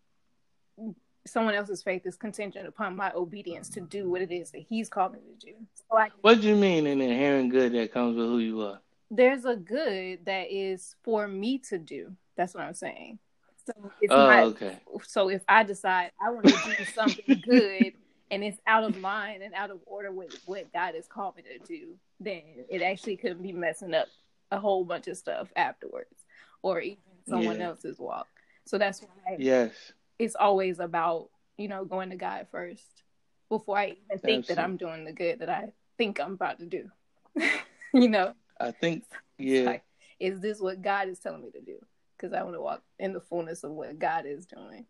[1.30, 4.90] someone else's faith is contingent upon my obedience to do what it is that he's
[4.90, 5.54] called me to do.
[5.76, 8.80] So I, what do you mean an inherent good that comes with who you are?
[9.10, 12.14] There's a good that is for me to do.
[12.36, 13.20] That's what I'm saying.
[13.66, 14.78] So it's oh, not, okay.
[15.04, 17.94] So if I decide I want to do something good
[18.32, 21.44] and it's out of line and out of order with what God has called me
[21.44, 24.08] to do, then it actually could be messing up
[24.52, 26.26] a whole bunch of stuff afterwards,
[26.62, 26.98] or even
[27.28, 27.68] someone yeah.
[27.68, 28.28] else's walk.
[28.66, 29.72] So that's why yes,
[30.20, 33.04] it's always about you know going to God first
[33.50, 34.56] before I even think Absolutely.
[34.56, 36.90] that I'm doing the good that I think I'm about to do.
[37.94, 38.34] you know.
[38.60, 39.04] I think
[39.38, 39.64] yeah.
[39.64, 39.84] Like,
[40.20, 41.78] is this what God is telling me to do?
[42.18, 44.86] Because I want to walk in the fullness of what God is doing.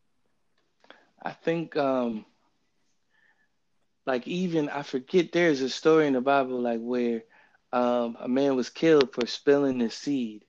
[1.21, 2.25] I think um
[4.05, 7.23] like even I forget there's a story in the Bible like where
[7.73, 10.45] um a man was killed for spilling his seed.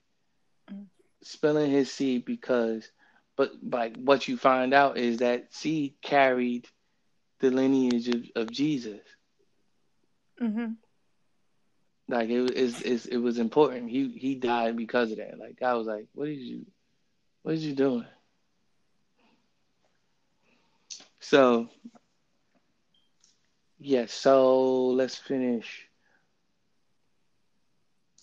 [0.70, 0.84] Mm-hmm.
[1.22, 2.88] Spilling his seed because
[3.39, 6.66] but like what you find out is that she carried
[7.39, 9.01] the lineage of, of Jesus.
[10.43, 10.73] Mm-hmm.
[12.09, 13.90] Like it was, it, it was important.
[13.90, 15.39] He he died because of that.
[15.39, 16.66] Like I was like, what did you,
[17.43, 18.06] what did you doing?
[21.20, 21.69] So,
[23.78, 24.01] yes.
[24.01, 25.86] Yeah, so let's finish.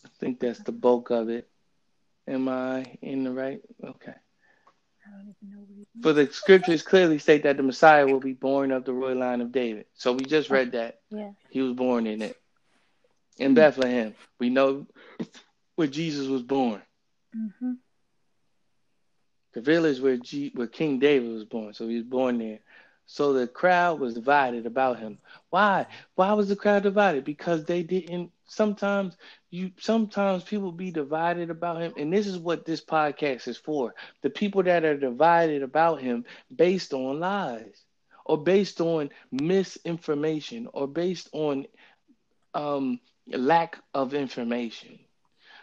[0.03, 1.47] I think that's the bulk of it.
[2.27, 3.61] Am I in the right?
[3.81, 4.15] Okay.
[6.01, 9.41] For the scriptures clearly state that the Messiah will be born of the royal line
[9.41, 9.85] of David.
[9.93, 10.99] So we just read that.
[11.09, 11.31] Yeah.
[11.49, 12.37] He was born in it.
[13.37, 13.55] In mm-hmm.
[13.55, 14.15] Bethlehem.
[14.39, 14.87] We know
[15.75, 16.81] where Jesus was born.
[17.35, 17.73] Mm-hmm.
[19.53, 21.73] The village where G- where King David was born.
[21.73, 22.59] So he was born there.
[23.07, 25.19] So the crowd was divided about him.
[25.49, 25.85] Why?
[26.15, 27.23] Why was the crowd divided?
[27.23, 29.15] Because they didn't sometimes
[29.49, 31.93] you sometimes people be divided about him.
[31.97, 33.93] And this is what this podcast is for.
[34.21, 37.83] The people that are divided about him based on lies
[38.25, 41.65] or based on misinformation or based on
[42.53, 44.99] um, lack of information.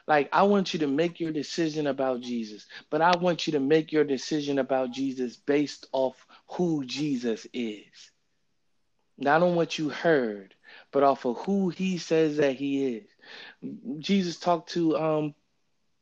[0.06, 3.60] Like i want you to make your decision about jesus but i want you to
[3.60, 8.10] make your decision about jesus based off who jesus is
[9.22, 10.54] not on what you heard
[10.92, 13.08] but off of who he says that he is.
[13.98, 15.34] Jesus talked to um,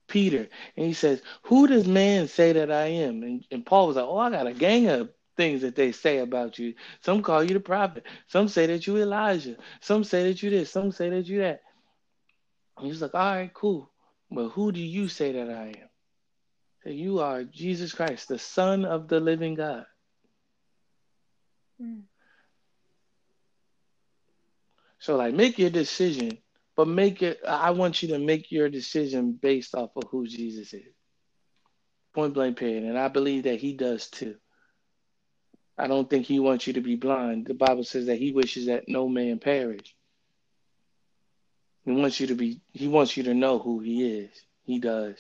[0.09, 3.23] Peter and he says, Who does man say that I am?
[3.23, 6.19] And, and Paul was like, Oh, I got a gang of things that they say
[6.19, 6.75] about you.
[7.03, 8.05] Some call you the prophet.
[8.27, 9.57] Some say that you Elijah.
[9.81, 10.71] Some say that you this.
[10.71, 11.63] Some say that you that.
[12.77, 13.91] And he's like, All right, cool.
[14.31, 15.89] But who do you say that I am?
[16.85, 19.85] That you are Jesus Christ, the Son of the living God.
[21.81, 22.03] Mm.
[25.01, 26.39] So like make your decision,
[26.77, 30.73] but make it I want you to make your decision based off of who Jesus
[30.75, 30.93] is.
[32.15, 32.85] Point blank period.
[32.85, 34.37] And I believe that he does too.
[35.79, 37.47] I don't think he wants you to be blind.
[37.47, 39.95] The Bible says that he wishes that no man perish.
[41.87, 44.31] He wants you to be he wants you to know who he is.
[44.65, 45.17] He does.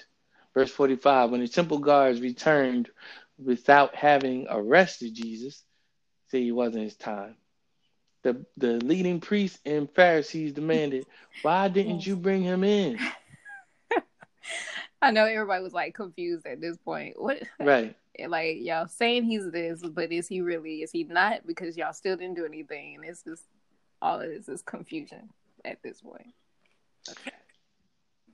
[0.53, 2.91] Verse 45, when the temple guards returned
[3.43, 5.63] without having arrested Jesus,
[6.29, 7.37] see it wasn't his time
[8.23, 11.07] the the leading priests and Pharisees demanded,
[11.43, 12.99] "Why didn't you bring him in?"
[15.03, 17.21] I know everybody was like confused at this point.
[17.21, 17.43] What?
[17.61, 17.97] Right.
[18.29, 20.83] Like y'all saying he's this, but is he really?
[20.83, 21.47] Is he not?
[21.47, 23.45] Because y'all still didn't do anything, and it's just
[24.03, 25.31] all of this is confusion
[25.65, 26.27] at this point.
[27.09, 27.31] Okay.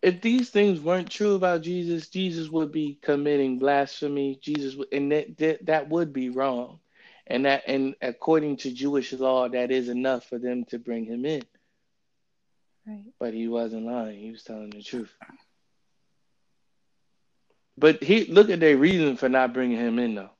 [0.02, 4.38] If these things weren't true about Jesus, Jesus would be committing blasphemy.
[4.42, 6.80] Jesus, would, and that, that that would be wrong
[7.26, 11.24] and that and according to Jewish law, that is enough for them to bring him
[11.24, 11.42] in.
[12.86, 13.04] Right.
[13.18, 15.12] But he wasn't lying; he was telling the truth.
[17.78, 20.30] But he look at their reason for not bringing him in, though.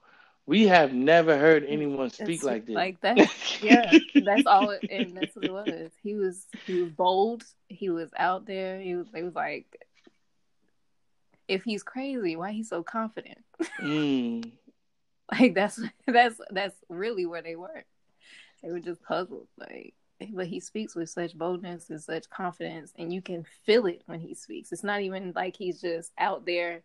[0.47, 2.77] We have never heard anyone speak like this.
[2.77, 3.19] Like that,
[3.61, 3.93] yeah.
[4.25, 5.91] that's all, it, and that's what it was.
[6.03, 7.43] He was he was bold.
[7.69, 8.81] He was out there.
[8.81, 9.09] He was.
[9.13, 9.67] It was like
[11.49, 13.39] if he's crazy, why he's so confident?
[13.81, 14.53] Mm.
[15.33, 17.85] like that's that's that's really where they were.
[18.63, 19.49] They were just puzzled.
[19.59, 19.95] Like,
[20.33, 24.21] but he speaks with such boldness and such confidence, and you can feel it when
[24.21, 24.73] he speaks.
[24.73, 26.83] It's not even like he's just out there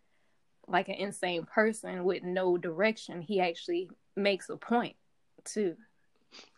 [0.68, 3.20] like an insane person with no direction.
[3.20, 4.96] He actually makes a point
[5.44, 5.76] too.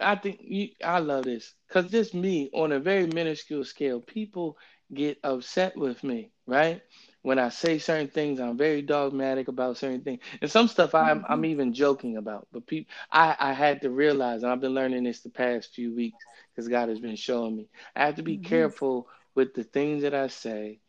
[0.00, 4.00] I think you, I love this because this me on a very minuscule scale.
[4.00, 4.56] People
[4.92, 6.82] get upset with me, right?
[7.24, 11.20] When I say certain things, I'm very dogmatic about certain things, and some stuff I'm
[11.20, 11.32] mm-hmm.
[11.32, 12.46] I'm even joking about.
[12.52, 15.94] But people, I I had to realize, and I've been learning this the past few
[15.94, 17.68] weeks because God has been showing me.
[17.96, 18.44] I have to be mm-hmm.
[18.44, 20.80] careful with the things that I say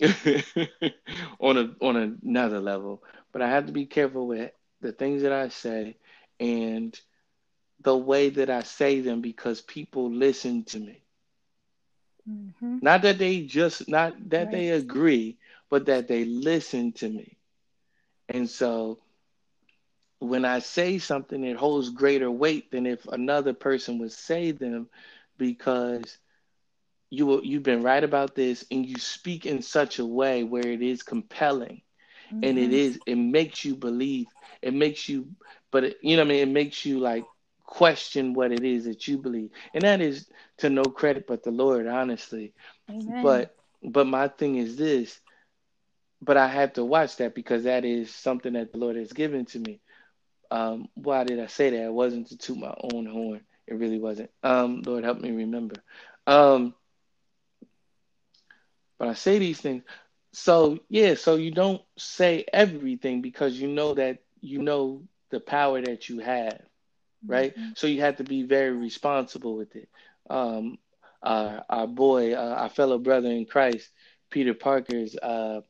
[1.40, 5.32] on a on another level, but I have to be careful with the things that
[5.32, 5.96] I say
[6.40, 6.98] and
[7.82, 11.00] the way that I say them because people listen to me.
[12.28, 12.78] Mm-hmm.
[12.82, 14.52] Not that they just not that right.
[14.52, 15.38] they agree,
[15.70, 17.36] but that they listen to me.
[18.28, 18.98] And so
[20.18, 24.88] when I say something, it holds greater weight than if another person would say them
[25.38, 26.18] because
[27.08, 30.82] you you've been right about this and you speak in such a way where it
[30.82, 31.82] is compelling
[32.30, 32.44] mm-hmm.
[32.44, 32.98] and it mm-hmm.
[33.06, 34.26] it makes you believe
[34.62, 35.26] it makes you
[35.72, 37.24] but it, you know what I mean it makes you like
[37.70, 39.50] question what it is that you believe.
[39.72, 40.28] And that is
[40.58, 42.52] to no credit but the Lord, honestly.
[42.90, 43.22] Amen.
[43.22, 45.18] But but my thing is this,
[46.22, 49.46] but I have to watch that because that is something that the Lord has given
[49.46, 49.80] to me.
[50.50, 51.84] Um, why did I say that?
[51.84, 53.42] It wasn't to toot my own horn.
[53.66, 54.30] It really wasn't.
[54.42, 55.76] Um, Lord help me remember.
[56.26, 56.74] Um,
[58.98, 59.84] but I say these things.
[60.32, 65.80] So yeah, so you don't say everything because you know that you know the power
[65.80, 66.60] that you have
[67.26, 67.56] right?
[67.56, 67.70] Mm-hmm.
[67.76, 69.88] So you have to be very responsible with it.
[70.28, 70.78] Um,
[71.22, 73.90] uh, our boy, uh, our fellow brother in Christ,
[74.30, 75.60] Peter Parker's uh,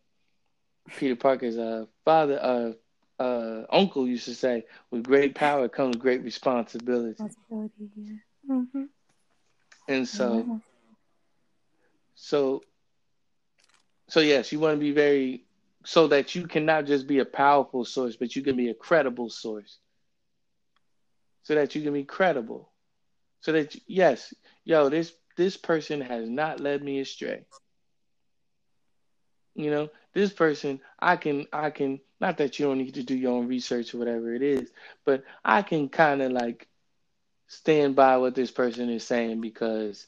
[0.88, 6.22] Peter Parker's uh, father, uh, uh, uncle used to say, "With great power comes great
[6.22, 8.54] responsibility." Responsibility, yeah.
[8.54, 8.84] Mm-hmm.
[9.88, 10.58] And so, yeah.
[12.14, 12.62] so,
[14.08, 15.44] so yes, you want to be very
[15.84, 19.30] so that you cannot just be a powerful source, but you can be a credible
[19.30, 19.78] source
[21.42, 22.70] so that you can be credible.
[23.40, 24.34] So that yes,
[24.64, 27.44] yo, this this person has not led me astray.
[29.54, 33.16] You know, this person I can I can not that you don't need to do
[33.16, 34.70] your own research or whatever it is,
[35.04, 36.68] but I can kind of like
[37.46, 40.06] stand by what this person is saying because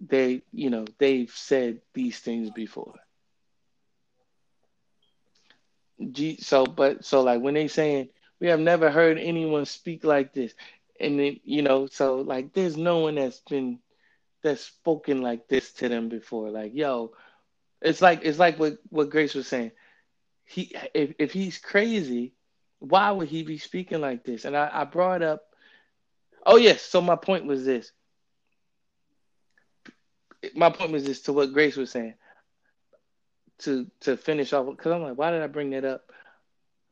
[0.00, 2.94] they, you know, they've said these things before.
[6.38, 8.08] so, but so like when they saying
[8.40, 10.54] we have never heard anyone speak like this.
[11.00, 13.78] And then, you know, so like there's no one that's been
[14.42, 16.50] that's spoken like this to them before.
[16.50, 17.12] Like, yo,
[17.80, 19.72] it's like it's like what, what Grace was saying.
[20.44, 22.34] He if if he's crazy,
[22.78, 24.44] why would he be speaking like this?
[24.44, 25.42] And I, I brought up
[26.44, 27.92] oh yes, so my point was this.
[30.54, 32.14] My point was this to what Grace was saying.
[33.60, 36.02] To to finish off because I'm like, why did I bring that up?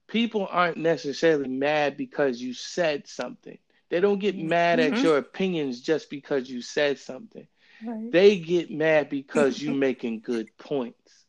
[0.06, 3.58] people aren't necessarily mad because you said something.
[3.88, 4.94] They don't get mad mm-hmm.
[4.94, 7.46] at your opinions just because you said something.
[7.84, 8.10] Right.
[8.10, 11.24] They get mad because you're making good points.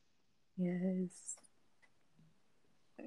[0.57, 1.09] Yes.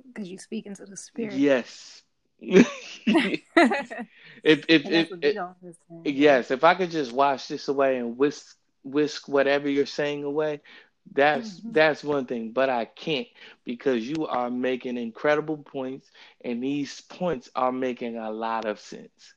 [0.07, 1.35] Because you speak into the spirit.
[1.35, 2.03] Yes.
[2.41, 2.71] if
[3.07, 9.29] if if, if, if yes, if I could just wash this away and whisk whisk
[9.29, 10.62] whatever you're saying away,
[11.12, 11.73] that's mm-hmm.
[11.73, 13.27] that's one thing, but I can't
[13.65, 16.09] because you are making incredible points,
[16.45, 19.35] and these points are making a lot of sense.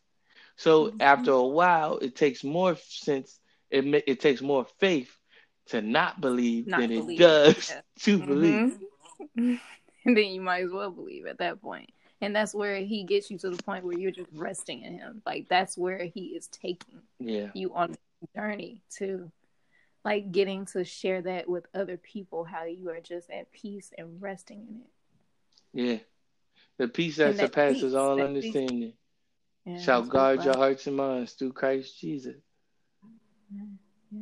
[0.55, 1.01] So mm-hmm.
[1.01, 3.39] after a while, it takes more sense.
[3.73, 5.15] It it takes more faith
[5.67, 7.19] to not believe not than believe.
[7.19, 7.81] it does yeah.
[7.99, 8.27] to mm-hmm.
[8.27, 8.79] believe.
[10.05, 11.89] and then you might as well believe at that point.
[12.21, 15.21] And that's where he gets you to the point where you're just resting in him.
[15.25, 17.49] Like that's where he is taking yeah.
[17.53, 19.31] you on the journey to
[20.05, 24.21] like getting to share that with other people how you are just at peace and
[24.21, 25.97] resting in it yeah
[26.77, 28.93] the peace that, that surpasses peace, all that understanding
[29.65, 32.35] yeah, shall guard your hearts and minds through christ jesus
[34.11, 34.19] yeah.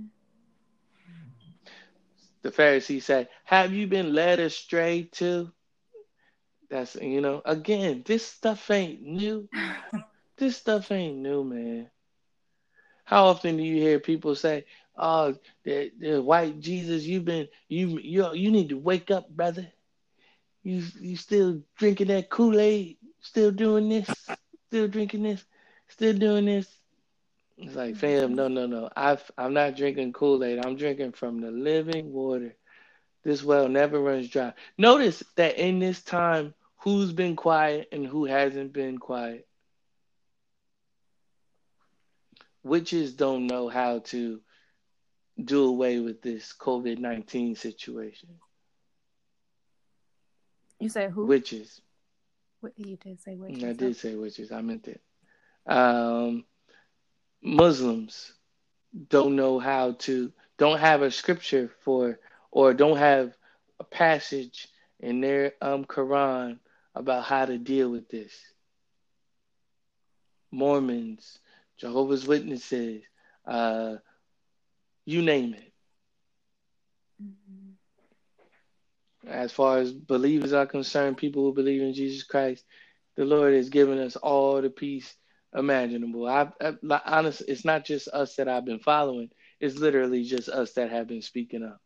[2.42, 5.52] the pharisee said have you been led astray too
[6.70, 9.48] that's you know again this stuff ain't new
[10.38, 11.90] this stuff ain't new man
[13.06, 14.66] how often do you hear people say
[14.98, 19.68] oh, the, the white Jesus, you've been you you you need to wake up, brother.
[20.64, 22.98] You you still drinking that Kool Aid?
[23.22, 24.10] Still doing this?
[24.68, 25.44] Still drinking this?
[25.90, 26.68] Still doing this?
[27.62, 28.90] It's like, fam, no, no, no.
[28.96, 30.66] I I'm not drinking Kool Aid.
[30.66, 32.56] I'm drinking from the living water
[33.24, 34.54] This well never runs dry.
[34.78, 39.48] Notice that in this time, who's been quiet and who hasn't been quiet.
[42.64, 44.42] Witches don't know how to
[45.44, 48.30] do away with this COVID 19 situation.
[50.80, 51.28] You said who?
[51.28, 51.82] Witches.
[52.62, 53.64] What, you did say witches.
[53.64, 54.52] I did say witches.
[54.52, 55.02] I meant it.
[55.68, 56.46] Um,
[57.42, 58.34] Muslims
[59.10, 62.20] don't know how to, don't have a scripture for,
[62.52, 63.34] or don't have
[63.80, 64.68] a passage
[65.00, 66.60] in their um, Quran
[66.94, 68.34] about how to deal with this.
[70.52, 71.40] Mormons,
[71.78, 73.04] Jehovah's Witnesses,
[73.46, 73.96] uh,
[75.06, 75.72] you name it.
[77.24, 79.30] Mm-hmm.
[79.30, 82.66] As far as believers are concerned, people who believe in Jesus Christ,
[83.16, 85.14] the Lord has given us all the peace
[85.56, 86.28] imaginable.
[86.28, 89.30] I, I honestly, it's not just us that I've been following.
[89.60, 91.82] It's literally just us that have been speaking up.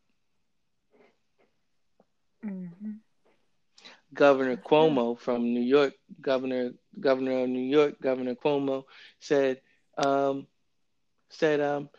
[2.44, 2.92] Mm-hmm.
[4.14, 8.84] Governor Cuomo from New York, Governor Governor of New York, Governor Cuomo
[9.20, 9.60] said
[9.98, 10.46] um,
[11.28, 11.90] said um,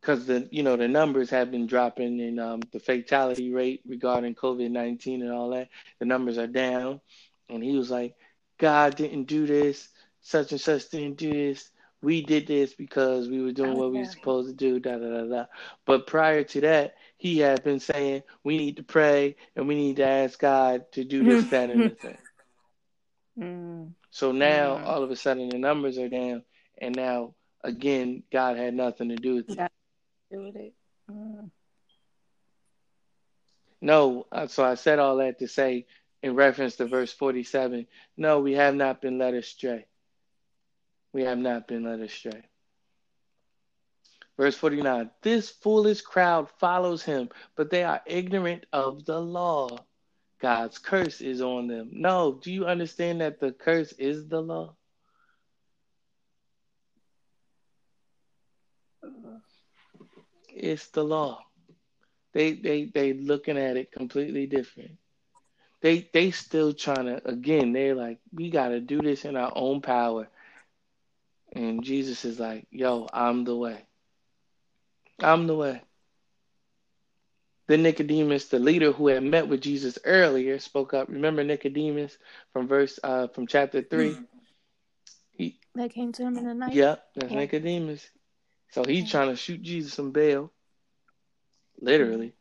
[0.00, 4.34] because the you know the numbers have been dropping and um, the fatality rate regarding
[4.34, 5.68] COVID nineteen and all that
[5.98, 7.00] the numbers are down,
[7.48, 8.14] and he was like,
[8.58, 9.88] God didn't do this,
[10.20, 11.70] such and such didn't do this.
[12.02, 13.78] We did this because we were doing okay.
[13.78, 14.80] what we were supposed to do.
[14.80, 15.44] Da da da da.
[15.84, 19.96] But prior to that, he had been saying we need to pray and we need
[19.96, 22.18] to ask God to do this, that, and the thing.
[23.38, 23.92] Mm.
[24.10, 24.84] So now mm.
[24.84, 26.42] all of a sudden the numbers are down,
[26.76, 29.70] and now again God had nothing to do with it
[30.30, 30.74] do with it.
[31.10, 31.50] Mm.
[33.80, 35.86] No, uh, so I said all that to say,
[36.22, 37.86] in reference to verse 47,
[38.16, 39.86] no, we have not been led astray.
[41.12, 42.42] We have not been led astray.
[44.36, 49.78] Verse 49 This foolish crowd follows him, but they are ignorant of the law.
[50.40, 51.90] God's curse is on them.
[51.92, 54.74] No, do you understand that the curse is the law?
[60.62, 61.40] it's the law.
[62.32, 64.92] They they they looking at it completely different.
[65.80, 67.72] They they still trying to again.
[67.72, 70.28] They're like, we got to do this in our own power.
[71.52, 73.84] And Jesus is like, yo, I'm the way.
[75.18, 75.82] I'm the way.
[77.66, 81.08] Then Nicodemus, the leader who had met with Jesus earlier, spoke up.
[81.08, 82.16] Remember Nicodemus
[82.52, 84.16] from verse uh from chapter three.
[85.30, 86.74] He, that came to him in the night.
[86.74, 87.38] Yep, that's yeah.
[87.38, 88.10] Nicodemus.
[88.72, 90.50] So he's trying to shoot Jesus some bail.
[91.80, 92.32] Literally.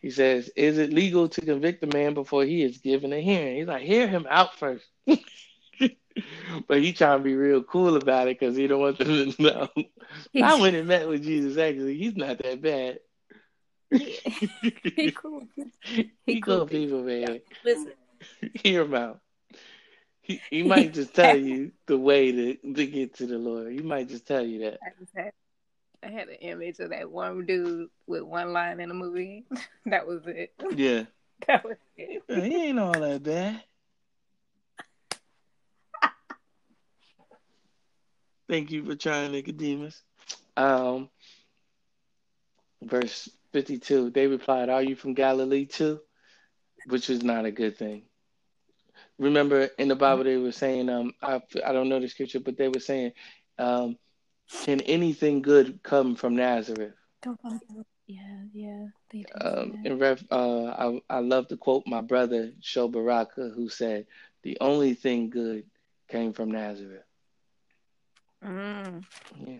[0.00, 3.56] He says, Is it legal to convict a man before he is given a hearing?
[3.56, 4.84] He's like, Hear him out first.
[6.68, 9.42] but he trying to be real cool about it because he don't want them to
[9.42, 9.68] know.
[10.42, 11.58] I went and met with Jesus.
[11.58, 12.98] Actually, he's not that bad.
[13.90, 15.46] he cool.
[15.84, 17.40] He, he cool, cool people, man.
[17.64, 17.92] Listen,
[18.54, 19.20] hear him out.
[20.22, 23.70] He, he might just tell you the way to, to get to the Lord.
[23.70, 24.80] He might just tell you that.
[26.02, 29.44] I had an image of that one dude with one line in the movie.
[29.86, 30.54] that was it.
[30.74, 31.04] Yeah.
[31.46, 32.22] that was it.
[32.26, 33.62] He ain't all that bad.
[38.48, 40.02] Thank you for trying, Nicodemus.
[40.56, 41.08] Um,
[42.82, 46.00] verse 52, they replied, Are you from Galilee too?
[46.86, 48.02] Which was not a good thing.
[49.18, 52.56] Remember in the Bible, they were saying, um, I, I don't know the scripture, but
[52.58, 53.12] they were saying,
[53.58, 53.96] um,
[54.64, 56.94] can anything good come from Nazareth?
[58.06, 58.86] Yeah, yeah.
[59.40, 64.06] Um, in ref, uh, I I love to quote my brother Sho Baraka, who said,
[64.42, 65.64] "The only thing good
[66.08, 67.03] came from Nazareth."
[68.44, 69.04] Mm.
[69.46, 69.56] Yeah.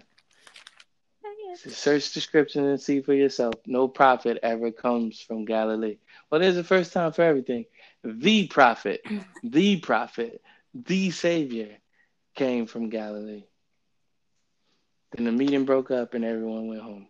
[1.56, 3.54] So search the scripture and see for yourself.
[3.66, 5.98] No prophet ever comes from Galilee.
[6.30, 7.64] Well, there's a first time for everything.
[8.02, 9.02] The prophet,
[9.42, 10.42] the prophet,
[10.74, 11.78] the Savior
[12.34, 13.44] came from Galilee.
[15.12, 17.06] Then the meeting broke up and everyone went home.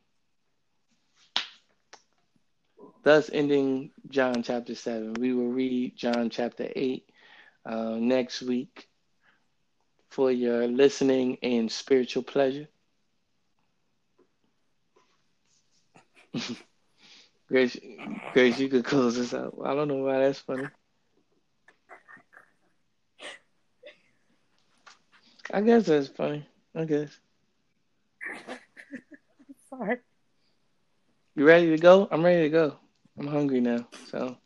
[3.02, 5.14] Thus, ending John chapter 7.
[5.14, 7.08] We will read John chapter 8
[7.66, 8.88] uh, next week
[10.14, 12.68] for your listening and spiritual pleasure.
[17.48, 17.76] Grace,
[18.32, 19.58] Grace, you could close this out.
[19.64, 20.68] I don't know why that's funny.
[25.52, 26.46] I guess that's funny.
[26.76, 27.18] I guess.
[29.68, 29.96] Sorry.
[31.34, 32.06] You ready to go?
[32.12, 32.76] I'm ready to go.
[33.18, 33.88] I'm hungry now.
[34.10, 34.36] So.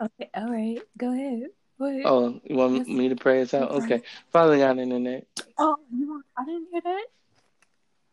[0.00, 0.30] Okay.
[0.34, 0.78] All right.
[0.96, 1.48] Go ahead.
[1.78, 2.86] Oh, you want yes.
[2.86, 3.70] me to pray us out?
[3.70, 4.02] Okay.
[4.32, 5.26] Father God, in the name.
[5.58, 6.24] Oh, you want?
[6.36, 7.06] I didn't hear that.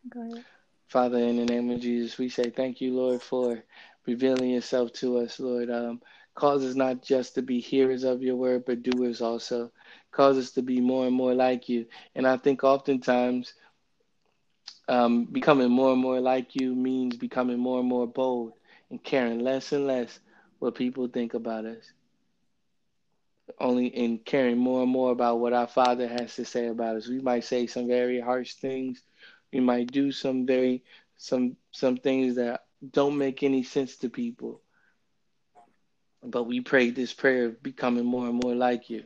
[0.10, 0.46] Go ahead.
[0.88, 3.64] Father, in the name of Jesus, we say thank you, Lord, for
[4.06, 5.72] revealing yourself to us, Lord.
[5.72, 6.02] Um,
[6.36, 9.72] cause us not just to be hearers of your word, but doers also.
[10.12, 11.86] Cause us to be more and more like you.
[12.16, 13.54] And I think oftentimes
[14.88, 18.54] um, becoming more and more like you means becoming more and more bold
[18.90, 20.20] and caring less and less
[20.60, 21.92] what people think about us.
[23.60, 27.08] Only in caring more and more about what our Father has to say about us.
[27.08, 29.02] We might say some very harsh things.
[29.52, 30.84] We might do some very
[31.18, 34.62] some some things that don't make any sense to people.
[36.24, 39.04] But we pray this prayer of becoming more and more like you.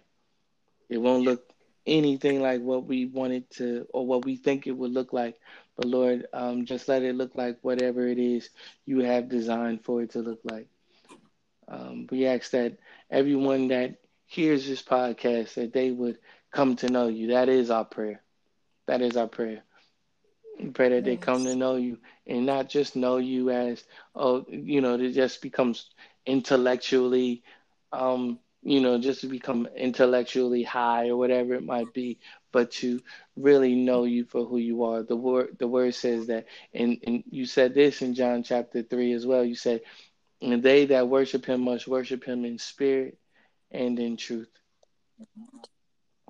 [0.89, 1.51] It won't look
[1.85, 5.39] anything like what we wanted to or what we think it would look like.
[5.75, 8.49] But Lord, um, just let it look like whatever it is
[8.85, 10.67] you have designed for it to look like.
[11.67, 12.77] Um, we ask that
[13.09, 13.95] everyone that
[14.27, 16.19] hears this podcast that they would
[16.51, 17.27] come to know you.
[17.27, 18.21] That is our prayer.
[18.85, 19.63] That is our prayer.
[20.59, 21.05] We pray that yes.
[21.05, 23.83] they come to know you and not just know you as,
[24.15, 25.89] oh, you know, it just becomes
[26.25, 27.43] intellectually,
[27.91, 32.19] um, you know, just to become intellectually high or whatever it might be,
[32.51, 33.01] but to
[33.35, 35.03] really know you for who you are.
[35.03, 39.13] The word, the word says that, and, and you said this in John chapter three
[39.13, 39.45] as well.
[39.45, 39.81] You said,
[40.41, 43.17] and they that worship him must worship him in spirit
[43.71, 44.49] and in truth.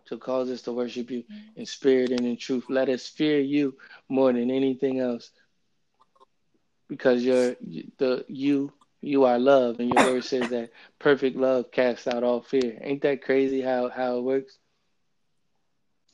[0.08, 1.24] To cause us to worship you
[1.56, 2.66] in spirit and in truth.
[2.70, 3.76] Let us fear you
[4.08, 5.30] more than anything else.
[6.88, 7.56] Because you're
[7.98, 12.42] the you you are love and your word says that perfect love casts out all
[12.42, 12.78] fear.
[12.82, 14.58] Ain't that crazy how, how it works?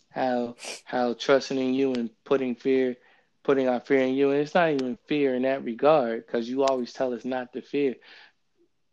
[0.09, 2.97] How how trusting in you and putting fear
[3.43, 4.31] putting our fear in you.
[4.31, 7.61] And it's not even fear in that regard, because you always tell us not to
[7.61, 7.95] fear.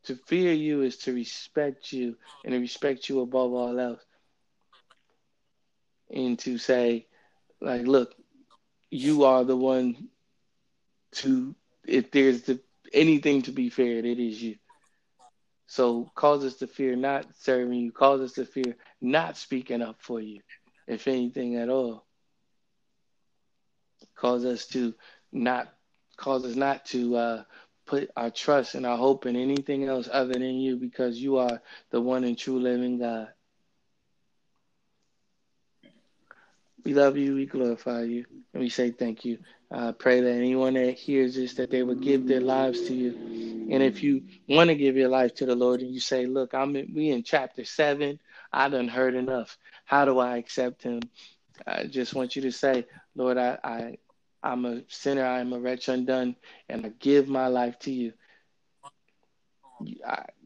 [0.05, 4.03] To fear you is to respect you and to respect you above all else.
[6.11, 7.07] And to say,
[7.61, 8.15] like, look,
[8.91, 10.09] you are the one
[11.13, 11.55] to,
[11.87, 12.61] if there's the,
[12.93, 14.57] anything to be feared, it is you.
[15.67, 19.97] So cause us to fear not serving you, cause us to fear not speaking up
[20.01, 20.41] for you,
[20.89, 22.05] if anything at all.
[24.17, 24.95] Cause us to
[25.33, 25.73] not
[26.17, 27.43] cause us not to uh,
[27.91, 31.61] put our trust and our hope in anything else other than you because you are
[31.91, 33.29] the one and true living God.
[36.85, 39.39] We love you, we glorify you, and we say thank you.
[39.73, 43.11] I pray that anyone that hears this, that they would give their lives to you.
[43.73, 46.55] And if you want to give your life to the Lord and you say, look,
[46.55, 48.21] I'm in, we in chapter seven,
[48.53, 49.59] I done heard enough.
[49.85, 51.01] How do I accept him?
[51.67, 52.87] I just want you to say,
[53.17, 53.99] Lord, I, I,
[54.43, 56.37] I'm a sinner, I am a wretch undone,
[56.69, 58.13] and I give my life to you.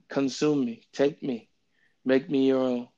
[0.09, 1.49] Consume me, take me,
[2.05, 2.89] make me your own.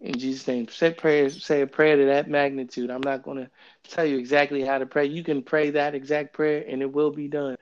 [0.00, 2.88] In Jesus' name, say prayers, say a prayer to that magnitude.
[2.90, 3.50] I'm not going to
[3.90, 5.06] tell you exactly how to pray.
[5.06, 7.56] You can pray that exact prayer, and it will be done.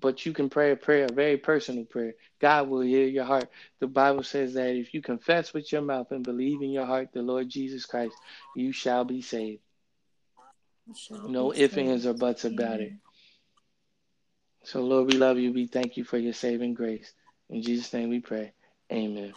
[0.00, 2.14] But you can pray a prayer, a very personal prayer.
[2.40, 3.48] God will hear your heart.
[3.80, 7.10] The Bible says that if you confess with your mouth and believe in your heart
[7.12, 8.14] the Lord Jesus Christ,
[8.56, 9.62] you shall be saved.
[11.26, 12.92] No ifs, ands, or buts about it.
[14.64, 15.52] So, Lord, we love you.
[15.52, 17.12] We thank you for your saving grace.
[17.50, 18.52] In Jesus' name we pray.
[18.92, 19.34] Amen.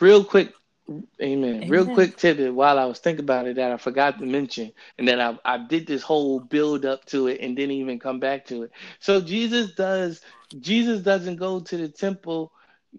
[0.00, 0.52] Real quick,
[0.90, 1.10] amen.
[1.20, 1.68] amen.
[1.68, 5.08] Real quick tidbit while I was thinking about it that I forgot to mention, and
[5.08, 8.46] that I, I did this whole build up to it and didn't even come back
[8.46, 8.72] to it.
[8.98, 10.20] So Jesus does
[10.60, 12.52] Jesus doesn't go to the temple,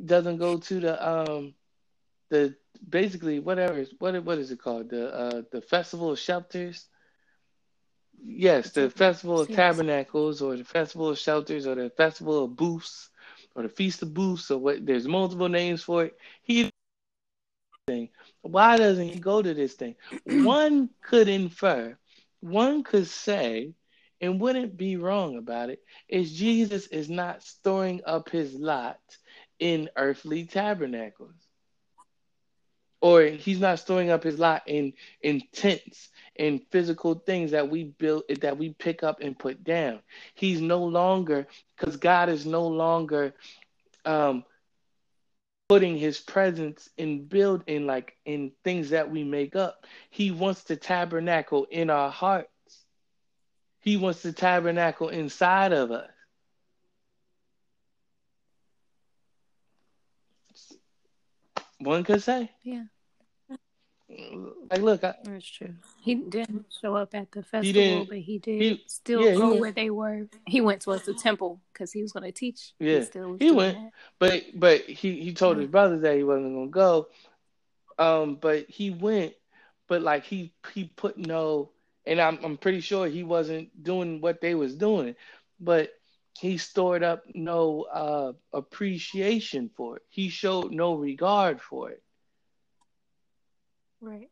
[0.06, 1.54] doesn't go to the um
[2.30, 2.56] the
[2.90, 6.88] basically whatever what what is it called the uh the festival of shelters
[8.28, 9.56] Yes, the Festival of yes.
[9.56, 13.10] Tabernacles or the Festival of Shelters or the Festival of Booths
[13.56, 16.18] or the Feast of Booths or what there's multiple names for it.
[16.42, 16.72] He
[17.88, 18.10] thing.
[18.42, 19.96] Why doesn't he go to this thing?
[20.26, 21.98] one could infer,
[22.40, 23.76] one could say,
[24.22, 29.00] and wouldn't be wrong about it, is Jesus is not storing up his lot
[29.60, 31.45] in earthly tabernacles.
[33.06, 36.10] Or he's not storing up his lot in, in tents
[36.40, 40.00] and physical things that we build that we pick up and put down.
[40.34, 41.46] He's no longer
[41.78, 43.36] because God is no longer
[44.06, 44.44] um,
[45.70, 49.86] putting his presence in build in like in things that we make up.
[50.10, 52.50] He wants to tabernacle in our hearts.
[53.82, 56.10] He wants to tabernacle inside of us.
[61.78, 62.50] One could say.
[62.64, 62.86] Yeah.
[64.72, 65.74] Like, look, I, that's true.
[66.02, 69.56] He didn't show up at the festival, he but he did he, still yeah, go
[69.56, 70.28] where they were.
[70.48, 72.74] He went towards the temple because he was going to teach.
[72.80, 73.92] Yeah, he, he went, that.
[74.20, 77.08] but but he he told his brothers that he wasn't going to go.
[77.98, 79.34] Um, but he went,
[79.88, 81.72] but like he he put no,
[82.06, 85.16] and I'm I'm pretty sure he wasn't doing what they was doing,
[85.60, 85.92] but
[86.40, 90.04] he stored up no uh, appreciation for it.
[90.10, 92.04] He showed no regard for it.
[94.02, 94.30] Right.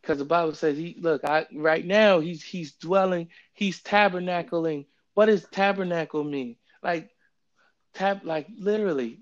[0.00, 4.86] Because the Bible says he look, I right now he's he's dwelling, he's tabernacling.
[5.14, 6.56] What does tabernacle mean?
[6.82, 7.10] Like
[7.94, 9.18] tab like literally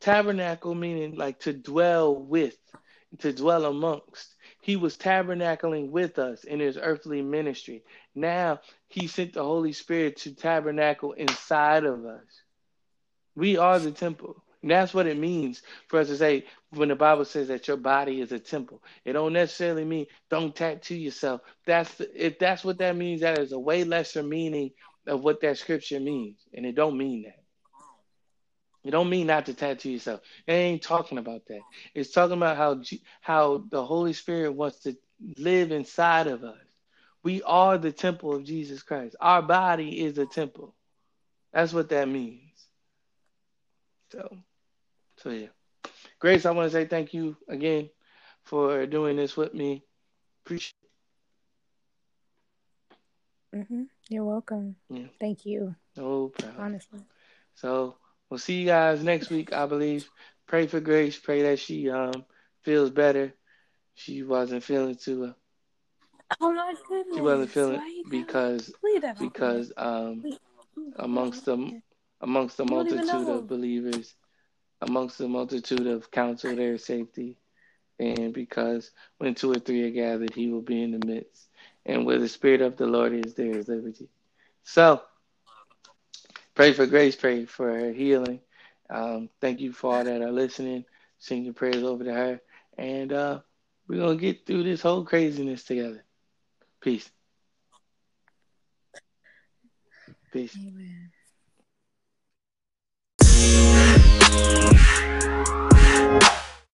[0.00, 2.56] tabernacle meaning like to dwell with,
[3.18, 4.34] to dwell amongst.
[4.62, 7.84] He was tabernacling with us in his earthly ministry.
[8.14, 12.24] Now he sent the Holy Spirit to tabernacle inside of us.
[13.36, 14.42] We are the temple.
[14.62, 17.78] And that's what it means for us to say when the Bible says that your
[17.78, 18.82] body is a temple.
[19.04, 21.40] It don't necessarily mean don't tattoo yourself.
[21.66, 24.72] That's the, if that's what that means, that is a way lesser meaning
[25.06, 27.40] of what that scripture means, and it don't mean that.
[28.84, 30.20] It don't mean not to tattoo yourself.
[30.46, 31.60] It ain't talking about that.
[31.94, 32.82] It's talking about how
[33.20, 34.96] how the Holy Spirit wants to
[35.36, 36.56] live inside of us.
[37.22, 39.16] We are the temple of Jesus Christ.
[39.20, 40.74] Our body is a temple.
[41.52, 42.40] That's what that means.
[44.12, 44.38] So,
[45.22, 45.48] so yeah.
[46.18, 47.90] Grace, I want to say thank you again
[48.42, 49.84] for doing this with me.
[50.44, 50.74] Appreciate
[53.54, 53.82] mm-hmm.
[54.08, 54.76] You're welcome.
[54.88, 55.06] Yeah.
[55.18, 55.74] Thank you.
[55.96, 56.56] No problem.
[56.60, 57.00] Honestly.
[57.54, 57.96] So
[58.28, 60.08] we'll see you guys next week, I believe.
[60.46, 61.18] Pray for Grace.
[61.18, 62.24] Pray that she um
[62.62, 63.34] feels better.
[63.94, 65.24] She wasn't feeling too.
[65.24, 65.32] Uh,
[66.40, 67.16] oh my goodness!
[67.16, 68.72] She wasn't feeling because
[69.18, 70.24] because um
[70.96, 71.82] amongst the
[72.20, 74.14] amongst the multitude of believers,
[74.80, 77.36] amongst the multitude of counsel there safety.
[77.98, 81.48] And because when two or three are gathered, he will be in the midst.
[81.84, 84.08] And where the Spirit of the Lord is, there is liberty.
[84.64, 85.02] So,
[86.54, 88.40] pray for grace, pray for healing.
[88.88, 90.84] Um, thank you for all that are listening.
[91.18, 92.40] Send your prayers over to her.
[92.78, 93.40] And uh,
[93.86, 96.04] we're going to get through this whole craziness together.
[96.80, 97.10] Peace.
[100.32, 100.56] Peace.
[100.56, 101.10] Amen.
[105.18, 106.49] Thank you